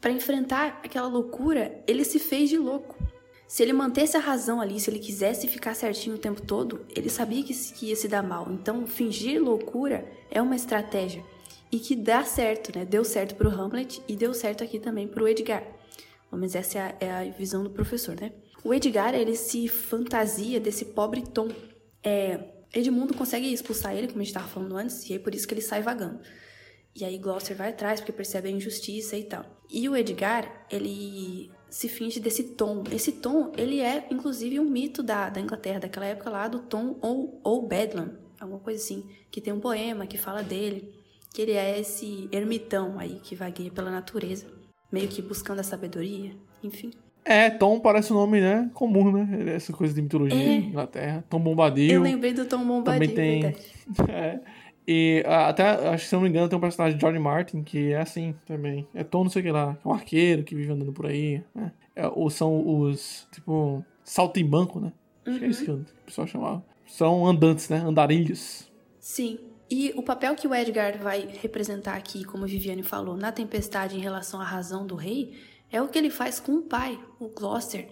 para 0.00 0.10
enfrentar 0.10 0.80
aquela 0.84 1.08
loucura, 1.08 1.82
ele 1.86 2.04
se 2.04 2.18
fez 2.18 2.50
de 2.50 2.58
louco. 2.58 2.96
Se 3.46 3.62
ele 3.62 3.72
mantesse 3.72 4.16
a 4.16 4.20
razão 4.20 4.60
ali, 4.60 4.80
se 4.80 4.90
ele 4.90 4.98
quisesse 4.98 5.46
ficar 5.46 5.74
certinho 5.74 6.16
o 6.16 6.18
tempo 6.18 6.42
todo, 6.42 6.84
ele 6.94 7.08
sabia 7.08 7.42
que, 7.44 7.54
ia 7.86 7.94
se 7.94 8.08
dar 8.08 8.22
mal. 8.22 8.50
Então, 8.50 8.86
fingir 8.86 9.40
loucura 9.42 10.04
é 10.30 10.42
uma 10.42 10.56
estratégia. 10.56 11.24
E 11.70 11.78
que 11.78 11.94
dá 11.94 12.24
certo, 12.24 12.76
né? 12.76 12.84
Deu 12.84 13.04
certo 13.04 13.36
pro 13.36 13.50
Hamlet 13.50 14.02
e 14.08 14.16
deu 14.16 14.34
certo 14.34 14.64
aqui 14.64 14.80
também 14.80 15.06
pro 15.06 15.28
Edgar. 15.28 15.64
Mas 16.30 16.54
essa 16.54 16.78
é 16.78 16.80
a, 16.80 16.96
é 17.00 17.10
a 17.10 17.32
visão 17.32 17.62
do 17.62 17.70
professor, 17.70 18.16
né? 18.20 18.32
O 18.64 18.74
Edgar, 18.74 19.14
ele 19.14 19.36
se 19.36 19.68
fantasia 19.68 20.58
desse 20.58 20.86
pobre 20.86 21.22
Tom. 21.22 21.48
É, 22.02 22.52
Edmundo 22.74 23.14
consegue 23.14 23.52
expulsar 23.52 23.96
ele, 23.96 24.08
como 24.08 24.20
a 24.20 24.24
gente 24.24 24.32
estava 24.32 24.48
falando 24.48 24.76
antes, 24.76 25.08
e 25.08 25.14
é 25.14 25.18
por 25.18 25.34
isso 25.34 25.46
que 25.46 25.54
ele 25.54 25.60
sai 25.60 25.82
vagando. 25.82 26.20
E 26.94 27.04
aí 27.04 27.16
Gloucester 27.18 27.56
vai 27.56 27.70
atrás 27.70 28.00
porque 28.00 28.12
percebe 28.12 28.48
a 28.48 28.52
injustiça 28.52 29.16
e 29.16 29.24
tal. 29.24 29.44
E 29.70 29.88
o 29.88 29.96
Edgar, 29.96 30.66
ele 30.70 31.50
se 31.68 31.88
finge 31.88 32.20
desse 32.20 32.42
Tom. 32.42 32.84
Esse 32.90 33.12
Tom, 33.12 33.52
ele 33.56 33.80
é 33.80 34.06
inclusive 34.10 34.58
um 34.60 34.64
mito 34.64 35.02
da, 35.02 35.28
da 35.28 35.40
Inglaterra, 35.40 35.80
daquela 35.80 36.06
época 36.06 36.30
lá 36.30 36.48
do 36.48 36.60
Tom 36.60 36.96
ou, 37.00 37.40
ou 37.42 37.66
Bedlam, 37.66 38.12
alguma 38.40 38.60
coisa 38.60 38.82
assim, 38.82 39.04
que 39.30 39.40
tem 39.40 39.52
um 39.52 39.60
poema 39.60 40.06
que 40.06 40.18
fala 40.18 40.42
dele, 40.42 40.92
que 41.32 41.42
ele 41.42 41.52
é 41.52 41.78
esse 41.78 42.28
ermitão 42.32 42.98
aí 42.98 43.20
que 43.22 43.34
vagueia 43.34 43.70
pela 43.70 43.90
natureza, 43.90 44.46
meio 44.90 45.08
que 45.08 45.20
buscando 45.20 45.60
a 45.60 45.64
sabedoria, 45.64 46.32
enfim. 46.62 46.90
É, 47.24 47.50
Tom 47.50 47.80
parece 47.80 48.12
um 48.12 48.16
nome, 48.16 48.40
né, 48.40 48.70
comum, 48.72 49.10
né? 49.10 49.54
Essa 49.54 49.72
coisa 49.72 49.92
de 49.92 50.00
mitologia 50.00 50.38
é. 50.38 50.58
Inglaterra. 50.58 51.24
Tom 51.28 51.40
Bombadil. 51.40 51.92
Eu 51.92 52.00
lembrei 52.00 52.32
do 52.32 52.44
Tom 52.44 52.64
Bombadil, 52.64 53.08
também 53.08 53.40
tem... 53.40 53.56
É. 54.08 54.40
E 54.86 55.24
até, 55.26 55.88
acho 55.88 56.04
que 56.04 56.08
se 56.08 56.14
eu 56.14 56.18
não 56.18 56.24
me 56.24 56.30
engano, 56.30 56.48
tem 56.48 56.56
um 56.56 56.60
personagem 56.60 56.96
de 56.96 57.04
Johnny 57.04 57.18
Martin 57.18 57.62
que 57.62 57.92
é 57.92 58.00
assim 58.00 58.34
também. 58.46 58.86
É 58.94 59.02
Tom 59.02 59.24
não 59.24 59.30
sei 59.30 59.42
o 59.42 59.44
que 59.44 59.50
lá, 59.50 59.76
é 59.84 59.88
um 59.88 59.92
arqueiro 59.92 60.44
que 60.44 60.54
vive 60.54 60.72
andando 60.72 60.92
por 60.92 61.06
aí, 61.06 61.42
né? 61.54 61.72
É, 61.94 62.06
ou 62.06 62.30
são 62.30 62.66
os, 62.66 63.26
tipo, 63.32 63.84
saltimbanco, 64.04 64.78
né? 64.78 64.92
Acho 65.26 65.38
que 65.38 65.44
é 65.44 65.48
isso 65.48 65.64
que 65.64 65.70
o 65.70 65.84
pessoal 66.04 66.26
chamava. 66.26 66.64
São 66.86 67.26
andantes, 67.26 67.68
né? 67.68 67.78
Andarilhos. 67.78 68.70
Sim. 69.00 69.40
E 69.68 69.92
o 69.96 70.02
papel 70.02 70.36
que 70.36 70.46
o 70.46 70.54
Edgar 70.54 70.96
vai 70.98 71.26
representar 71.42 71.96
aqui, 71.96 72.22
como 72.22 72.44
a 72.44 72.46
Viviane 72.46 72.84
falou, 72.84 73.16
na 73.16 73.32
tempestade 73.32 73.96
em 73.96 74.00
relação 74.00 74.40
à 74.40 74.44
razão 74.44 74.86
do 74.86 74.94
rei, 74.94 75.36
é 75.72 75.82
o 75.82 75.88
que 75.88 75.98
ele 75.98 76.10
faz 76.10 76.38
com 76.38 76.52
o 76.52 76.62
pai, 76.62 76.96
o 77.18 77.28
Gloucester, 77.28 77.88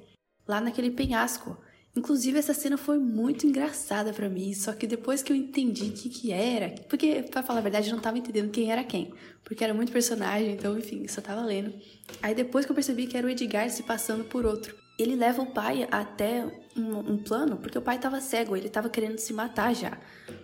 lá 0.46 0.60
naquele 0.60 0.92
penhasco. 0.92 1.56
Inclusive, 1.96 2.38
essa 2.38 2.52
cena 2.52 2.76
foi 2.76 2.98
muito 2.98 3.46
engraçada 3.46 4.12
para 4.12 4.28
mim, 4.28 4.52
só 4.52 4.72
que 4.72 4.84
depois 4.84 5.22
que 5.22 5.30
eu 5.30 5.36
entendi 5.36 5.84
o 5.84 5.92
que, 5.92 6.08
que 6.08 6.32
era, 6.32 6.70
porque, 6.88 7.22
pra 7.30 7.40
falar 7.40 7.60
a 7.60 7.62
verdade, 7.62 7.88
eu 7.88 7.94
não 7.94 8.02
tava 8.02 8.18
entendendo 8.18 8.50
quem 8.50 8.72
era 8.72 8.82
quem, 8.82 9.12
porque 9.44 9.62
era 9.62 9.72
muito 9.72 9.92
personagem, 9.92 10.52
então, 10.52 10.76
enfim, 10.76 11.06
só 11.06 11.20
tava 11.20 11.42
lendo. 11.42 11.72
Aí 12.20 12.34
depois 12.34 12.66
que 12.66 12.72
eu 12.72 12.74
percebi 12.74 13.06
que 13.06 13.16
era 13.16 13.24
o 13.24 13.30
Edgar 13.30 13.70
se 13.70 13.84
passando 13.84 14.24
por 14.24 14.44
outro. 14.44 14.74
Ele 14.98 15.14
leva 15.14 15.42
o 15.42 15.46
pai 15.46 15.86
até 15.90 16.44
um, 16.76 17.12
um 17.12 17.18
plano, 17.18 17.56
porque 17.58 17.78
o 17.78 17.82
pai 17.82 17.98
tava 17.98 18.20
cego, 18.20 18.56
ele 18.56 18.68
tava 18.68 18.88
querendo 18.88 19.18
se 19.18 19.32
matar 19.32 19.72
já, 19.74 19.96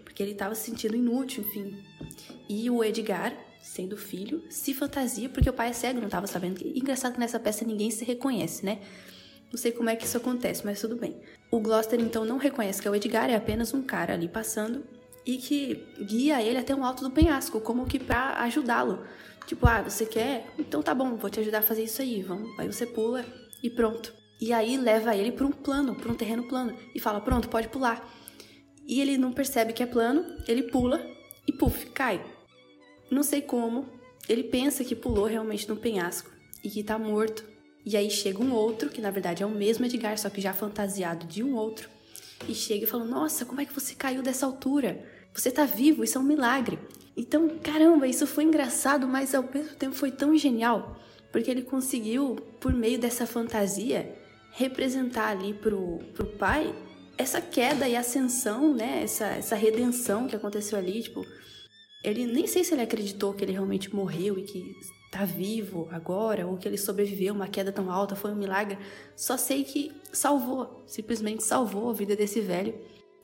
porque 0.05 0.23
ele 0.23 0.35
tava 0.35 0.55
se 0.55 0.71
sentindo 0.71 0.97
inútil, 0.97 1.45
enfim. 1.45 1.83
E 2.49 2.71
o 2.71 2.83
Edgar, 2.85 3.37
sendo 3.61 3.97
filho, 3.97 4.45
se 4.51 4.73
fantasia, 4.73 5.29
porque 5.29 5.51
o 5.51 5.53
pai 5.53 5.71
é 5.71 5.73
cego, 5.73 6.01
não 6.01 6.09
tava 6.09 6.29
sabendo. 6.29 6.61
engraçado 6.65 7.15
que 7.15 7.21
nessa 7.21 7.41
peça 7.41 7.65
ninguém 7.65 7.91
se 7.91 8.05
reconhece, 8.05 8.65
né? 8.65 8.81
Não 9.53 9.59
sei 9.59 9.73
como 9.73 9.91
é 9.91 9.97
que 9.97 10.05
isso 10.05 10.17
acontece, 10.17 10.65
mas 10.65 10.81
tudo 10.81 10.97
bem. 10.97 11.17
O 11.51 11.61
Gloucester 11.61 12.01
então 12.01 12.25
não 12.25 12.39
reconhece 12.39 12.81
que 12.81 12.87
é 12.87 12.91
o 12.91 12.95
Edgar, 12.95 13.29
é 13.29 13.35
apenas 13.35 13.75
um 13.75 13.83
cara 13.83 14.15
ali 14.15 14.29
passando 14.29 14.85
e 15.27 15.37
que 15.37 15.87
guia 16.05 16.43
ele 16.43 16.59
até 16.59 16.75
um 16.75 16.85
alto 16.85 17.03
do 17.03 17.11
penhasco, 17.11 17.61
como 17.61 17.87
que 17.87 17.99
para 17.99 18.41
ajudá-lo. 18.43 19.05
Tipo, 19.47 19.67
ah, 19.67 19.83
você 19.83 20.07
quer? 20.07 20.47
Então 20.59 20.83
tá 20.83 20.95
bom, 20.95 21.17
vou 21.17 21.29
te 21.29 21.41
ajudar 21.41 21.59
a 21.59 21.63
fazer 21.63 21.85
isso 21.85 22.01
aí. 22.01 22.23
Vamos. 22.23 22.57
Aí 22.59 22.67
você 22.67 22.87
pula 22.87 23.25
e 23.63 23.69
pronto. 23.69 24.15
E 24.41 24.53
aí 24.53 24.77
leva 24.77 25.15
ele 25.17 25.33
para 25.33 25.47
um 25.47 25.51
plano, 25.51 25.95
para 25.95 26.11
um 26.11 26.15
terreno 26.15 26.45
plano 26.45 26.77
e 26.95 27.01
fala: 27.01 27.21
"Pronto, 27.21 27.49
pode 27.49 27.69
pular". 27.69 28.09
E 28.87 29.01
ele 29.01 29.19
não 29.19 29.33
percebe 29.33 29.73
que 29.73 29.83
é 29.83 29.87
plano, 29.87 30.25
ele 30.47 30.65
pula 30.65 31.05
e 31.47 31.53
puf, 31.53 31.87
cai. 31.87 32.25
Não 33.11 33.23
sei 33.23 33.43
como, 33.43 33.87
ele 34.29 34.45
pensa 34.45 34.85
que 34.85 34.95
pulou 34.95 35.27
realmente 35.27 35.69
no 35.69 35.77
penhasco 35.77 36.31
e 36.63 36.71
que 36.71 36.83
tá 36.83 36.99
morto 36.99 37.45
e 37.85 37.97
aí 37.97 38.11
chega 38.11 38.43
um 38.43 38.53
outro, 38.53 38.91
que 38.91 39.01
na 39.01 39.11
verdade 39.11 39.43
é 39.43 39.47
o 39.47 39.51
mesmo 39.51 39.85
Edgar, 39.85 40.19
só 40.19 40.29
que 40.29 40.41
já 40.41 40.53
fantasiado 40.53 41.27
de 41.27 41.43
um 41.43 41.55
outro, 41.55 41.89
e 42.49 42.55
chega 42.55 42.85
e 42.85 42.87
fala: 42.87 43.05
Nossa, 43.05 43.45
como 43.45 43.61
é 43.61 43.65
que 43.65 43.73
você 43.73 43.95
caiu 43.95 44.23
dessa 44.23 44.47
altura? 44.47 45.05
Você 45.33 45.51
tá 45.51 45.65
vivo, 45.65 46.03
isso 46.05 46.19
é 46.19 46.21
um 46.21 46.25
milagre. 46.25 46.79
Então, 47.17 47.49
caramba, 47.63 48.07
isso 48.07 48.27
foi 48.27 48.45
engraçado, 48.45 49.07
mas 49.07 49.35
ao 49.35 49.43
mesmo 49.43 49.75
tempo 49.77 49.95
foi 49.95 50.11
tão 50.11 50.37
genial, 50.37 50.97
porque 51.31 51.51
ele 51.51 51.63
conseguiu, 51.63 52.37
por 52.59 52.73
meio 52.73 52.99
dessa 52.99 53.27
fantasia, 53.27 54.17
representar 54.53 55.29
ali 55.29 55.55
pro, 55.55 55.99
pro 56.15 56.27
pai 56.27 56.75
essa 57.17 57.41
queda 57.41 57.87
e 57.89 57.97
ascensão, 57.97 58.75
né? 58.75 59.03
Essa, 59.03 59.27
essa 59.27 59.55
redenção 59.55 60.27
que 60.27 60.37
aconteceu 60.37 60.79
ali, 60.79 61.03
tipo. 61.03 61.25
Ele 62.03 62.25
nem 62.25 62.47
sei 62.47 62.65
se 62.65 62.73
ele 62.73 62.81
acreditou 62.81 63.35
que 63.35 63.45
ele 63.45 63.53
realmente 63.53 63.95
morreu 63.95 64.39
e 64.39 64.43
que 64.43 64.75
tá 65.11 65.25
vivo 65.25 65.89
agora, 65.91 66.47
ou 66.47 66.57
que 66.57 66.69
ele 66.69 66.79
sobreviveu 66.79 67.35
uma 67.35 67.49
queda 67.49 67.73
tão 67.73 67.91
alta, 67.91 68.15
foi 68.15 68.31
um 68.31 68.37
milagre. 68.37 68.79
Só 69.17 69.37
sei 69.37 69.65
que 69.65 69.91
salvou, 70.13 70.83
simplesmente 70.87 71.43
salvou 71.43 71.91
a 71.91 71.93
vida 71.93 72.15
desse 72.15 72.41
velho. 72.41 72.75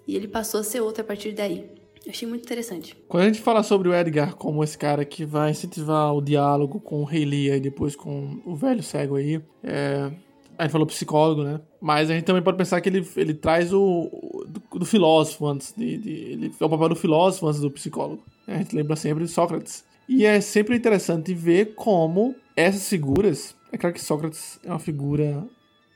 E 0.07 0.17
ele 0.17 0.29
passou 0.29 0.61
a 0.61 0.65
ser 0.65 0.81
outro 0.81 1.03
a 1.03 1.05
partir 1.05 1.33
daí. 1.33 1.69
Eu 2.05 2.11
achei 2.11 2.29
muito 2.29 2.45
interessante. 2.45 2.97
Quando 3.09 3.25
a 3.25 3.27
gente 3.27 3.41
fala 3.41 3.63
sobre 3.63 3.89
o 3.89 3.95
Edgar 3.95 4.37
como 4.37 4.63
esse 4.63 4.79
cara 4.79 5.05
que 5.05 5.25
vai 5.25 5.51
incentivar 5.51 6.15
o 6.15 6.21
diálogo 6.21 6.81
com 6.81 7.01
o 7.03 7.05
Rei 7.05 7.25
Lia 7.25 7.57
e 7.57 7.61
depois 7.61 7.97
com 7.97 8.41
o 8.45 8.55
velho 8.55 8.83
cego 8.83 9.17
aí, 9.17 9.41
é... 9.63 10.11
a 10.57 10.63
gente 10.63 10.73
falou 10.73 10.87
psicólogo, 10.87 11.43
né? 11.43 11.61
Mas 11.81 12.09
a 12.11 12.15
gente 12.15 12.25
também 12.25 12.43
pode 12.43 12.57
pensar 12.57 12.81
que 12.81 12.89
ele, 12.89 13.09
ele 13.17 13.35
traz 13.35 13.73
o, 13.73 14.09
do, 14.47 14.79
do 14.79 14.87
filósofo 14.87 15.47
antes 15.47 15.75
de, 15.77 15.99
de, 15.99 16.11
Ele 16.11 16.53
é 16.61 16.65
o 16.65 16.71
papel 16.71 16.91
do 16.91 16.97
filósofo 16.97 17.49
antes 17.49 17.61
do 17.61 17.71
psicólogo. 17.71 18.23
A 18.47 18.57
gente 18.57 18.75
lembra 18.75 18.95
sempre 18.95 19.25
de 19.25 19.31
Sócrates. 19.31 19.85
E 20.09 20.25
é 20.25 20.41
sempre 20.41 20.77
interessante 20.77 21.35
ver 21.35 21.75
como 21.75 22.35
essas 22.57 22.89
figuras. 22.89 23.55
É 23.73 23.77
claro 23.77 23.95
que 23.95 24.01
Sócrates 24.01 24.61
é 24.65 24.71
uma 24.71 24.79
figura 24.79 25.45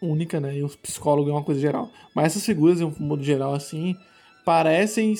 única, 0.02 0.40
né? 0.40 0.58
E 0.58 0.62
o 0.62 0.68
psicólogo 0.68 1.30
é 1.30 1.32
uma 1.32 1.44
coisa 1.44 1.60
geral. 1.60 1.90
Mas 2.14 2.26
essas 2.26 2.44
figuras, 2.44 2.78
de 2.78 2.84
um 2.84 2.92
modo 2.98 3.22
geral, 3.22 3.54
assim, 3.54 3.94
parecem 4.44 5.14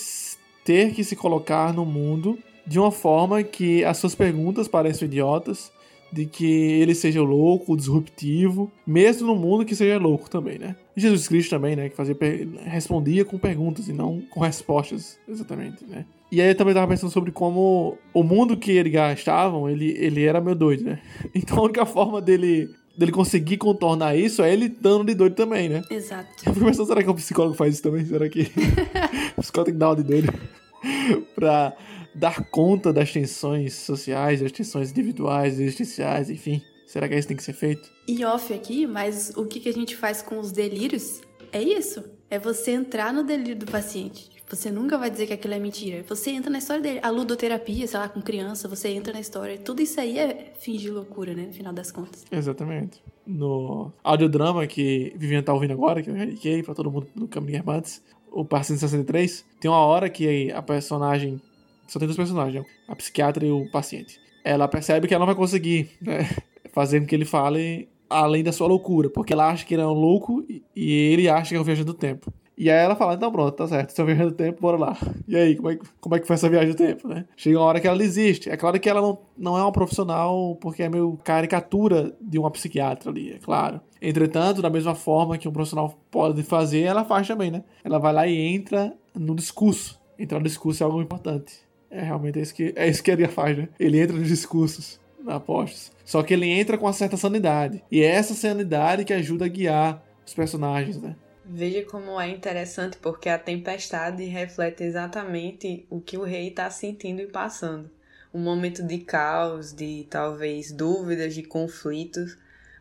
ter 0.65 0.93
que 0.93 1.05
se 1.05 1.15
colocar 1.15 1.73
no 1.73 1.85
mundo 1.85 2.39
de 2.67 2.79
uma 2.79 2.91
forma 2.91 3.43
que 3.43 3.85
as 3.85 3.99
suas 3.99 4.15
perguntas 4.15 4.69
pareçam 4.69 5.07
idiotas, 5.07 5.73
de 6.13 6.27
que 6.27 6.45
ele 6.45 6.95
seja 6.95 7.23
louco, 7.23 7.77
disruptivo, 7.77 8.71
mesmo 8.87 9.29
no 9.29 9.37
mundo 9.37 9.65
que 9.65 9.77
seja 9.77 9.99
louco 9.99 10.29
também, 10.29 10.59
né? 10.59 10.77
Jesus 10.97 11.29
Cristo 11.29 11.51
também, 11.51 11.77
né? 11.77 11.89
Que 11.89 11.97
fazia, 11.97 12.17
respondia 12.65 13.25
com 13.25 13.39
perguntas 13.39 13.89
e 13.89 13.93
não 13.93 14.21
com 14.31 14.41
respostas, 14.41 15.19
exatamente, 15.29 15.85
né? 15.87 16.05
E 16.31 16.41
aí 16.41 16.49
eu 16.49 16.55
também 16.55 16.73
tava 16.73 16.87
pensando 16.87 17.11
sobre 17.11 17.33
como 17.33 17.99
o 18.15 18.23
mundo 18.23 18.57
que 18.57 18.79
Edgar 18.79 19.13
estavam, 19.13 19.69
ele, 19.69 19.91
ele 19.99 20.25
era 20.25 20.41
meio 20.41 20.57
doido, 20.57 20.85
né? 20.85 21.01
Então 21.35 21.59
a 21.59 21.63
única 21.63 21.85
forma 21.85 22.21
dele, 22.21 22.71
dele 22.97 23.11
conseguir 23.11 23.57
contornar 23.57 24.17
isso 24.17 24.43
é 24.43 24.53
ele 24.53 24.69
dando 24.69 25.05
de 25.05 25.15
doido 25.15 25.35
também, 25.35 25.69
né? 25.69 25.83
Exato. 25.91 26.29
Eu 26.47 26.55
fico 26.55 26.67
pensando, 26.67 26.87
será 26.87 27.03
que 27.03 27.11
o 27.11 27.15
psicólogo 27.15 27.57
faz 27.57 27.75
isso 27.75 27.83
também? 27.83 28.05
Será 28.05 28.29
que 28.29 28.43
o 29.37 29.41
psicólogo 29.41 29.65
tem 29.67 29.75
que 29.75 29.81
dar 29.81 29.89
uma 29.89 29.97
de 29.97 30.03
doido 30.05 30.33
pra 31.35 31.75
dar 32.15 32.45
conta 32.51 32.93
das 32.93 33.13
tensões 33.13 33.75
sociais, 33.75 34.41
das 34.41 34.53
tensões 34.53 34.91
individuais, 34.91 35.59
existenciais, 35.59 36.31
enfim? 36.31 36.63
Será 36.87 37.09
que 37.09 37.15
isso 37.15 37.29
tem 37.29 37.37
que 37.37 37.43
ser 37.43 37.53
feito? 37.53 37.89
E 38.07 38.25
off 38.25 38.53
aqui, 38.53 38.87
mas 38.87 39.33
o 39.37 39.47
que, 39.47 39.61
que 39.61 39.69
a 39.69 39.73
gente 39.73 39.97
faz 39.97 40.23
com 40.23 40.41
os 40.41 40.51
delírios 40.51 41.21
é 41.53 41.63
isso. 41.63 42.05
É 42.29 42.39
você 42.39 42.73
entrar 42.73 43.13
no 43.13 43.23
delírio 43.23 43.57
do 43.57 43.67
paciente. 43.67 44.29
Você 44.51 44.69
nunca 44.69 44.99
vai 44.99 45.09
dizer 45.09 45.29
que 45.29 45.33
aquilo 45.33 45.55
é 45.55 45.61
mentira. 45.61 46.05
Você 46.09 46.31
entra 46.31 46.51
na 46.51 46.59
história 46.59 46.83
dele. 46.83 46.99
A 47.05 47.09
ludoterapia, 47.09 47.87
sei 47.87 48.01
lá, 48.01 48.09
com 48.09 48.21
criança, 48.21 48.67
você 48.67 48.89
entra 48.89 49.13
na 49.13 49.21
história. 49.21 49.57
Tudo 49.57 49.81
isso 49.81 50.01
aí 50.01 50.19
é 50.19 50.53
fingir 50.59 50.93
loucura, 50.93 51.33
né? 51.33 51.47
No 51.47 51.53
final 51.53 51.73
das 51.73 51.93
contas. 51.93 52.25
Exatamente. 52.33 53.01
No 53.25 53.93
audiodrama 54.03 54.67
que 54.67 55.13
Vivian 55.17 55.41
tá 55.41 55.55
ouvindo 55.55 55.73
agora, 55.73 56.03
que 56.03 56.11
eu 56.11 56.17
indiquei 56.17 56.65
pra 56.65 56.75
todo 56.75 56.91
mundo 56.91 57.07
do 57.15 57.29
Caminho 57.29 57.59
Irmãs, 57.59 58.03
o 58.33 58.45
Par 58.45 58.65
163, 58.65 59.45
tem 59.61 59.71
uma 59.71 59.85
hora 59.87 60.11
que 60.11 60.51
a 60.51 60.61
personagem. 60.61 61.41
Só 61.87 62.01
tem 62.01 62.09
dois 62.09 62.17
personagens, 62.17 62.65
a 62.89 62.97
psiquiatra 62.97 63.47
e 63.47 63.51
o 63.53 63.71
paciente. 63.71 64.21
Ela 64.45 64.67
percebe 64.67 65.07
que 65.07 65.15
ela 65.15 65.21
não 65.21 65.27
vai 65.27 65.37
conseguir 65.37 65.91
né, 66.01 66.29
fazer 66.73 67.01
com 67.01 67.07
que 67.07 67.15
ele 67.15 67.25
fale 67.25 67.89
além 68.09 68.43
da 68.43 68.51
sua 68.51 68.67
loucura, 68.67 69.09
porque 69.09 69.33
ela 69.33 69.49
acha 69.49 69.65
que 69.65 69.75
ele 69.75 69.83
é 69.83 69.87
um 69.87 69.93
louco 69.93 70.45
e 70.75 70.93
ele 71.13 71.29
acha 71.29 71.51
que 71.51 71.55
é 71.57 71.61
um 71.61 71.65
viajante 71.65 71.87
do 71.87 71.95
tempo. 71.95 72.33
E 72.61 72.71
aí 72.71 72.85
ela 72.85 72.95
fala, 72.95 73.15
então 73.15 73.33
pronto, 73.33 73.57
tá 73.57 73.67
certo, 73.67 73.99
é 73.99 74.05
viagem 74.05 74.27
do 74.27 74.35
tempo, 74.35 74.61
bora 74.61 74.77
lá. 74.77 74.95
E 75.27 75.35
aí, 75.35 75.57
como 75.57 75.71
é, 75.71 75.79
como 75.99 76.15
é 76.15 76.21
que 76.21 76.27
foi 76.27 76.35
essa 76.35 76.47
viagem 76.47 76.73
do 76.73 76.77
tempo, 76.77 77.09
né? 77.09 77.25
Chega 77.35 77.59
uma 77.59 77.65
hora 77.65 77.81
que 77.81 77.89
ela 77.89 77.97
desiste. 77.97 78.51
É 78.51 78.57
claro 78.59 78.79
que 78.79 78.87
ela 78.87 79.01
não, 79.01 79.19
não 79.35 79.57
é 79.57 79.63
uma 79.63 79.73
profissional, 79.73 80.55
porque 80.61 80.83
é 80.83 80.89
meio 80.91 81.19
caricatura 81.25 82.15
de 82.21 82.39
uma 82.39 82.51
psiquiatra 82.51 83.11
ali, 83.11 83.33
é 83.33 83.39
claro. 83.39 83.81
Entretanto, 84.03 84.61
da 84.61 84.69
mesma 84.69 84.95
forma 84.95 85.39
que 85.39 85.49
um 85.49 85.53
profissional 85.53 85.99
pode 86.11 86.43
fazer, 86.43 86.83
ela 86.83 87.03
faz 87.03 87.27
também, 87.27 87.51
né? 87.51 87.65
Ela 87.83 87.99
vai 87.99 88.13
lá 88.13 88.27
e 88.27 88.39
entra 88.39 88.93
no 89.15 89.35
discurso. 89.35 89.99
Entrar 90.19 90.39
no 90.39 90.45
discurso 90.45 90.83
é 90.83 90.85
algo 90.85 91.01
importante. 91.01 91.55
É 91.91 92.03
realmente 92.03 92.41
é 92.41 92.43
isso 92.43 92.55
que, 92.55 92.75
é 92.77 92.87
isso 92.87 93.03
que 93.03 93.11
ele 93.11 93.27
faz, 93.27 93.57
né? 93.57 93.71
Ele 93.79 93.99
entra 93.99 94.15
nos 94.15 94.29
discursos, 94.29 95.01
na 95.25 95.37
apostas. 95.37 95.93
Só 96.05 96.23
que 96.23 96.35
ele 96.35 96.47
entra 96.47 96.77
com 96.77 96.85
uma 96.85 96.93
certa 96.93 97.17
sanidade. 97.17 97.83
E 97.91 98.03
é 98.03 98.07
essa 98.07 98.35
sanidade 98.35 99.07
que 99.07 99.15
ajuda 99.15 99.47
a 99.47 99.49
guiar 99.49 100.05
os 100.27 100.35
personagens, 100.35 101.01
né? 101.01 101.17
Veja 101.53 101.83
como 101.83 102.21
é 102.21 102.29
interessante, 102.29 102.97
porque 102.99 103.29
a 103.29 103.37
tempestade 103.37 104.23
reflete 104.23 104.85
exatamente 104.85 105.85
o 105.91 106.01
que 106.01 106.17
o 106.17 106.23
rei 106.23 106.47
está 106.47 106.71
sentindo 106.71 107.21
e 107.21 107.27
passando. 107.27 107.91
Um 108.33 108.39
momento 108.39 108.85
de 108.85 108.99
caos, 108.99 109.73
de 109.73 110.07
talvez 110.09 110.71
dúvidas, 110.71 111.35
de 111.35 111.43
conflitos, 111.43 112.39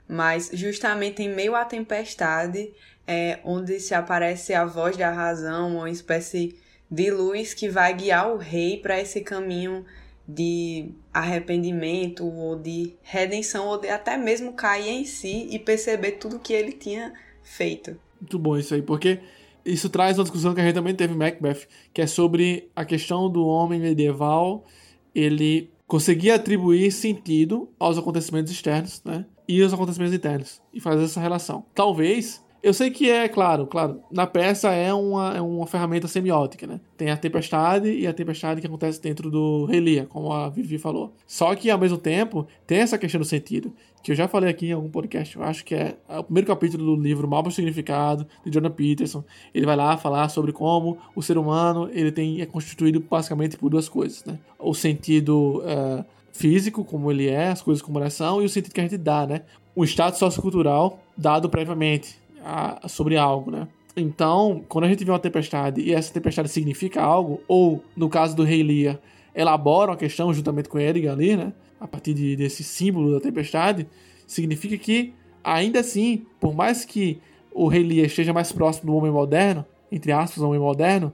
mas 0.08 0.52
justamente 0.54 1.24
em 1.24 1.34
meio 1.34 1.56
à 1.56 1.66
tempestade 1.66 2.72
é 3.08 3.40
onde 3.44 3.80
se 3.80 3.96
aparece 3.96 4.54
a 4.54 4.66
voz 4.66 4.96
da 4.96 5.10
razão, 5.10 5.78
uma 5.78 5.90
espécie 5.90 6.56
de 6.92 7.10
luz 7.10 7.56
que 7.56 7.70
vai 7.70 7.92
guiar 7.96 8.32
o 8.32 8.38
rei 8.38 8.78
para 8.78 9.02
esse 9.02 9.22
caminho 9.22 9.84
de 10.28 10.92
arrependimento 11.12 12.24
ou 12.24 12.56
de 12.56 12.94
redenção 13.02 13.66
ou 13.66 13.80
de 13.80 13.90
até 13.90 14.16
mesmo 14.16 14.54
cair 14.54 14.90
em 14.90 15.06
si 15.06 15.48
e 15.50 15.58
perceber 15.58 16.14
tudo 16.14 16.38
que 16.38 16.54
ele 16.54 16.72
tinha 16.72 17.12
feito. 17.42 18.00
Muito 18.20 18.38
bom 18.38 18.58
isso 18.58 18.74
aí, 18.74 18.82
porque 18.82 19.20
isso 19.66 19.90
traz 19.90 20.18
uma 20.18 20.24
discussão 20.24 20.54
que 20.54 20.62
a 20.62 20.64
gente 20.64 20.76
também 20.76 20.96
teve 20.96 21.14
em 21.14 21.18
Macbeth, 21.18 21.68
que 21.94 22.02
é 22.02 22.08
sobre 22.08 22.70
a 22.76 22.84
questão 22.86 23.30
do 23.30 23.46
homem 23.46 23.80
medieval, 23.80 24.66
ele 25.14 25.70
conseguia 25.88 26.36
atribuir 26.36 26.92
sentido 26.92 27.70
aos 27.80 27.98
acontecimentos 27.98 28.52
externos, 28.52 29.02
né? 29.04 29.26
E 29.48 29.62
aos 29.62 29.74
acontecimentos 29.74 30.14
internos, 30.14 30.62
e 30.74 30.80
fazer 30.80 31.04
essa 31.04 31.20
relação. 31.20 31.66
Talvez 31.74 32.44
eu 32.62 32.74
sei 32.74 32.90
que 32.90 33.10
é, 33.10 33.28
claro, 33.28 33.66
claro, 33.66 34.02
na 34.12 34.28
peça 34.28 34.72
é 34.72 34.94
uma, 34.94 35.38
é 35.38 35.42
uma 35.42 35.66
ferramenta 35.66 36.08
semiótica, 36.08 36.68
né? 36.68 36.80
Tem 36.98 37.10
a 37.10 37.18
tempestade 37.18 37.90
e 37.90 38.06
a 38.06 38.14
tempestade 38.14 38.60
que 38.60 38.68
acontece 38.68 39.02
dentro 39.02 39.32
do 39.32 39.66
Relia, 39.66 40.06
como 40.06 40.32
a 40.32 40.50
Vivi 40.50 40.78
falou. 40.78 41.14
Só 41.26 41.56
que, 41.56 41.70
ao 41.70 41.80
mesmo 41.80 41.98
tempo, 41.98 42.46
tem 42.68 42.80
essa 42.80 42.98
questão 42.98 43.20
do 43.20 43.26
sentido, 43.26 43.74
que 44.04 44.12
eu 44.12 44.16
já 44.16 44.28
falei 44.28 44.50
aqui 44.50 44.68
em 44.68 44.74
algum 44.74 44.90
podcast, 44.90 45.36
eu 45.36 45.44
acho 45.44 45.64
que 45.64 45.74
é 45.74 45.96
o 46.10 46.24
primeiro 46.24 46.48
capítulo 46.48 46.96
do 46.96 47.02
livro 47.02 47.28
Mal 47.28 47.50
Significado, 47.50 48.28
de 48.46 48.54
Jordan 48.54 48.72
Peterson. 48.72 49.24
Ele 49.54 49.66
vai 49.66 49.76
lá 49.76 49.98
falar 49.98 50.28
sobre 50.30 50.52
como 50.52 50.98
o 51.16 51.22
ser 51.22 51.38
humano 51.38 51.90
ele 51.94 52.12
tem, 52.12 52.42
é 52.42 52.46
constituído 52.46 53.00
basicamente 53.00 53.58
por 53.58 53.70
duas 53.70 53.88
coisas, 53.88 54.24
né? 54.26 54.38
O 54.58 54.74
sentido... 54.74 55.64
Uh, 55.64 56.04
físico, 56.32 56.86
como 56.86 57.12
ele 57.12 57.28
é, 57.28 57.50
as 57.50 57.62
coisas 57.62 57.82
como 57.82 58.00
elas 58.00 58.14
são, 58.14 58.42
e 58.42 58.46
o 58.46 58.50
sentido 58.50 58.72
que 58.72 58.80
a 58.80 58.84
gente 58.84 58.98
dá, 58.98 59.28
né? 59.28 59.42
O 59.76 59.84
status 59.84 60.20
sociocultural 60.20 61.00
dado 61.18 61.50
previamente 61.50 62.19
a, 62.44 62.88
sobre 62.88 63.18
algo, 63.18 63.52
né? 63.52 63.68
Então, 63.96 64.64
quando 64.70 64.86
a 64.86 64.88
gente 64.88 65.04
vê 65.04 65.12
uma 65.12 65.20
tempestade 65.20 65.82
e 65.82 65.94
essa 65.94 66.14
tempestade 66.14 66.50
significa 66.50 67.02
algo, 67.02 67.42
ou 67.48 67.84
no 67.96 68.10
caso 68.10 68.36
do 68.36 68.44
rei 68.44 68.64
Lear, 68.64 69.00
elabora 69.36 69.92
uma 69.92 69.98
questão 69.98 70.34
juntamente 70.34 70.70
com 70.70 70.80
Edgar 70.80 71.14
ali, 71.14 71.36
né? 71.36 71.54
A 71.80 71.88
partir 71.88 72.14
de, 72.14 72.36
desse 72.36 72.64
símbolo 72.64 73.14
da 73.14 73.20
tempestade, 73.20 73.88
significa 74.28 74.78
que, 74.78 75.14
ainda 75.44 75.80
assim, 75.80 76.26
por 76.40 76.54
mais 76.54 76.86
que 76.86 77.20
o 77.52 77.68
rei 77.68 77.84
Lear 77.84 78.06
esteja 78.06 78.34
mais 78.34 78.52
próximo 78.52 78.92
do 78.92 78.98
homem 78.98 79.12
moderno, 79.12 79.66
entre 79.92 80.12
aspas, 80.12 80.44
homem 80.44 80.60
moderno, 80.60 81.14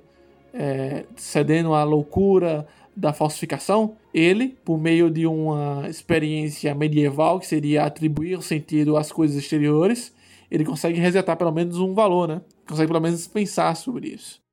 é, 0.53 1.05
cedendo 1.15 1.73
à 1.73 1.83
loucura 1.83 2.67
da 2.95 3.11
falsificação, 3.11 3.95
ele, 4.13 4.55
por 4.63 4.79
meio 4.79 5.09
de 5.09 5.27
uma 5.27 5.85
experiência 5.89 6.73
medieval, 6.73 7.39
que 7.39 7.47
seria 7.47 7.83
atribuir 7.83 8.41
sentido 8.41 8.95
às 8.95 9.11
coisas 9.11 9.35
exteriores, 9.35 10.13
ele 10.49 10.65
consegue 10.65 10.99
resetar 10.99 11.37
pelo 11.37 11.51
menos 11.51 11.77
um 11.79 11.93
valor, 11.93 12.27
né? 12.27 12.41
Consegue 12.67 12.87
pelo 12.87 13.01
menos 13.01 13.27
pensar 13.27 13.75
sobre 13.75 14.09
isso. 14.09 14.43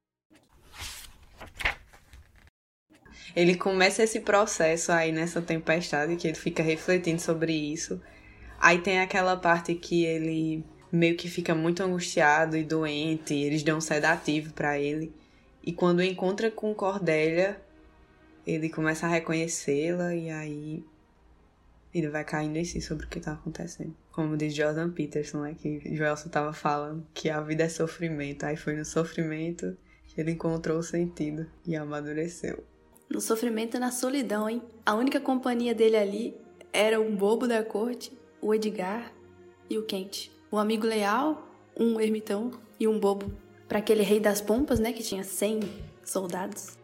Ele 3.34 3.54
começa 3.54 4.02
esse 4.02 4.20
processo 4.20 4.92
aí 4.92 5.10
nessa 5.10 5.40
tempestade, 5.40 6.16
que 6.16 6.28
ele 6.28 6.36
fica 6.36 6.62
refletindo 6.62 7.20
sobre 7.20 7.52
isso. 7.52 8.00
Aí 8.60 8.78
tem 8.78 9.00
aquela 9.00 9.36
parte 9.36 9.74
que 9.74 10.04
ele 10.04 10.64
meio 10.92 11.16
que 11.16 11.28
fica 11.28 11.54
muito 11.54 11.82
angustiado 11.82 12.56
e 12.56 12.62
doente, 12.62 13.32
eles 13.34 13.62
dão 13.62 13.78
um 13.78 13.80
sedativo 13.80 14.52
para 14.52 14.78
ele. 14.78 15.12
E 15.64 15.72
quando 15.72 16.02
encontra 16.02 16.50
com 16.50 16.74
Cordélia, 16.74 17.60
ele 18.46 18.68
começa 18.68 19.06
a 19.06 19.08
reconhecê-la 19.08 20.14
e 20.14 20.28
aí 20.28 20.84
ele 21.94 22.08
vai 22.08 22.24
caindo 22.24 22.56
em 22.56 22.64
si 22.64 22.80
sobre 22.80 23.06
o 23.06 23.08
que 23.08 23.20
tá 23.20 23.32
acontecendo. 23.32 23.96
Como 24.12 24.36
diz 24.36 24.54
Jordan 24.54 24.90
Peterson, 24.90 25.40
né? 25.40 25.56
Que 25.58 25.96
Joelson 25.96 26.28
tava 26.28 26.52
falando 26.52 27.06
que 27.14 27.30
a 27.30 27.40
vida 27.40 27.64
é 27.64 27.68
sofrimento. 27.68 28.44
Aí 28.44 28.56
foi 28.56 28.76
no 28.76 28.84
sofrimento 28.84 29.76
que 30.06 30.20
ele 30.20 30.32
encontrou 30.32 30.78
o 30.78 30.82
sentido 30.82 31.46
e 31.66 31.74
amadureceu. 31.74 32.62
No 33.08 33.20
sofrimento 33.20 33.76
e 33.76 33.80
na 33.80 33.90
solidão, 33.90 34.48
hein? 34.48 34.62
A 34.84 34.94
única 34.94 35.18
companhia 35.18 35.74
dele 35.74 35.96
ali 35.96 36.36
era 36.72 37.00
um 37.00 37.16
bobo 37.16 37.46
da 37.46 37.62
corte, 37.62 38.12
o 38.40 38.54
Edgar 38.54 39.12
e 39.68 39.78
o 39.78 39.84
Kent. 39.84 40.30
Um 40.52 40.58
amigo 40.58 40.86
leal, 40.86 41.48
um 41.78 41.98
ermitão 41.98 42.50
e 42.78 42.86
um 42.86 43.00
bobo. 43.00 43.32
Para 43.66 43.78
aquele 43.78 44.02
rei 44.02 44.20
das 44.20 44.42
pompas, 44.42 44.78
né? 44.78 44.92
Que 44.92 45.02
tinha 45.02 45.24
100 45.24 45.60
soldados. 46.04 46.76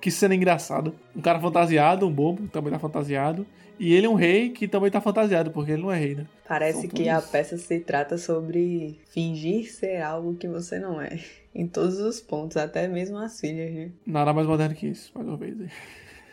Que 0.00 0.10
cena 0.10 0.34
engraçada. 0.34 0.94
Um 1.14 1.20
cara 1.20 1.38
fantasiado, 1.38 2.06
um 2.06 2.12
bobo, 2.12 2.48
também 2.48 2.72
tá 2.72 2.78
fantasiado. 2.78 3.46
E 3.80 3.94
ele 3.94 4.04
é 4.04 4.10
um 4.10 4.14
rei 4.14 4.50
que 4.50 4.68
também 4.68 4.90
tá 4.90 5.00
fantasiado, 5.00 5.50
porque 5.50 5.72
ele 5.72 5.80
não 5.80 5.90
é 5.90 5.98
rei, 5.98 6.14
né? 6.14 6.26
Parece 6.46 6.86
que 6.86 7.08
a 7.08 7.22
peça 7.22 7.56
se 7.56 7.80
trata 7.80 8.18
sobre 8.18 9.00
fingir 9.08 9.72
ser 9.72 10.02
algo 10.02 10.34
que 10.34 10.46
você 10.46 10.78
não 10.78 11.00
é. 11.00 11.18
Em 11.54 11.66
todos 11.66 11.98
os 11.98 12.20
pontos, 12.20 12.58
até 12.58 12.86
mesmo 12.86 13.16
as 13.16 13.40
filhas, 13.40 13.72
né? 13.72 13.90
Nada 14.06 14.34
mais 14.34 14.46
moderno 14.46 14.76
que 14.76 14.86
isso, 14.86 15.10
mais 15.14 15.26
uma 15.26 15.38
vez. 15.38 15.56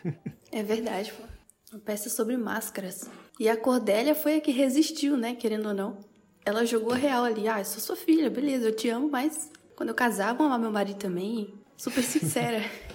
é 0.52 0.62
verdade, 0.62 1.10
pô. 1.14 1.22
Uma 1.72 1.80
peça 1.80 2.10
sobre 2.10 2.36
máscaras. 2.36 3.08
E 3.40 3.48
a 3.48 3.56
Cordélia 3.56 4.14
foi 4.14 4.36
a 4.36 4.40
que 4.42 4.50
resistiu, 4.50 5.16
né? 5.16 5.34
Querendo 5.34 5.68
ou 5.68 5.74
não. 5.74 5.96
Ela 6.44 6.66
jogou 6.66 6.92
a 6.92 6.96
real 6.96 7.24
ali. 7.24 7.48
Ah, 7.48 7.60
eu 7.60 7.64
sou 7.64 7.80
sua 7.80 7.96
filha, 7.96 8.28
beleza, 8.28 8.66
eu 8.66 8.76
te 8.76 8.90
amo, 8.90 9.08
mas 9.10 9.50
quando 9.74 9.88
eu 9.88 9.94
casar, 9.94 10.34
vou 10.34 10.46
amar 10.46 10.58
meu 10.58 10.70
marido 10.70 10.98
também. 10.98 11.54
Super 11.78 12.02
sincera. 12.02 12.60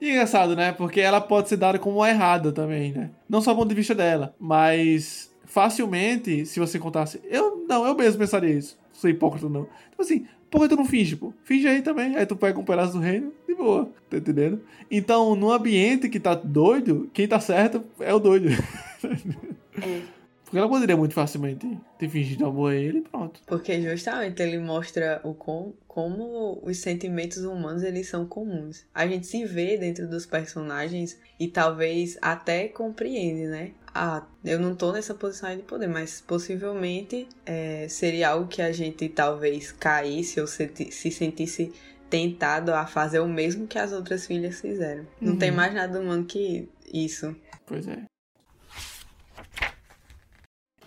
E 0.00 0.10
engraçado, 0.10 0.56
né? 0.56 0.72
Porque 0.72 1.00
ela 1.00 1.20
pode 1.20 1.48
ser 1.48 1.56
dada 1.56 1.78
como 1.78 2.04
errada 2.04 2.50
também, 2.50 2.92
né? 2.92 3.10
Não 3.28 3.40
só 3.40 3.52
do 3.52 3.58
ponto 3.58 3.68
de 3.68 3.74
vista 3.74 3.94
dela, 3.94 4.34
mas 4.38 5.30
facilmente, 5.44 6.46
se 6.46 6.58
você 6.58 6.78
contasse. 6.78 7.20
Eu 7.24 7.64
não, 7.68 7.86
eu 7.86 7.94
mesmo 7.94 8.18
pensaria 8.18 8.50
isso. 8.50 8.78
Não 8.88 9.00
sou 9.00 9.10
hipócrita, 9.10 9.48
não. 9.48 9.64
Tipo 9.90 10.02
assim, 10.02 10.26
por 10.50 10.62
que 10.62 10.68
tu 10.68 10.76
não 10.76 10.84
finge, 10.84 11.16
pô? 11.16 11.32
Finge 11.44 11.68
aí 11.68 11.82
também. 11.82 12.16
Aí 12.16 12.24
tu 12.24 12.34
pega 12.34 12.58
um 12.58 12.64
pedaço 12.64 12.94
do 12.94 12.98
reino, 13.00 13.32
de 13.46 13.54
boa, 13.54 13.90
tá 14.08 14.16
entendendo? 14.16 14.62
Então, 14.90 15.34
num 15.34 15.50
ambiente 15.50 16.08
que 16.08 16.18
tá 16.18 16.34
doido, 16.34 17.10
quem 17.12 17.28
tá 17.28 17.38
certo 17.38 17.84
é 18.00 18.14
o 18.14 18.18
doido. 18.18 18.48
É. 19.80 20.19
Porque 20.50 20.58
ela 20.58 20.68
poderia 20.68 20.96
muito 20.96 21.14
facilmente 21.14 21.78
ter 21.96 22.08
fingido 22.08 22.44
amor 22.44 22.72
a 22.72 22.74
ele 22.74 22.98
e 22.98 23.02
pronto. 23.02 23.40
Porque 23.46 23.80
justamente 23.80 24.42
ele 24.42 24.58
mostra 24.58 25.20
o 25.22 25.32
com, 25.32 25.72
como 25.86 26.60
os 26.64 26.78
sentimentos 26.78 27.44
humanos 27.44 27.84
eles 27.84 28.08
são 28.08 28.26
comuns. 28.26 28.84
A 28.92 29.06
gente 29.06 29.28
se 29.28 29.44
vê 29.44 29.78
dentro 29.78 30.08
dos 30.08 30.26
personagens 30.26 31.16
e 31.38 31.46
talvez 31.46 32.18
até 32.20 32.66
compreende, 32.66 33.46
né? 33.46 33.70
Ah, 33.94 34.26
eu 34.44 34.58
não 34.58 34.74
tô 34.74 34.90
nessa 34.90 35.14
posição 35.14 35.56
de 35.56 35.62
poder, 35.62 35.86
mas 35.86 36.20
possivelmente 36.20 37.28
é, 37.46 37.86
seria 37.88 38.30
algo 38.30 38.48
que 38.48 38.60
a 38.60 38.72
gente 38.72 39.08
talvez 39.08 39.70
caísse 39.70 40.40
ou 40.40 40.48
se, 40.48 40.68
se 40.90 41.12
sentisse 41.12 41.72
tentado 42.08 42.74
a 42.74 42.86
fazer 42.86 43.20
o 43.20 43.28
mesmo 43.28 43.68
que 43.68 43.78
as 43.78 43.92
outras 43.92 44.26
filhas 44.26 44.60
fizeram. 44.60 45.06
Não 45.20 45.36
tem 45.36 45.50
uhum. 45.50 45.56
mais 45.56 45.72
nada 45.72 46.00
humano 46.00 46.24
que 46.24 46.68
isso. 46.92 47.36
Pois 47.64 47.86
é. 47.86 48.02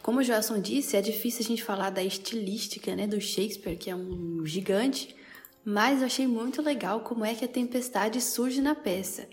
Como 0.03 0.19
o 0.19 0.23
Joelson 0.23 0.59
disse, 0.59 0.97
é 0.97 1.01
difícil 1.01 1.45
a 1.45 1.47
gente 1.47 1.63
falar 1.63 1.89
da 1.89 2.03
estilística 2.03 2.93
né, 2.93 3.07
do 3.07 3.21
Shakespeare, 3.21 3.77
que 3.77 3.89
é 3.89 3.95
um 3.95 4.45
gigante, 4.45 5.15
mas 5.63 6.01
eu 6.01 6.07
achei 6.07 6.27
muito 6.27 6.61
legal 6.61 6.99
como 6.99 7.23
é 7.23 7.33
que 7.33 7.45
a 7.45 7.47
tempestade 7.47 8.19
surge 8.19 8.61
na 8.61 8.75
peça. 8.75 9.29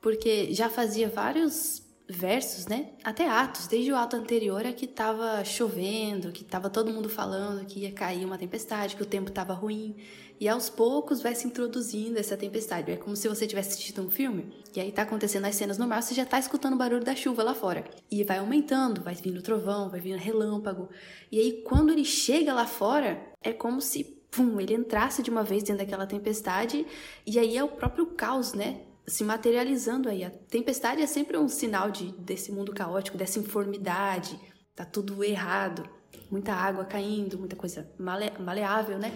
Porque 0.00 0.52
já 0.52 0.68
fazia 0.68 1.08
vários 1.08 1.84
versos, 2.08 2.66
né? 2.66 2.88
Até 3.04 3.28
atos, 3.28 3.68
desde 3.68 3.92
o 3.92 3.96
ato 3.96 4.16
anterior 4.16 4.66
é 4.66 4.72
que 4.72 4.86
estava 4.86 5.44
chovendo, 5.44 6.32
que 6.32 6.42
estava 6.42 6.68
todo 6.68 6.92
mundo 6.92 7.08
falando 7.08 7.64
que 7.64 7.80
ia 7.80 7.92
cair 7.92 8.24
uma 8.24 8.38
tempestade, 8.38 8.96
que 8.96 9.02
o 9.02 9.06
tempo 9.06 9.28
estava 9.28 9.52
ruim. 9.52 9.94
E 10.40 10.48
aos 10.48 10.70
poucos 10.70 11.20
vai 11.20 11.34
se 11.34 11.46
introduzindo 11.46 12.18
essa 12.18 12.36
tempestade. 12.36 12.92
É 12.92 12.96
como 12.96 13.16
se 13.16 13.28
você 13.28 13.46
tivesse 13.46 13.70
assistido 13.70 14.02
um 14.02 14.10
filme 14.10 14.52
e 14.74 14.80
aí 14.80 14.92
tá 14.92 15.02
acontecendo 15.02 15.44
as 15.46 15.56
cenas 15.56 15.78
normais, 15.78 16.04
você 16.04 16.14
já 16.14 16.24
tá 16.24 16.38
escutando 16.38 16.74
o 16.74 16.78
barulho 16.78 17.04
da 17.04 17.16
chuva 17.16 17.42
lá 17.42 17.54
fora. 17.54 17.84
E 18.10 18.22
vai 18.22 18.38
aumentando, 18.38 19.02
vai 19.02 19.14
vindo 19.14 19.42
trovão, 19.42 19.90
vai 19.90 20.00
vindo 20.00 20.18
relâmpago. 20.18 20.88
E 21.32 21.38
aí 21.40 21.62
quando 21.62 21.92
ele 21.92 22.04
chega 22.04 22.54
lá 22.54 22.66
fora, 22.66 23.20
é 23.42 23.52
como 23.52 23.80
se 23.80 24.04
pum, 24.30 24.60
ele 24.60 24.74
entrasse 24.74 25.22
de 25.22 25.30
uma 25.30 25.42
vez 25.42 25.62
dentro 25.62 25.84
daquela 25.84 26.06
tempestade 26.06 26.86
e 27.26 27.38
aí 27.38 27.56
é 27.56 27.64
o 27.64 27.68
próprio 27.68 28.06
caos, 28.06 28.52
né? 28.52 28.82
se 29.08 29.24
materializando 29.24 30.08
aí. 30.08 30.24
A 30.24 30.30
tempestade 30.30 31.02
é 31.02 31.06
sempre 31.06 31.36
um 31.36 31.48
sinal 31.48 31.90
de, 31.90 32.12
desse 32.12 32.52
mundo 32.52 32.72
caótico, 32.72 33.16
dessa 33.16 33.38
informidade, 33.38 34.38
tá 34.74 34.84
tudo 34.84 35.24
errado, 35.24 35.88
muita 36.30 36.52
água 36.52 36.84
caindo, 36.84 37.38
muita 37.38 37.56
coisa 37.56 37.90
male, 37.98 38.30
maleável, 38.38 38.98
né? 38.98 39.12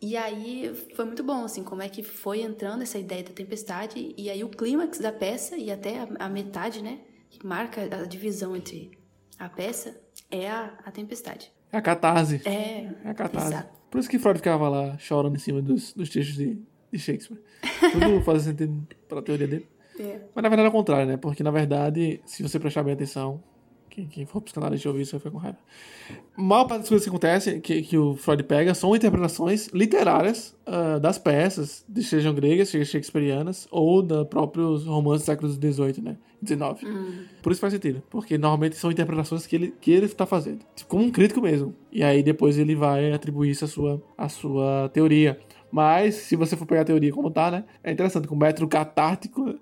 E 0.00 0.16
aí 0.16 0.72
foi 0.94 1.04
muito 1.04 1.22
bom, 1.22 1.44
assim, 1.44 1.62
como 1.62 1.82
é 1.82 1.88
que 1.88 2.02
foi 2.02 2.42
entrando 2.42 2.82
essa 2.82 2.98
ideia 2.98 3.22
da 3.22 3.30
tempestade, 3.30 4.14
e 4.16 4.28
aí 4.28 4.44
o 4.44 4.48
clímax 4.48 4.98
da 4.98 5.12
peça, 5.12 5.56
e 5.56 5.70
até 5.70 6.00
a, 6.00 6.26
a 6.26 6.28
metade, 6.28 6.82
né, 6.82 7.00
que 7.30 7.46
marca 7.46 7.82
a 7.82 8.04
divisão 8.04 8.54
entre 8.54 8.98
a 9.38 9.48
peça, 9.48 9.98
é 10.30 10.48
a, 10.48 10.78
a 10.84 10.90
tempestade. 10.90 11.50
É 11.72 11.78
a 11.78 11.82
catarse. 11.82 12.40
É, 12.44 12.90
é 13.04 13.10
a 13.10 13.14
catarse. 13.14 13.48
Exato. 13.48 13.74
Por 13.90 13.98
isso 13.98 14.08
que 14.08 14.18
Freud 14.18 14.38
ficava 14.38 14.68
lá 14.68 14.98
chorando 14.98 15.36
em 15.36 15.38
cima 15.38 15.62
dos, 15.62 15.92
dos 15.92 16.08
textos 16.08 16.36
de, 16.36 16.58
de 16.92 16.98
Shakespeare. 16.98 17.40
Tudo 17.92 18.20
faz 18.26 18.42
sentido 18.42 18.86
para 19.08 19.20
a 19.20 19.22
teoria 19.22 19.46
dele. 19.46 19.68
É. 19.98 20.20
Mas 20.34 20.42
na 20.42 20.48
verdade 20.48 20.66
é 20.66 20.68
o 20.68 20.72
contrário, 20.72 21.06
né? 21.06 21.16
Porque 21.16 21.42
na 21.42 21.50
verdade, 21.50 22.20
se 22.26 22.42
você 22.42 22.58
prestar 22.58 22.82
bem 22.82 22.94
atenção, 22.94 23.42
Quem, 23.94 24.08
quem 24.08 24.26
for 24.26 24.40
psicanalista 24.40 24.88
ouvir 24.88 25.02
isso 25.02 25.12
vai 25.12 25.20
ficar 25.20 25.30
com 25.30 25.38
raiva. 25.38 25.58
A 26.36 26.42
maior 26.42 26.64
parte 26.64 26.80
das 26.80 26.88
coisas 26.88 27.04
que 27.04 27.08
acontecem, 27.08 27.60
que, 27.60 27.80
que 27.80 27.96
o 27.96 28.16
Freud 28.16 28.42
pega, 28.42 28.74
são 28.74 28.94
interpretações 28.96 29.68
literárias 29.68 30.52
uh, 30.66 30.98
das 30.98 31.16
peças, 31.16 31.86
sejam 32.02 32.34
gregas, 32.34 32.70
sejam 32.70 32.84
shakespearianas, 32.86 33.68
ou 33.70 34.02
da 34.02 34.24
próprios 34.24 34.84
romances 34.84 35.22
do 35.22 35.26
século 35.26 35.48
XVIII, 35.52 36.02
né? 36.02 36.16
19. 36.42 36.84
Hum. 36.84 37.24
Por 37.40 37.52
isso 37.52 37.60
faz 37.60 37.72
sentido. 37.72 38.02
Porque 38.10 38.36
normalmente 38.36 38.76
são 38.76 38.90
interpretações 38.90 39.46
que 39.46 39.54
ele, 39.54 39.74
que 39.80 39.92
ele 39.92 40.06
está 40.06 40.26
fazendo. 40.26 40.64
Como 40.88 41.04
um 41.04 41.10
crítico 41.12 41.40
mesmo. 41.40 41.72
E 41.92 42.02
aí 42.02 42.20
depois 42.20 42.58
ele 42.58 42.74
vai 42.74 43.12
atribuir 43.12 43.50
isso 43.50 43.64
à 43.64 43.68
sua, 43.68 44.02
à 44.18 44.28
sua 44.28 44.90
teoria. 44.92 45.38
Mas, 45.70 46.16
se 46.16 46.34
você 46.34 46.56
for 46.56 46.66
pegar 46.66 46.82
a 46.82 46.84
teoria 46.84 47.12
como 47.12 47.30
tá, 47.30 47.50
né? 47.50 47.64
É 47.82 47.92
interessante 47.92 48.26
que 48.26 48.32
o 48.32 48.36
método 48.36 48.66
catártico 48.66 49.54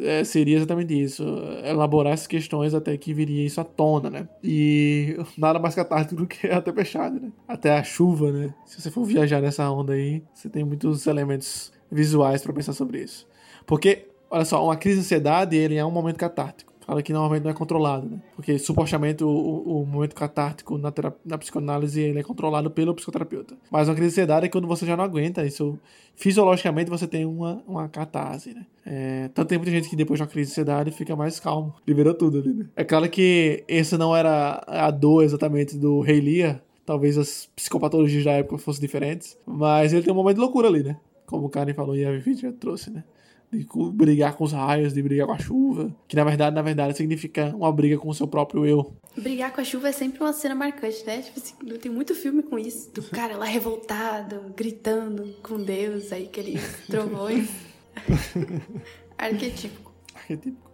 é, 0.00 0.24
seria 0.24 0.56
exatamente 0.56 1.00
isso. 1.00 1.24
Elaborar 1.64 2.12
essas 2.12 2.26
questões 2.26 2.74
até 2.74 2.96
que 2.96 3.12
viria 3.12 3.44
isso 3.44 3.60
à 3.60 3.64
tona, 3.64 4.10
né? 4.10 4.28
E 4.42 5.16
nada 5.36 5.58
mais 5.58 5.74
catártico 5.74 6.16
do 6.16 6.26
que 6.26 6.46
até 6.46 6.72
fechado, 6.72 7.20
né? 7.20 7.32
Até 7.46 7.78
a 7.78 7.82
chuva, 7.82 8.32
né? 8.32 8.54
Se 8.66 8.80
você 8.80 8.90
for 8.90 9.04
viajar 9.04 9.40
nessa 9.40 9.70
onda 9.70 9.92
aí, 9.92 10.22
você 10.32 10.48
tem 10.48 10.64
muitos 10.64 11.06
elementos 11.06 11.72
visuais 11.90 12.42
para 12.42 12.52
pensar 12.52 12.72
sobre 12.72 13.02
isso. 13.02 13.26
Porque, 13.66 14.08
olha 14.30 14.44
só, 14.44 14.64
uma 14.64 14.76
crise 14.76 14.98
de 14.98 15.04
ansiedade, 15.04 15.56
ele 15.56 15.76
é 15.76 15.84
um 15.84 15.90
momento 15.90 16.16
catártico 16.16 16.71
fala 16.86 17.02
que 17.02 17.12
normalmente 17.12 17.42
não 17.42 17.50
é 17.50 17.54
controlado, 17.54 18.08
né? 18.08 18.18
Porque 18.34 18.58
supostamente 18.58 19.24
o, 19.24 19.28
o, 19.28 19.82
o 19.82 19.86
momento 19.86 20.14
catártico 20.14 20.76
na, 20.76 20.92
na 21.24 21.38
psicoanálise 21.38 22.00
ele 22.00 22.18
é 22.18 22.22
controlado 22.22 22.70
pelo 22.70 22.94
psicoterapeuta. 22.94 23.56
Mas 23.70 23.88
uma 23.88 23.94
crise 23.94 24.10
de 24.10 24.20
ansiedade 24.20 24.46
é 24.46 24.48
quando 24.48 24.66
você 24.66 24.84
já 24.84 24.96
não 24.96 25.04
aguenta, 25.04 25.44
isso 25.44 25.78
fisiologicamente 26.14 26.90
você 26.90 27.06
tem 27.06 27.24
uma, 27.24 27.62
uma 27.66 27.88
catarse, 27.88 28.52
né? 28.52 28.66
É, 28.84 29.30
tanto 29.32 29.48
tem 29.48 29.58
muita 29.58 29.70
gente 29.70 29.88
que 29.88 29.96
depois 29.96 30.18
de 30.18 30.22
uma 30.22 30.28
crise 30.28 30.48
de 30.48 30.52
ansiedade 30.52 30.90
fica 30.90 31.14
mais 31.14 31.38
calmo, 31.38 31.74
liberou 31.86 32.14
tudo 32.14 32.38
ali, 32.38 32.52
né? 32.52 32.66
É 32.76 32.84
claro 32.84 33.08
que 33.08 33.64
esse 33.68 33.96
não 33.96 34.14
era 34.14 34.62
a 34.66 34.90
dor 34.90 35.22
exatamente 35.22 35.78
do 35.78 36.00
Rei 36.00 36.20
Lear, 36.20 36.60
talvez 36.84 37.16
as 37.16 37.48
psicopatologias 37.54 38.24
da 38.24 38.32
época 38.32 38.58
fossem 38.58 38.80
diferentes, 38.80 39.38
mas 39.46 39.92
ele 39.92 40.02
tem 40.02 40.12
um 40.12 40.16
momento 40.16 40.36
de 40.36 40.40
loucura 40.40 40.68
ali, 40.68 40.82
né? 40.82 40.96
Como 41.26 41.46
o 41.46 41.48
Karen 41.48 41.72
falou 41.72 41.96
e 41.96 42.04
a 42.04 42.10
Vivi 42.10 42.34
já 42.34 42.52
trouxe, 42.52 42.90
né? 42.90 43.04
De 43.52 43.66
brigar 43.92 44.34
com 44.34 44.44
os 44.44 44.52
raios, 44.52 44.94
de 44.94 45.02
brigar 45.02 45.26
com 45.26 45.34
a 45.34 45.38
chuva, 45.38 45.94
que 46.08 46.16
na 46.16 46.24
verdade, 46.24 46.56
na 46.56 46.62
verdade, 46.62 46.96
significa 46.96 47.54
uma 47.54 47.70
briga 47.70 47.98
com 47.98 48.08
o 48.08 48.14
seu 48.14 48.26
próprio 48.26 48.64
eu. 48.64 48.96
Brigar 49.16 49.52
com 49.52 49.60
a 49.60 49.64
chuva 49.64 49.88
é 49.88 49.92
sempre 49.92 50.20
uma 50.20 50.32
cena 50.32 50.54
marcante, 50.54 51.04
né? 51.06 51.20
Tipo 51.20 51.38
assim, 51.38 51.54
tem 51.78 51.92
muito 51.92 52.14
filme 52.14 52.42
com 52.42 52.58
isso, 52.58 52.90
do 52.92 53.02
cara 53.10 53.36
lá 53.36 53.44
revoltado, 53.44 54.52
gritando 54.56 55.34
com 55.42 55.62
Deus, 55.62 56.12
aí 56.12 56.24
aqueles 56.24 56.62
trovões. 56.88 57.50
Arquetípico. 59.18 59.92
Arquetípico. 60.14 60.72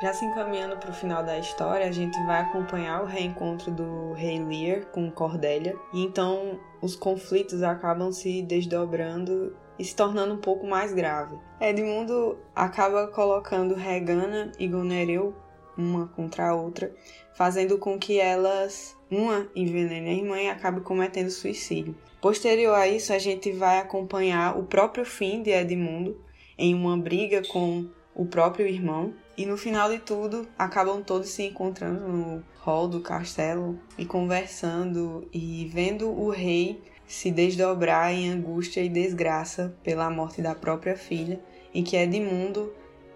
Já 0.00 0.12
se 0.12 0.24
encaminhando 0.24 0.76
para 0.76 0.90
o 0.90 0.94
final 0.94 1.24
da 1.24 1.36
história, 1.40 1.84
a 1.84 1.90
gente 1.90 2.16
vai 2.24 2.40
acompanhar 2.40 3.02
o 3.02 3.06
reencontro 3.06 3.72
do 3.72 4.12
rei 4.12 4.38
Lear 4.38 4.86
com 4.86 5.10
Cordélia, 5.10 5.74
e 5.92 6.04
então 6.04 6.60
os 6.80 6.94
conflitos 6.94 7.64
acabam 7.64 8.12
se 8.12 8.40
desdobrando 8.42 9.56
e 9.76 9.84
se 9.84 9.96
tornando 9.96 10.34
um 10.34 10.38
pouco 10.38 10.64
mais 10.64 10.94
grave. 10.94 11.36
Edmundo 11.60 12.38
acaba 12.54 13.08
colocando 13.08 13.74
Regana 13.74 14.52
e 14.56 14.68
Goneril 14.68 15.34
uma 15.76 16.06
contra 16.06 16.50
a 16.50 16.54
outra, 16.54 16.92
fazendo 17.34 17.76
com 17.76 17.98
que 17.98 18.20
elas, 18.20 18.96
uma 19.10 19.48
envenene 19.54 20.10
a 20.10 20.12
irmã 20.12 20.40
e 20.40 20.48
acabe 20.48 20.80
cometendo 20.80 21.30
suicídio. 21.30 21.96
Posterior 22.20 22.74
a 22.74 22.86
isso, 22.86 23.12
a 23.12 23.18
gente 23.18 23.50
vai 23.50 23.78
acompanhar 23.78 24.56
o 24.56 24.62
próprio 24.62 25.04
fim 25.04 25.42
de 25.42 25.50
Edmundo 25.50 26.20
em 26.56 26.72
uma 26.72 26.96
briga 26.96 27.42
com 27.48 27.88
o 28.18 28.26
próprio 28.26 28.66
irmão, 28.66 29.14
e 29.36 29.46
no 29.46 29.56
final 29.56 29.88
de 29.88 30.00
tudo, 30.00 30.48
acabam 30.58 31.00
todos 31.00 31.28
se 31.28 31.44
encontrando 31.44 32.00
no 32.00 32.42
hall 32.58 32.88
do 32.88 33.00
castelo 33.00 33.78
e 33.96 34.04
conversando 34.04 35.28
e 35.32 35.70
vendo 35.72 36.10
o 36.10 36.28
rei 36.28 36.82
se 37.06 37.30
desdobrar 37.30 38.12
em 38.12 38.28
angústia 38.28 38.82
e 38.82 38.88
desgraça 38.88 39.72
pela 39.84 40.10
morte 40.10 40.42
da 40.42 40.52
própria 40.52 40.96
filha, 40.96 41.40
em 41.72 41.84
que 41.84 41.96
Edmundo 41.96 42.72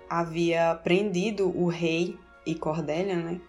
havia 0.09 0.79
prendido 0.85 1.49
o 1.49 1.67
rei 1.67 2.17
e 2.47 2.55
Cordélia, 2.55 3.17
né? 3.17 3.41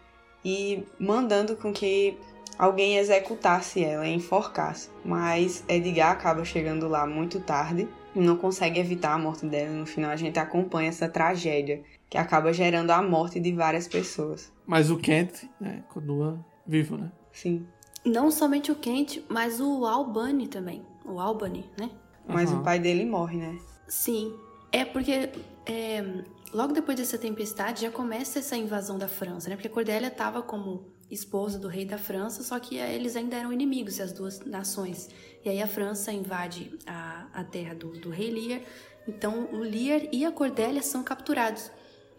E 0.44 0.84
mandando 1.00 1.56
com 1.56 1.72
que 1.72 2.18
alguém 2.58 2.98
executasse 2.98 3.84
ela, 3.84 4.08
enforcasse. 4.08 4.90
Mas 5.06 5.64
Edgar 5.70 6.14
acaba 6.14 6.44
chegando 6.44 6.88
lá 6.88 7.06
muito 7.06 7.40
tarde 7.40 7.88
não 8.16 8.38
consegue 8.38 8.80
evitar 8.80 9.14
a 9.14 9.18
morte 9.18 9.46
dela. 9.46 9.72
No 9.72 9.86
final 9.86 10.12
a 10.12 10.16
gente 10.16 10.40
acompanha 10.40 10.90
essa 10.90 11.08
tragédia 11.08 11.84
que 12.10 12.18
acaba 12.18 12.54
gerando 12.54 12.92
a 12.92 13.02
morte 13.02 13.40
de 13.40 13.52
várias 13.52 13.88
pessoas. 13.88 14.52
Mas 14.66 14.92
o 14.92 14.98
Kent 14.98 15.46
né, 15.60 15.84
continua 15.90 16.44
vivo, 16.66 16.98
né? 16.98 17.12
Sim. 17.32 17.66
Não 18.06 18.30
somente 18.30 18.72
o 18.72 18.76
Kent, 18.76 19.20
mas 19.30 19.60
o 19.60 19.86
Albany 19.86 20.48
também. 20.48 20.86
O 21.06 21.20
Albany, 21.20 21.70
né? 21.80 21.90
Mas 22.28 22.52
uhum. 22.52 22.60
o 22.60 22.64
pai 22.64 22.80
dele 22.80 23.06
morre, 23.06 23.38
né? 23.38 23.58
Sim. 23.88 24.34
É 24.72 24.86
porque 24.86 25.30
é, 25.66 26.24
logo 26.54 26.74
depois 26.74 26.98
dessa 26.98 27.18
tempestade 27.18 27.82
já 27.82 27.92
começa 27.92 28.40
essa 28.40 28.56
invasão 28.56 28.98
da 28.98 29.08
França, 29.08 29.50
né? 29.50 29.56
Porque 29.56 29.70
Cordélia 29.70 30.08
estava 30.08 30.42
como 30.42 30.86
esposa 31.10 31.60
do 31.60 31.68
rei 31.68 31.86
da 31.86 31.98
França, 31.98 32.44
só 32.44 32.60
que 32.60 32.78
eles 32.78 33.16
ainda 33.16 33.36
eram 33.36 33.54
inimigos, 33.54 34.00
as 34.00 34.12
duas 34.12 34.40
nações. 34.42 35.10
E 35.44 35.50
aí 35.50 35.62
a 35.62 35.68
França 35.68 36.12
invade 36.12 36.78
a, 36.88 37.28
a 37.34 37.44
terra 37.44 37.74
do, 37.74 37.90
do 38.00 38.10
rei 38.10 38.32
Lear. 38.32 38.62
Então 39.08 39.50
o 39.52 39.58
Lear 39.58 40.02
e 40.12 40.26
a 40.26 40.32
Cordélia 40.32 40.82
são 40.82 41.04
capturados. 41.04 41.70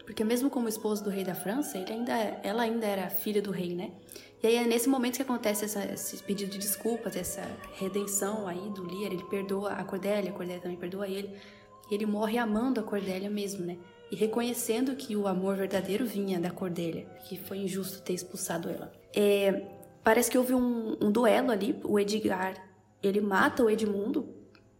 Porque 0.05 0.23
mesmo 0.23 0.49
como 0.49 0.69
esposo 0.69 1.03
do 1.03 1.09
rei 1.09 1.23
da 1.23 1.33
França, 1.33 1.79
ainda, 1.79 2.13
ela 2.43 2.61
ainda 2.61 2.85
era 2.85 3.09
filha 3.09 3.41
do 3.41 3.49
rei, 3.49 3.73
né? 3.73 3.91
E 4.43 4.47
aí 4.47 4.55
é 4.57 4.63
nesse 4.63 4.87
momento 4.87 5.15
que 5.15 5.23
acontece 5.23 5.65
essa, 5.65 5.83
esse 5.83 6.21
pedido 6.21 6.51
de 6.51 6.59
desculpas, 6.59 7.15
essa 7.15 7.41
redenção 7.73 8.47
aí 8.47 8.69
do 8.69 8.83
Lear, 8.83 9.11
ele 9.11 9.23
perdoa 9.23 9.73
a 9.73 9.83
Cordélia, 9.83 10.29
a 10.29 10.33
Cordélia 10.33 10.61
também 10.61 10.77
perdoa 10.77 11.07
ele. 11.07 11.35
E 11.89 11.95
ele 11.95 12.05
morre 12.05 12.37
amando 12.37 12.79
a 12.79 12.83
Cordélia 12.83 13.29
mesmo, 13.29 13.65
né? 13.65 13.77
E 14.11 14.15
reconhecendo 14.15 14.95
que 14.95 15.15
o 15.15 15.27
amor 15.27 15.55
verdadeiro 15.55 16.05
vinha 16.05 16.39
da 16.39 16.51
Cordélia, 16.51 17.07
que 17.27 17.37
foi 17.37 17.57
injusto 17.57 18.03
ter 18.03 18.13
expulsado 18.13 18.69
ela. 18.69 18.91
É, 19.15 19.63
parece 20.03 20.29
que 20.29 20.37
houve 20.37 20.53
um, 20.53 20.95
um 21.01 21.11
duelo 21.11 21.49
ali, 21.49 21.79
o 21.83 21.99
Edgar, 21.99 22.53
ele 23.07 23.21
mata 23.21 23.63
o 23.63 23.69
Edmundo, 23.69 24.27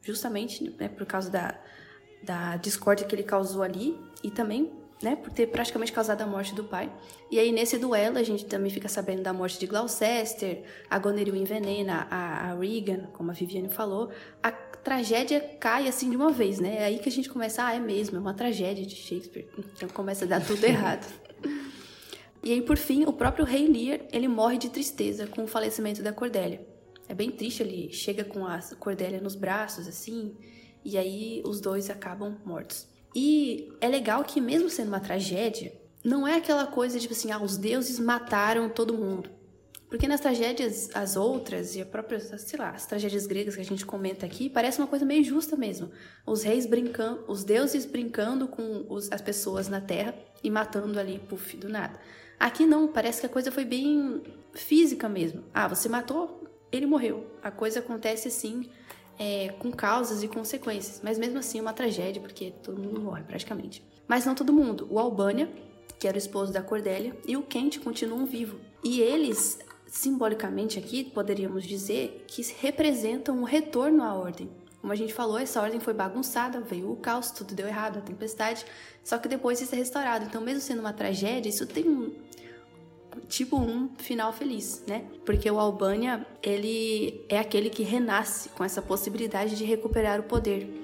justamente 0.02 0.64
né, 0.80 0.88
por 0.88 1.06
causa 1.06 1.30
da, 1.30 1.60
da 2.24 2.58
discórdia 2.58 3.06
que 3.06 3.16
ele 3.16 3.24
causou 3.24 3.64
ali, 3.64 4.00
e 4.24 4.32
também 4.32 4.72
né, 5.02 5.16
por 5.16 5.32
ter 5.32 5.48
praticamente 5.48 5.92
causado 5.92 6.22
a 6.22 6.26
morte 6.26 6.56
do 6.56 6.64
pai. 6.64 6.92
E 7.30 7.40
aí, 7.40 7.52
nesse 7.52 7.78
duelo, 7.78 8.18
a 8.18 8.24
gente 8.24 8.46
também 8.46 8.72
fica 8.72 8.88
sabendo 8.88 9.22
da 9.22 9.34
morte 9.34 9.60
de 9.60 9.68
Gloucester, 9.68 10.64
a 10.90 10.98
Goneril 10.98 11.36
envenena 11.36 12.08
a, 12.10 12.52
a 12.52 12.56
Regan, 12.56 13.08
como 13.14 13.32
a 13.32 13.34
Viviane 13.34 13.70
falou. 13.70 14.10
A 14.42 14.52
tragédia 14.52 15.40
cai 15.60 15.88
assim 15.88 16.10
de 16.10 16.16
uma 16.16 16.32
vez, 16.32 16.60
né? 16.60 16.78
É 16.78 16.86
aí 16.86 17.00
que 17.00 17.10
a 17.10 17.12
gente 17.12 17.30
começa, 17.30 17.66
ah, 17.66 17.76
é 17.76 17.80
mesmo, 17.80 18.18
é 18.18 18.20
uma 18.20 18.34
tragédia 18.34 18.86
de 18.86 18.96
Shakespeare. 18.96 19.48
Então 19.76 19.90
começa 19.90 20.26
a 20.26 20.28
dar 20.28 20.46
tudo 20.46 20.64
errado. 20.66 21.06
E 22.44 22.52
aí, 22.52 22.62
por 22.62 22.78
fim, 22.78 23.06
o 23.06 23.12
próprio 23.12 23.44
rei 23.44 23.68
Lear, 23.68 24.02
ele 24.14 24.28
morre 24.28 24.58
de 24.58 24.70
tristeza 24.70 25.26
com 25.28 25.44
o 25.44 25.48
falecimento 25.48 26.04
da 26.04 26.14
Cordélia. 26.14 26.66
É 27.08 27.14
bem 27.14 27.32
triste, 27.32 27.62
ele 27.62 27.92
chega 27.92 28.24
com 28.24 28.46
a 28.46 28.60
Cordélia 28.80 29.22
nos 29.22 29.36
braços, 29.36 29.88
assim, 29.88 30.36
e 30.84 30.98
aí 30.98 31.42
os 31.46 31.60
dois 31.60 31.90
acabam 31.90 32.38
mortos. 32.44 32.88
E 33.16 33.72
é 33.80 33.88
legal 33.88 34.24
que, 34.24 34.42
mesmo 34.42 34.70
sendo 34.70 34.90
uma 34.90 35.00
tragédia, 35.00 35.74
não 36.04 36.28
é 36.28 36.36
aquela 36.36 36.68
coisa 36.68 37.00
tipo 37.00 37.14
assim, 37.14 37.32
ah, 37.32 37.42
os 37.42 37.58
deuses 37.58 38.00
mataram 38.00 38.70
todo 38.70 38.98
mundo. 38.98 39.30
Porque 39.88 40.08
nas 40.08 40.20
tragédias, 40.20 40.90
as 40.94 41.16
outras, 41.16 41.76
e 41.76 41.82
a 41.82 41.86
própria, 41.86 42.20
sei 42.20 42.60
lá, 42.60 42.72
as 42.72 42.86
tragédias 42.86 43.26
gregas 43.26 43.56
que 43.56 43.62
a 43.62 43.66
gente 43.66 43.86
comenta 43.86 44.26
aqui, 44.26 44.50
parece 44.50 44.80
uma 44.80 44.88
coisa 44.88 45.06
meio 45.06 45.24
justa 45.24 45.56
mesmo. 45.56 45.90
Os 46.26 46.44
reis 46.44 46.66
brincando, 46.66 47.24
os 47.28 47.44
deuses 47.44 47.86
brincando 47.86 48.48
com 48.48 48.86
os, 48.90 49.12
as 49.12 49.22
pessoas 49.22 49.70
na 49.70 49.80
terra 49.80 50.14
e 50.44 50.50
matando 50.50 51.00
ali, 51.00 51.20
puf, 51.20 51.56
do 51.56 51.70
nada. 51.70 52.00
Aqui 52.40 52.66
não, 52.66 52.88
parece 52.88 53.22
que 53.22 53.26
a 53.28 53.30
coisa 53.30 53.52
foi 53.52 53.64
bem 53.64 54.22
física 54.54 55.08
mesmo. 55.08 55.44
Ah, 55.54 55.68
você 55.68 55.88
matou, 55.88 56.44
ele 56.72 56.86
morreu. 56.86 57.26
A 57.42 57.52
coisa 57.52 57.80
acontece 57.80 58.28
assim, 58.28 58.70
é, 59.18 59.50
com 59.60 59.72
causas 59.72 60.24
e 60.24 60.28
consequências, 60.28 61.02
mas 61.04 61.18
mesmo 61.18 61.40
assim 61.40 61.60
uma 61.60 61.74
tragédia, 61.74 62.22
porque 62.22 62.52
todo 62.64 62.82
mundo 62.82 63.00
morre 63.02 63.24
praticamente. 63.24 63.84
Mas 64.08 64.26
não 64.26 64.36
todo 64.36 64.54
mundo. 64.54 64.88
O 64.90 65.00
Albânia, 65.00 65.50
que 66.00 66.08
era 66.08 66.16
o 66.16 66.20
esposo 66.20 66.52
da 66.52 66.62
Cordélia, 66.62 67.16
e 67.26 67.36
o 67.38 67.44
Kent 67.44 67.80
continuam 67.80 68.26
vivos. 68.26 68.60
E 68.84 69.02
eles, 69.02 69.58
simbolicamente 69.88 70.78
aqui, 70.78 71.04
poderíamos 71.04 71.64
dizer 71.64 72.26
que 72.28 72.42
representam 72.60 73.38
o 73.38 73.42
um 73.42 73.44
retorno 73.44 74.04
à 74.04 74.14
ordem. 74.14 74.50
Como 74.80 74.94
a 74.94 74.96
gente 74.96 75.16
falou, 75.16 75.40
essa 75.40 75.60
ordem 75.60 75.80
foi 75.80 75.96
bagunçada, 75.96 76.60
veio 76.60 76.92
o 76.92 76.96
caos, 76.96 77.32
tudo 77.32 77.56
deu 77.56 77.68
errado, 77.68 77.98
a 77.98 78.02
tempestade, 78.02 78.64
só 79.04 79.18
que 79.18 79.28
depois 79.28 79.60
isso 79.60 79.74
é 79.74 79.78
restaurado. 79.80 80.26
Então, 80.26 80.40
mesmo 80.40 80.62
sendo 80.62 80.80
uma 80.82 80.94
tragédia, 80.94 81.50
isso 81.50 81.66
tem 81.66 81.90
um, 81.90 82.14
tipo 83.28 83.58
um 83.58 83.90
final 83.98 84.32
feliz, 84.34 84.84
né? 84.88 85.06
Porque 85.26 85.50
o 85.50 85.60
Albânia, 85.60 86.26
ele 86.42 87.26
é 87.30 87.40
aquele 87.40 87.70
que 87.70 87.84
renasce 87.84 88.50
com 88.50 88.64
essa 88.64 88.82
possibilidade 88.82 89.56
de 89.56 89.64
recuperar 89.64 90.20
o 90.20 90.24
poder. 90.24 90.82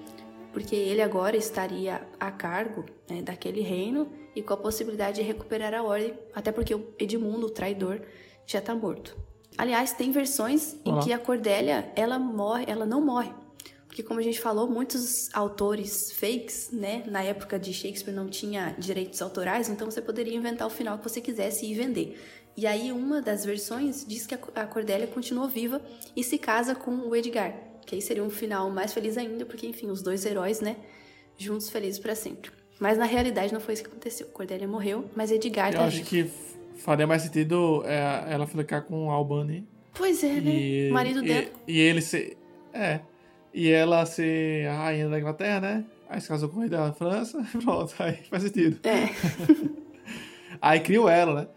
porque 0.53 0.75
ele 0.75 1.01
agora 1.01 1.37
estaria 1.37 2.05
a 2.19 2.29
cargo 2.29 2.83
né, 3.09 3.21
daquele 3.21 3.61
reino 3.61 4.09
e 4.35 4.41
com 4.41 4.53
a 4.53 4.57
possibilidade 4.57 5.21
de 5.21 5.21
recuperar 5.21 5.73
a 5.73 5.81
ordem, 5.81 6.13
até 6.35 6.51
porque 6.51 6.75
o 6.75 6.93
Edmundo, 6.99 7.47
o 7.47 7.49
traidor, 7.49 8.01
já 8.45 8.59
está 8.59 8.75
morto. 8.75 9.15
Aliás, 9.57 9.93
tem 9.93 10.11
versões 10.11 10.75
em 10.85 10.99
que 10.99 11.13
a 11.13 11.19
Cordélia 11.19 11.91
ela 11.95 12.17
morre, 12.17 12.65
ela 12.67 12.85
não 12.85 12.99
morre. 12.99 13.31
Porque 13.91 14.03
como 14.03 14.21
a 14.21 14.23
gente 14.23 14.39
falou, 14.39 14.69
muitos 14.69 15.29
autores 15.33 16.13
fakes, 16.13 16.69
né, 16.71 17.03
na 17.07 17.21
época 17.23 17.59
de 17.59 17.73
Shakespeare 17.73 18.15
não 18.15 18.29
tinha 18.29 18.73
direitos 18.79 19.21
autorais, 19.21 19.67
então 19.67 19.91
você 19.91 20.01
poderia 20.01 20.33
inventar 20.33 20.65
o 20.65 20.69
final 20.69 20.97
que 20.97 21.03
você 21.03 21.19
quisesse 21.19 21.65
e 21.65 21.73
vender. 21.73 22.17
E 22.55 22.65
aí 22.65 22.93
uma 22.93 23.21
das 23.21 23.43
versões 23.43 24.05
diz 24.07 24.25
que 24.25 24.33
a 24.33 24.65
Cordélia 24.65 25.07
continuou 25.07 25.49
viva 25.49 25.81
e 26.15 26.23
se 26.23 26.37
casa 26.37 26.73
com 26.73 26.89
o 26.89 27.13
Edgar, 27.13 27.53
que 27.85 27.93
aí 27.93 28.01
seria 28.01 28.23
um 28.23 28.29
final 28.29 28.71
mais 28.71 28.93
feliz 28.93 29.17
ainda, 29.17 29.45
porque 29.45 29.67
enfim, 29.67 29.87
os 29.87 30.01
dois 30.01 30.25
heróis, 30.25 30.61
né, 30.61 30.77
juntos 31.37 31.69
felizes 31.69 31.99
para 31.99 32.15
sempre. 32.15 32.49
Mas 32.79 32.97
na 32.97 33.03
realidade 33.03 33.51
não 33.51 33.59
foi 33.59 33.73
isso 33.73 33.83
que 33.83 33.89
aconteceu. 33.89 34.25
Cordélia 34.27 34.69
morreu, 34.69 35.03
mas 35.13 35.33
Edgar 35.33 35.73
Eu 35.73 35.79
tá 35.79 35.85
acho 35.87 35.97
vivo. 35.97 36.09
que 36.09 36.31
faria 36.77 37.05
mais 37.05 37.23
sentido 37.23 37.83
é, 37.85 38.31
ela 38.31 38.47
ficar 38.47 38.83
com 38.83 39.07
o 39.07 39.11
Albany. 39.11 39.67
Pois 39.93 40.23
é, 40.23 40.39
né? 40.39 40.55
E, 40.55 40.89
O 40.89 40.93
marido 40.93 41.25
e, 41.25 41.27
dela. 41.27 41.47
E 41.67 41.77
ele 41.77 42.01
ser. 42.01 42.37
É. 42.73 43.01
E 43.53 43.69
ela 43.69 44.05
ser 44.05 44.67
a 44.67 44.77
rainha 44.83 45.09
da 45.09 45.19
Inglaterra, 45.19 45.59
né? 45.59 45.85
Aí 46.09 46.19
se 46.19 46.27
casou 46.27 46.49
com 46.49 46.57
o 46.57 46.59
rei 46.61 46.69
da 46.69 46.91
França, 46.93 47.45
pronto, 47.63 47.93
aí 47.99 48.17
faz 48.29 48.43
sentido. 48.43 48.79
É. 48.87 49.09
Aí 50.61 50.79
criou 50.79 51.09
ela, 51.09 51.41
né? 51.41 51.47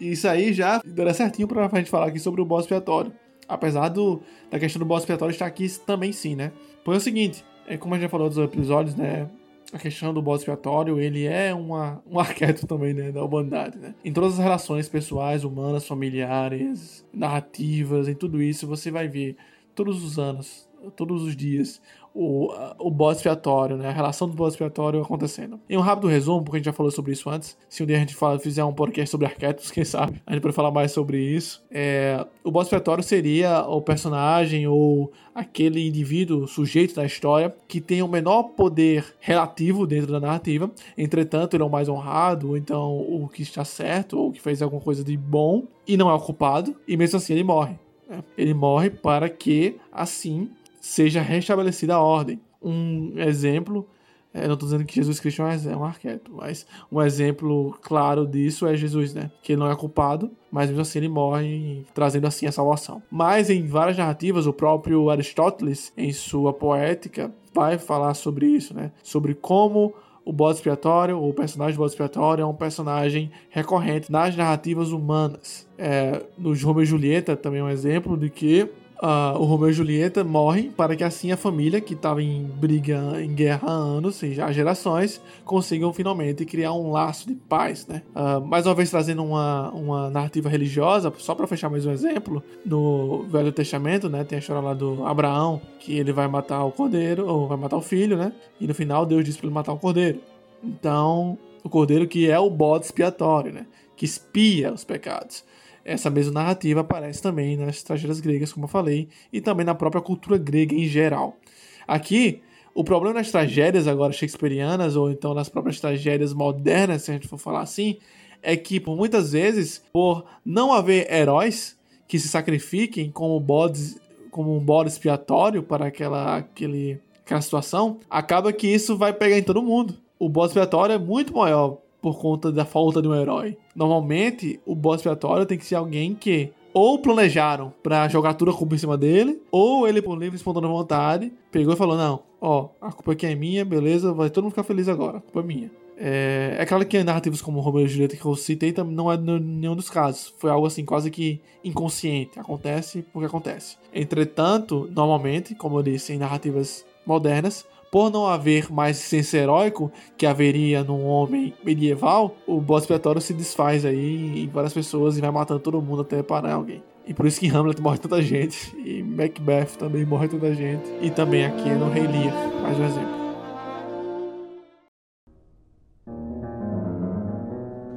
E 0.00 0.12
isso 0.12 0.26
aí 0.26 0.52
já 0.52 0.80
daria 0.84 1.12
certinho 1.12 1.46
pra 1.46 1.68
gente 1.74 1.90
falar 1.90 2.06
aqui 2.06 2.18
sobre 2.18 2.40
o 2.40 2.44
bode 2.44 2.62
expiatório. 2.62 3.12
Apesar 3.46 3.88
do, 3.88 4.22
da 4.50 4.58
questão 4.58 4.78
do 4.78 4.86
bode 4.86 5.02
expiatório 5.02 5.32
estar 5.32 5.46
aqui 5.46 5.68
também 5.80 6.12
sim, 6.12 6.34
né? 6.34 6.52
Pois 6.84 6.96
é 6.96 6.98
o 6.98 7.02
seguinte, 7.02 7.44
é 7.66 7.76
como 7.76 7.94
a 7.94 7.98
gente 7.98 8.04
já 8.04 8.08
falou 8.08 8.28
dos 8.28 8.38
episódios, 8.38 8.94
né? 8.94 9.28
A 9.72 9.78
questão 9.78 10.14
do 10.14 10.22
bode 10.22 10.40
expiatório, 10.40 10.98
ele 10.98 11.26
é 11.26 11.52
uma, 11.52 12.02
um 12.06 12.18
arquétipo 12.18 12.66
também, 12.66 12.94
né? 12.94 13.10
Da 13.10 13.22
humanidade, 13.22 13.76
né? 13.76 13.94
Em 14.04 14.12
todas 14.12 14.34
as 14.34 14.38
relações 14.38 14.88
pessoais, 14.88 15.44
humanas, 15.44 15.86
familiares, 15.86 17.04
narrativas, 17.12 18.08
em 18.08 18.14
tudo 18.14 18.40
isso, 18.40 18.66
você 18.66 18.90
vai 18.90 19.08
ver 19.08 19.36
todos 19.74 20.02
os 20.02 20.18
anos, 20.18 20.67
todos 20.96 21.22
os 21.22 21.36
dias, 21.36 21.80
o, 22.14 22.52
o 22.78 22.90
bode 22.90 23.18
expiatório, 23.18 23.76
né? 23.76 23.88
A 23.88 23.92
relação 23.92 24.28
do 24.28 24.34
bode 24.34 24.54
expiatório 24.54 25.00
acontecendo. 25.00 25.60
Em 25.68 25.76
um 25.76 25.80
rápido 25.80 26.08
resumo, 26.08 26.42
porque 26.42 26.56
a 26.56 26.58
gente 26.58 26.66
já 26.66 26.72
falou 26.72 26.90
sobre 26.90 27.12
isso 27.12 27.30
antes. 27.30 27.56
Se 27.68 27.82
um 27.82 27.86
dia 27.86 27.96
a 27.96 28.00
gente 28.00 28.14
fala, 28.14 28.38
fizer 28.38 28.64
um 28.64 28.72
podcast 28.72 29.10
sobre 29.10 29.26
arquétipos, 29.26 29.70
quem 29.72 29.84
sabe? 29.84 30.20
A 30.26 30.32
gente 30.32 30.42
pode 30.42 30.54
falar 30.54 30.70
mais 30.70 30.90
sobre 30.90 31.20
isso. 31.20 31.62
É, 31.70 32.26
o 32.42 32.50
bode 32.50 32.66
expiatório 32.66 33.04
seria 33.04 33.60
o 33.68 33.80
personagem 33.80 34.66
ou 34.66 35.12
aquele 35.34 35.86
indivíduo, 35.86 36.48
sujeito 36.48 36.96
da 36.96 37.04
história, 37.04 37.54
que 37.68 37.80
tem 37.80 38.02
o 38.02 38.08
menor 38.08 38.42
poder 38.42 39.14
relativo 39.20 39.86
dentro 39.86 40.10
da 40.10 40.18
narrativa. 40.18 40.70
Entretanto, 40.96 41.54
ele 41.54 41.62
é 41.62 41.66
o 41.66 41.70
mais 41.70 41.88
honrado, 41.88 42.48
ou 42.48 42.56
então 42.56 42.98
o 42.98 43.28
que 43.28 43.42
está 43.42 43.64
certo, 43.64 44.18
ou 44.18 44.32
que 44.32 44.40
fez 44.40 44.60
alguma 44.60 44.82
coisa 44.82 45.04
de 45.04 45.16
bom, 45.16 45.62
e 45.86 45.96
não 45.96 46.10
é 46.10 46.14
o 46.14 46.18
culpado. 46.18 46.74
E 46.88 46.96
mesmo 46.96 47.18
assim 47.18 47.34
ele 47.34 47.44
morre. 47.44 47.76
né? 48.08 48.24
Ele 48.36 48.52
morre 48.52 48.90
para 48.90 49.28
que, 49.28 49.76
assim, 49.92 50.50
seja 50.80 51.20
restabelecida 51.20 51.94
a 51.94 52.00
ordem. 52.00 52.40
Um 52.62 53.12
exemplo, 53.16 53.88
é, 54.32 54.46
não 54.46 54.54
estou 54.54 54.68
dizendo 54.68 54.84
que 54.84 54.94
Jesus 54.94 55.20
Cristo 55.20 55.42
é 55.42 55.44
um 55.44 55.70
é 55.70 55.76
um 55.76 55.84
arquétipo, 55.84 56.36
mas 56.36 56.66
um 56.90 57.00
exemplo 57.00 57.76
claro 57.82 58.26
disso 58.26 58.66
é 58.66 58.76
Jesus, 58.76 59.14
né? 59.14 59.30
Que 59.42 59.52
ele 59.52 59.60
não 59.60 59.70
é 59.70 59.76
culpado, 59.76 60.30
mas 60.50 60.68
mesmo 60.68 60.82
assim 60.82 60.98
ele 60.98 61.08
morre, 61.08 61.84
trazendo 61.94 62.26
assim 62.26 62.46
a 62.46 62.52
salvação. 62.52 63.02
Mas 63.10 63.50
em 63.50 63.66
várias 63.66 63.96
narrativas, 63.96 64.46
o 64.46 64.52
próprio 64.52 65.10
Aristóteles, 65.10 65.92
em 65.96 66.12
sua 66.12 66.52
poética, 66.52 67.32
vai 67.54 67.78
falar 67.78 68.14
sobre 68.14 68.46
isso, 68.46 68.74
né? 68.74 68.92
Sobre 69.02 69.34
como 69.34 69.94
o 70.28 70.32
bode 70.32 70.58
expiatório, 70.58 71.18
o 71.18 71.32
personagem 71.32 71.74
do 71.74 71.78
bode 71.78 71.92
expiatório, 71.92 72.42
é 72.42 72.46
um 72.46 72.54
personagem 72.54 73.30
recorrente 73.48 74.12
nas 74.12 74.36
narrativas 74.36 74.92
humanas. 74.92 75.66
É, 75.78 76.22
no 76.36 76.54
Romeu 76.54 76.82
e 76.82 76.86
Julieta 76.86 77.34
também 77.34 77.60
é 77.60 77.64
um 77.64 77.70
exemplo 77.70 78.14
de 78.14 78.28
que 78.28 78.68
ah, 79.00 79.34
o 79.38 79.44
Romeu 79.44 79.70
e 79.70 79.72
Julieta 79.72 80.24
morrem 80.24 80.70
para 80.70 80.96
que 80.96 81.04
assim 81.04 81.30
a 81.30 81.36
família, 81.36 81.80
que 81.80 81.94
estava 81.94 82.22
em 82.22 82.44
briga, 82.44 83.22
em 83.22 83.32
guerra 83.34 83.68
há 83.68 83.72
anos, 83.72 84.20
já 84.20 84.46
há 84.46 84.52
gerações, 84.52 85.20
consigam 85.44 85.92
finalmente 85.92 86.44
criar 86.44 86.72
um 86.72 86.90
laço 86.90 87.28
de 87.28 87.34
paz, 87.34 87.86
né? 87.86 88.02
Ah, 88.14 88.40
mais 88.40 88.66
uma 88.66 88.74
vez 88.74 88.90
trazendo 88.90 89.24
uma, 89.24 89.70
uma 89.70 90.10
narrativa 90.10 90.48
religiosa, 90.48 91.12
só 91.18 91.34
para 91.34 91.46
fechar 91.46 91.68
mais 91.68 91.86
um 91.86 91.92
exemplo, 91.92 92.42
no 92.64 93.24
Velho 93.24 93.52
Testamento, 93.52 94.08
né? 94.08 94.24
Tem 94.24 94.36
a 94.36 94.40
história 94.40 94.62
lá 94.62 94.74
do 94.74 95.06
Abraão, 95.06 95.60
que 95.78 95.96
ele 95.96 96.12
vai 96.12 96.26
matar 96.26 96.64
o 96.64 96.72
cordeiro, 96.72 97.26
ou 97.26 97.46
vai 97.46 97.56
matar 97.56 97.76
o 97.76 97.82
filho, 97.82 98.16
né? 98.16 98.32
E 98.60 98.66
no 98.66 98.74
final 98.74 99.06
Deus 99.06 99.24
diz 99.24 99.36
para 99.36 99.46
ele 99.46 99.54
matar 99.54 99.72
o 99.72 99.78
cordeiro. 99.78 100.20
Então, 100.62 101.38
o 101.62 101.68
cordeiro 101.68 102.06
que 102.06 102.28
é 102.28 102.38
o 102.38 102.50
bode 102.50 102.86
expiatório, 102.86 103.52
né? 103.52 103.66
Que 103.96 104.04
espia 104.04 104.72
os 104.72 104.84
pecados. 104.84 105.44
Essa 105.88 106.10
mesma 106.10 106.42
narrativa 106.42 106.80
aparece 106.80 107.22
também 107.22 107.56
nas 107.56 107.82
tragédias 107.82 108.20
gregas, 108.20 108.52
como 108.52 108.66
eu 108.66 108.68
falei, 108.68 109.08
e 109.32 109.40
também 109.40 109.64
na 109.64 109.74
própria 109.74 110.02
cultura 110.02 110.36
grega 110.36 110.74
em 110.74 110.84
geral. 110.86 111.38
Aqui, 111.86 112.42
o 112.74 112.84
problema 112.84 113.14
nas 113.14 113.30
tragédias 113.30 113.88
agora 113.88 114.12
shakespearianas, 114.12 114.96
ou 114.96 115.10
então 115.10 115.32
nas 115.32 115.48
próprias 115.48 115.80
tragédias 115.80 116.34
modernas, 116.34 117.02
se 117.04 117.10
a 117.10 117.14
gente 117.14 117.26
for 117.26 117.38
falar 117.38 117.62
assim, 117.62 117.96
é 118.42 118.54
que 118.54 118.78
por 118.78 118.98
muitas 118.98 119.32
vezes, 119.32 119.82
por 119.90 120.26
não 120.44 120.74
haver 120.74 121.10
heróis 121.10 121.74
que 122.06 122.18
se 122.18 122.28
sacrifiquem 122.28 123.10
como 123.10 123.40
bodes, 123.40 123.98
como 124.30 124.54
um 124.54 124.60
bode 124.60 124.90
expiatório 124.90 125.62
para 125.62 125.86
aquela, 125.86 126.36
aquele, 126.36 127.00
aquela 127.24 127.40
situação, 127.40 127.98
acaba 128.10 128.52
que 128.52 128.66
isso 128.66 128.94
vai 128.94 129.14
pegar 129.14 129.38
em 129.38 129.42
todo 129.42 129.62
mundo. 129.62 129.94
O 130.18 130.28
bode 130.28 130.48
expiatório 130.48 130.92
é 130.92 130.98
muito 130.98 131.34
maior 131.34 131.78
por 132.12 132.18
conta 132.18 132.50
da 132.50 132.64
falta 132.64 133.02
de 133.02 133.08
um 133.08 133.14
herói. 133.14 133.56
Normalmente, 133.74 134.60
o 134.64 134.74
bode 134.74 135.00
expiatório 135.00 135.46
tem 135.46 135.58
que 135.58 135.66
ser 135.66 135.74
alguém 135.74 136.14
que 136.14 136.50
ou 136.72 136.98
planejaram 136.98 137.72
pra 137.82 138.08
jogar 138.08 138.34
tudo 138.34 138.50
a 138.50 138.54
culpa 138.54 138.74
em 138.74 138.78
cima 138.78 138.96
dele, 138.96 139.40
ou 139.50 139.88
ele, 139.88 140.00
por 140.00 140.18
livre 140.18 140.36
e 140.36 140.36
espontânea 140.36 140.68
vontade, 140.68 141.32
pegou 141.50 141.74
e 141.74 141.76
falou: 141.76 141.96
Não, 141.96 142.20
ó, 142.40 142.68
a 142.80 142.92
culpa 142.92 143.12
aqui 143.12 143.26
é 143.26 143.34
minha, 143.34 143.64
beleza, 143.64 144.12
vai 144.12 144.30
todo 144.30 144.44
mundo 144.44 144.52
ficar 144.52 144.62
feliz 144.62 144.88
agora, 144.88 145.18
a 145.18 145.20
culpa 145.20 145.40
é 145.40 145.42
minha. 145.42 145.70
É, 146.00 146.56
é 146.60 146.64
claro 146.64 146.86
que 146.86 147.02
narrativas 147.02 147.42
como 147.42 147.58
Romeo 147.58 147.84
e 147.84 147.88
Julieta 147.88 148.16
que 148.16 148.24
eu 148.24 148.36
citei 148.36 148.72
não 148.86 149.10
é 149.10 149.16
nenhum 149.16 149.74
dos 149.74 149.90
casos. 149.90 150.32
Foi 150.38 150.48
algo 150.48 150.64
assim 150.64 150.84
quase 150.84 151.10
que 151.10 151.40
inconsciente. 151.64 152.38
Acontece 152.38 153.04
porque 153.12 153.26
acontece. 153.26 153.76
Entretanto, 153.92 154.88
normalmente, 154.94 155.56
como 155.56 155.76
eu 155.80 155.82
disse, 155.82 156.12
em 156.12 156.18
narrativas 156.18 156.86
modernas, 157.04 157.66
por 157.90 158.10
não 158.10 158.26
haver 158.26 158.70
mais 158.70 158.96
senso 158.98 159.36
heróico 159.36 159.90
que 160.16 160.26
haveria 160.26 160.84
num 160.84 161.04
homem 161.06 161.54
medieval, 161.64 162.36
o 162.46 162.60
boss 162.60 162.82
expiatório 162.82 163.20
se 163.20 163.32
desfaz 163.32 163.84
aí 163.84 164.44
em 164.44 164.48
várias 164.48 164.72
pessoas 164.72 165.16
e 165.16 165.20
vai 165.20 165.30
matando 165.30 165.60
todo 165.60 165.80
mundo 165.80 166.02
até 166.02 166.22
parar 166.22 166.54
alguém. 166.54 166.82
E 167.06 167.14
por 167.14 167.26
isso 167.26 167.40
que 167.40 167.48
Hamlet 167.48 167.80
morre 167.80 167.96
tanta 167.96 168.20
gente, 168.20 168.76
e 168.76 169.02
Macbeth 169.02 169.78
também 169.78 170.04
morre 170.04 170.28
tanta 170.28 170.54
gente, 170.54 170.84
e 171.00 171.10
também 171.10 171.46
aqui 171.46 171.70
no 171.70 171.88
Rei 171.88 172.06
Lear, 172.06 172.34
mais 172.60 172.78
um 172.78 172.84
exemplo. 172.84 173.18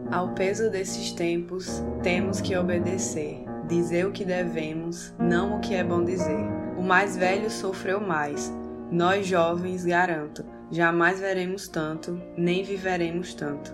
Ao 0.09 0.29
peso 0.29 0.69
desses 0.69 1.11
tempos, 1.11 1.83
temos 2.01 2.39
que 2.39 2.55
obedecer, 2.55 3.43
dizer 3.67 4.05
o 4.05 4.11
que 4.11 4.23
devemos, 4.23 5.13
não 5.19 5.57
o 5.57 5.59
que 5.59 5.73
é 5.73 5.83
bom 5.83 6.03
dizer. 6.03 6.45
O 6.77 6.81
mais 6.81 7.17
velho 7.17 7.49
sofreu 7.49 7.99
mais. 7.99 8.60
Nós 8.91 9.25
jovens, 9.25 9.85
garanto, 9.85 10.43
jamais 10.69 11.17
veremos 11.17 11.65
tanto, 11.69 12.21
nem 12.35 12.61
viveremos 12.61 13.33
tanto. 13.33 13.73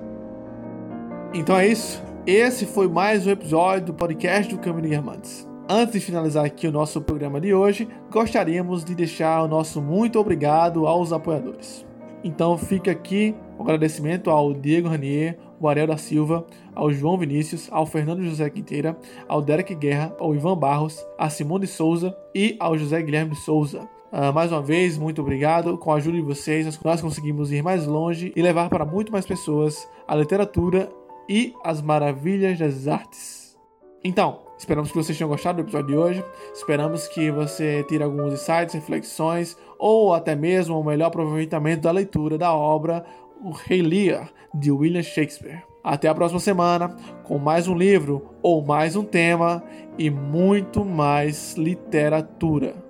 Então 1.33 1.57
é 1.57 1.69
isso. 1.69 2.03
Esse 2.23 2.67
foi 2.67 2.87
mais 2.87 3.25
um 3.25 3.31
episódio 3.31 3.87
do 3.87 3.93
podcast 3.95 4.53
do 4.53 4.61
Caminho 4.61 4.89
Guermantes. 4.89 5.49
Antes 5.67 5.93
de 5.93 6.01
finalizar 6.01 6.45
aqui 6.45 6.67
o 6.67 6.71
nosso 6.71 7.01
programa 7.01 7.41
de 7.41 7.51
hoje, 7.51 7.87
gostaríamos 8.11 8.85
de 8.85 8.93
deixar 8.93 9.41
o 9.41 9.47
nosso 9.47 9.81
muito 9.81 10.19
obrigado 10.19 10.85
aos 10.85 11.11
apoiadores. 11.11 11.83
Então 12.23 12.55
fica 12.55 12.91
aqui 12.91 13.33
o 13.57 13.63
agradecimento 13.63 14.29
ao 14.29 14.53
Diego 14.53 14.87
Ranier, 14.87 15.39
ao 15.59 15.67
Ariel 15.67 15.87
da 15.87 15.97
Silva, 15.97 16.45
ao 16.75 16.91
João 16.91 17.17
Vinícius, 17.17 17.67
ao 17.71 17.87
Fernando 17.87 18.21
José 18.21 18.47
Quinteira, 18.51 18.95
ao 19.27 19.41
Derek 19.41 19.73
Guerra, 19.73 20.15
ao 20.19 20.35
Ivan 20.35 20.55
Barros, 20.55 21.03
a 21.17 21.27
Simone 21.27 21.65
Souza 21.65 22.15
e 22.35 22.55
ao 22.59 22.77
José 22.77 23.01
Guilherme 23.01 23.35
Souza. 23.35 23.96
Ah, 24.11 24.31
mais 24.31 24.51
uma 24.51 24.61
vez, 24.61 24.97
muito 24.97 25.21
obrigado. 25.21 25.77
Com 25.77 25.91
a 25.91 25.95
ajuda 25.95 26.17
de 26.17 26.23
vocês, 26.23 26.79
nós- 26.83 27.01
conseguimos 27.01 27.51
ir 27.51 27.61
mais 27.61 27.85
longe 27.85 28.31
e 28.35 28.41
levar 28.41 28.69
para 28.69 28.85
muito 28.85 29.11
mais 29.11 29.25
pessoas 29.25 29.87
a 30.07 30.15
literatura 30.15 30.89
e 31.27 31.53
as 31.63 31.81
maravilhas 31.81 32.57
das 32.57 32.87
artes. 32.87 33.57
Então, 34.03 34.39
esperamos 34.57 34.89
que 34.91 34.95
vocês 34.97 35.17
tenham 35.17 35.29
gostado 35.29 35.57
do 35.57 35.65
episódio 35.65 35.87
de 35.87 35.97
hoje. 35.97 36.23
Esperamos 36.53 37.07
que 37.07 37.29
você 37.29 37.83
tire 37.83 38.03
alguns 38.03 38.33
insights, 38.33 38.73
reflexões 38.73 39.57
ou 39.77 40.13
até 40.13 40.35
mesmo 40.35 40.79
o 40.79 40.83
melhor 40.83 41.07
aproveitamento 41.07 41.81
da 41.81 41.91
leitura 41.91 42.37
da 42.37 42.53
obra 42.53 43.03
O 43.43 43.51
Rei 43.51 43.81
Lear, 43.81 44.31
de 44.53 44.71
William 44.71 45.03
Shakespeare. 45.03 45.63
Até 45.83 46.07
a 46.07 46.15
próxima 46.15 46.39
semana 46.39 46.95
com 47.23 47.37
mais 47.37 47.67
um 47.67 47.75
livro 47.75 48.29
ou 48.41 48.63
mais 48.65 48.95
um 48.95 49.03
tema 49.03 49.61
e 49.97 50.09
muito 50.09 50.83
mais 50.85 51.55
literatura. 51.55 52.86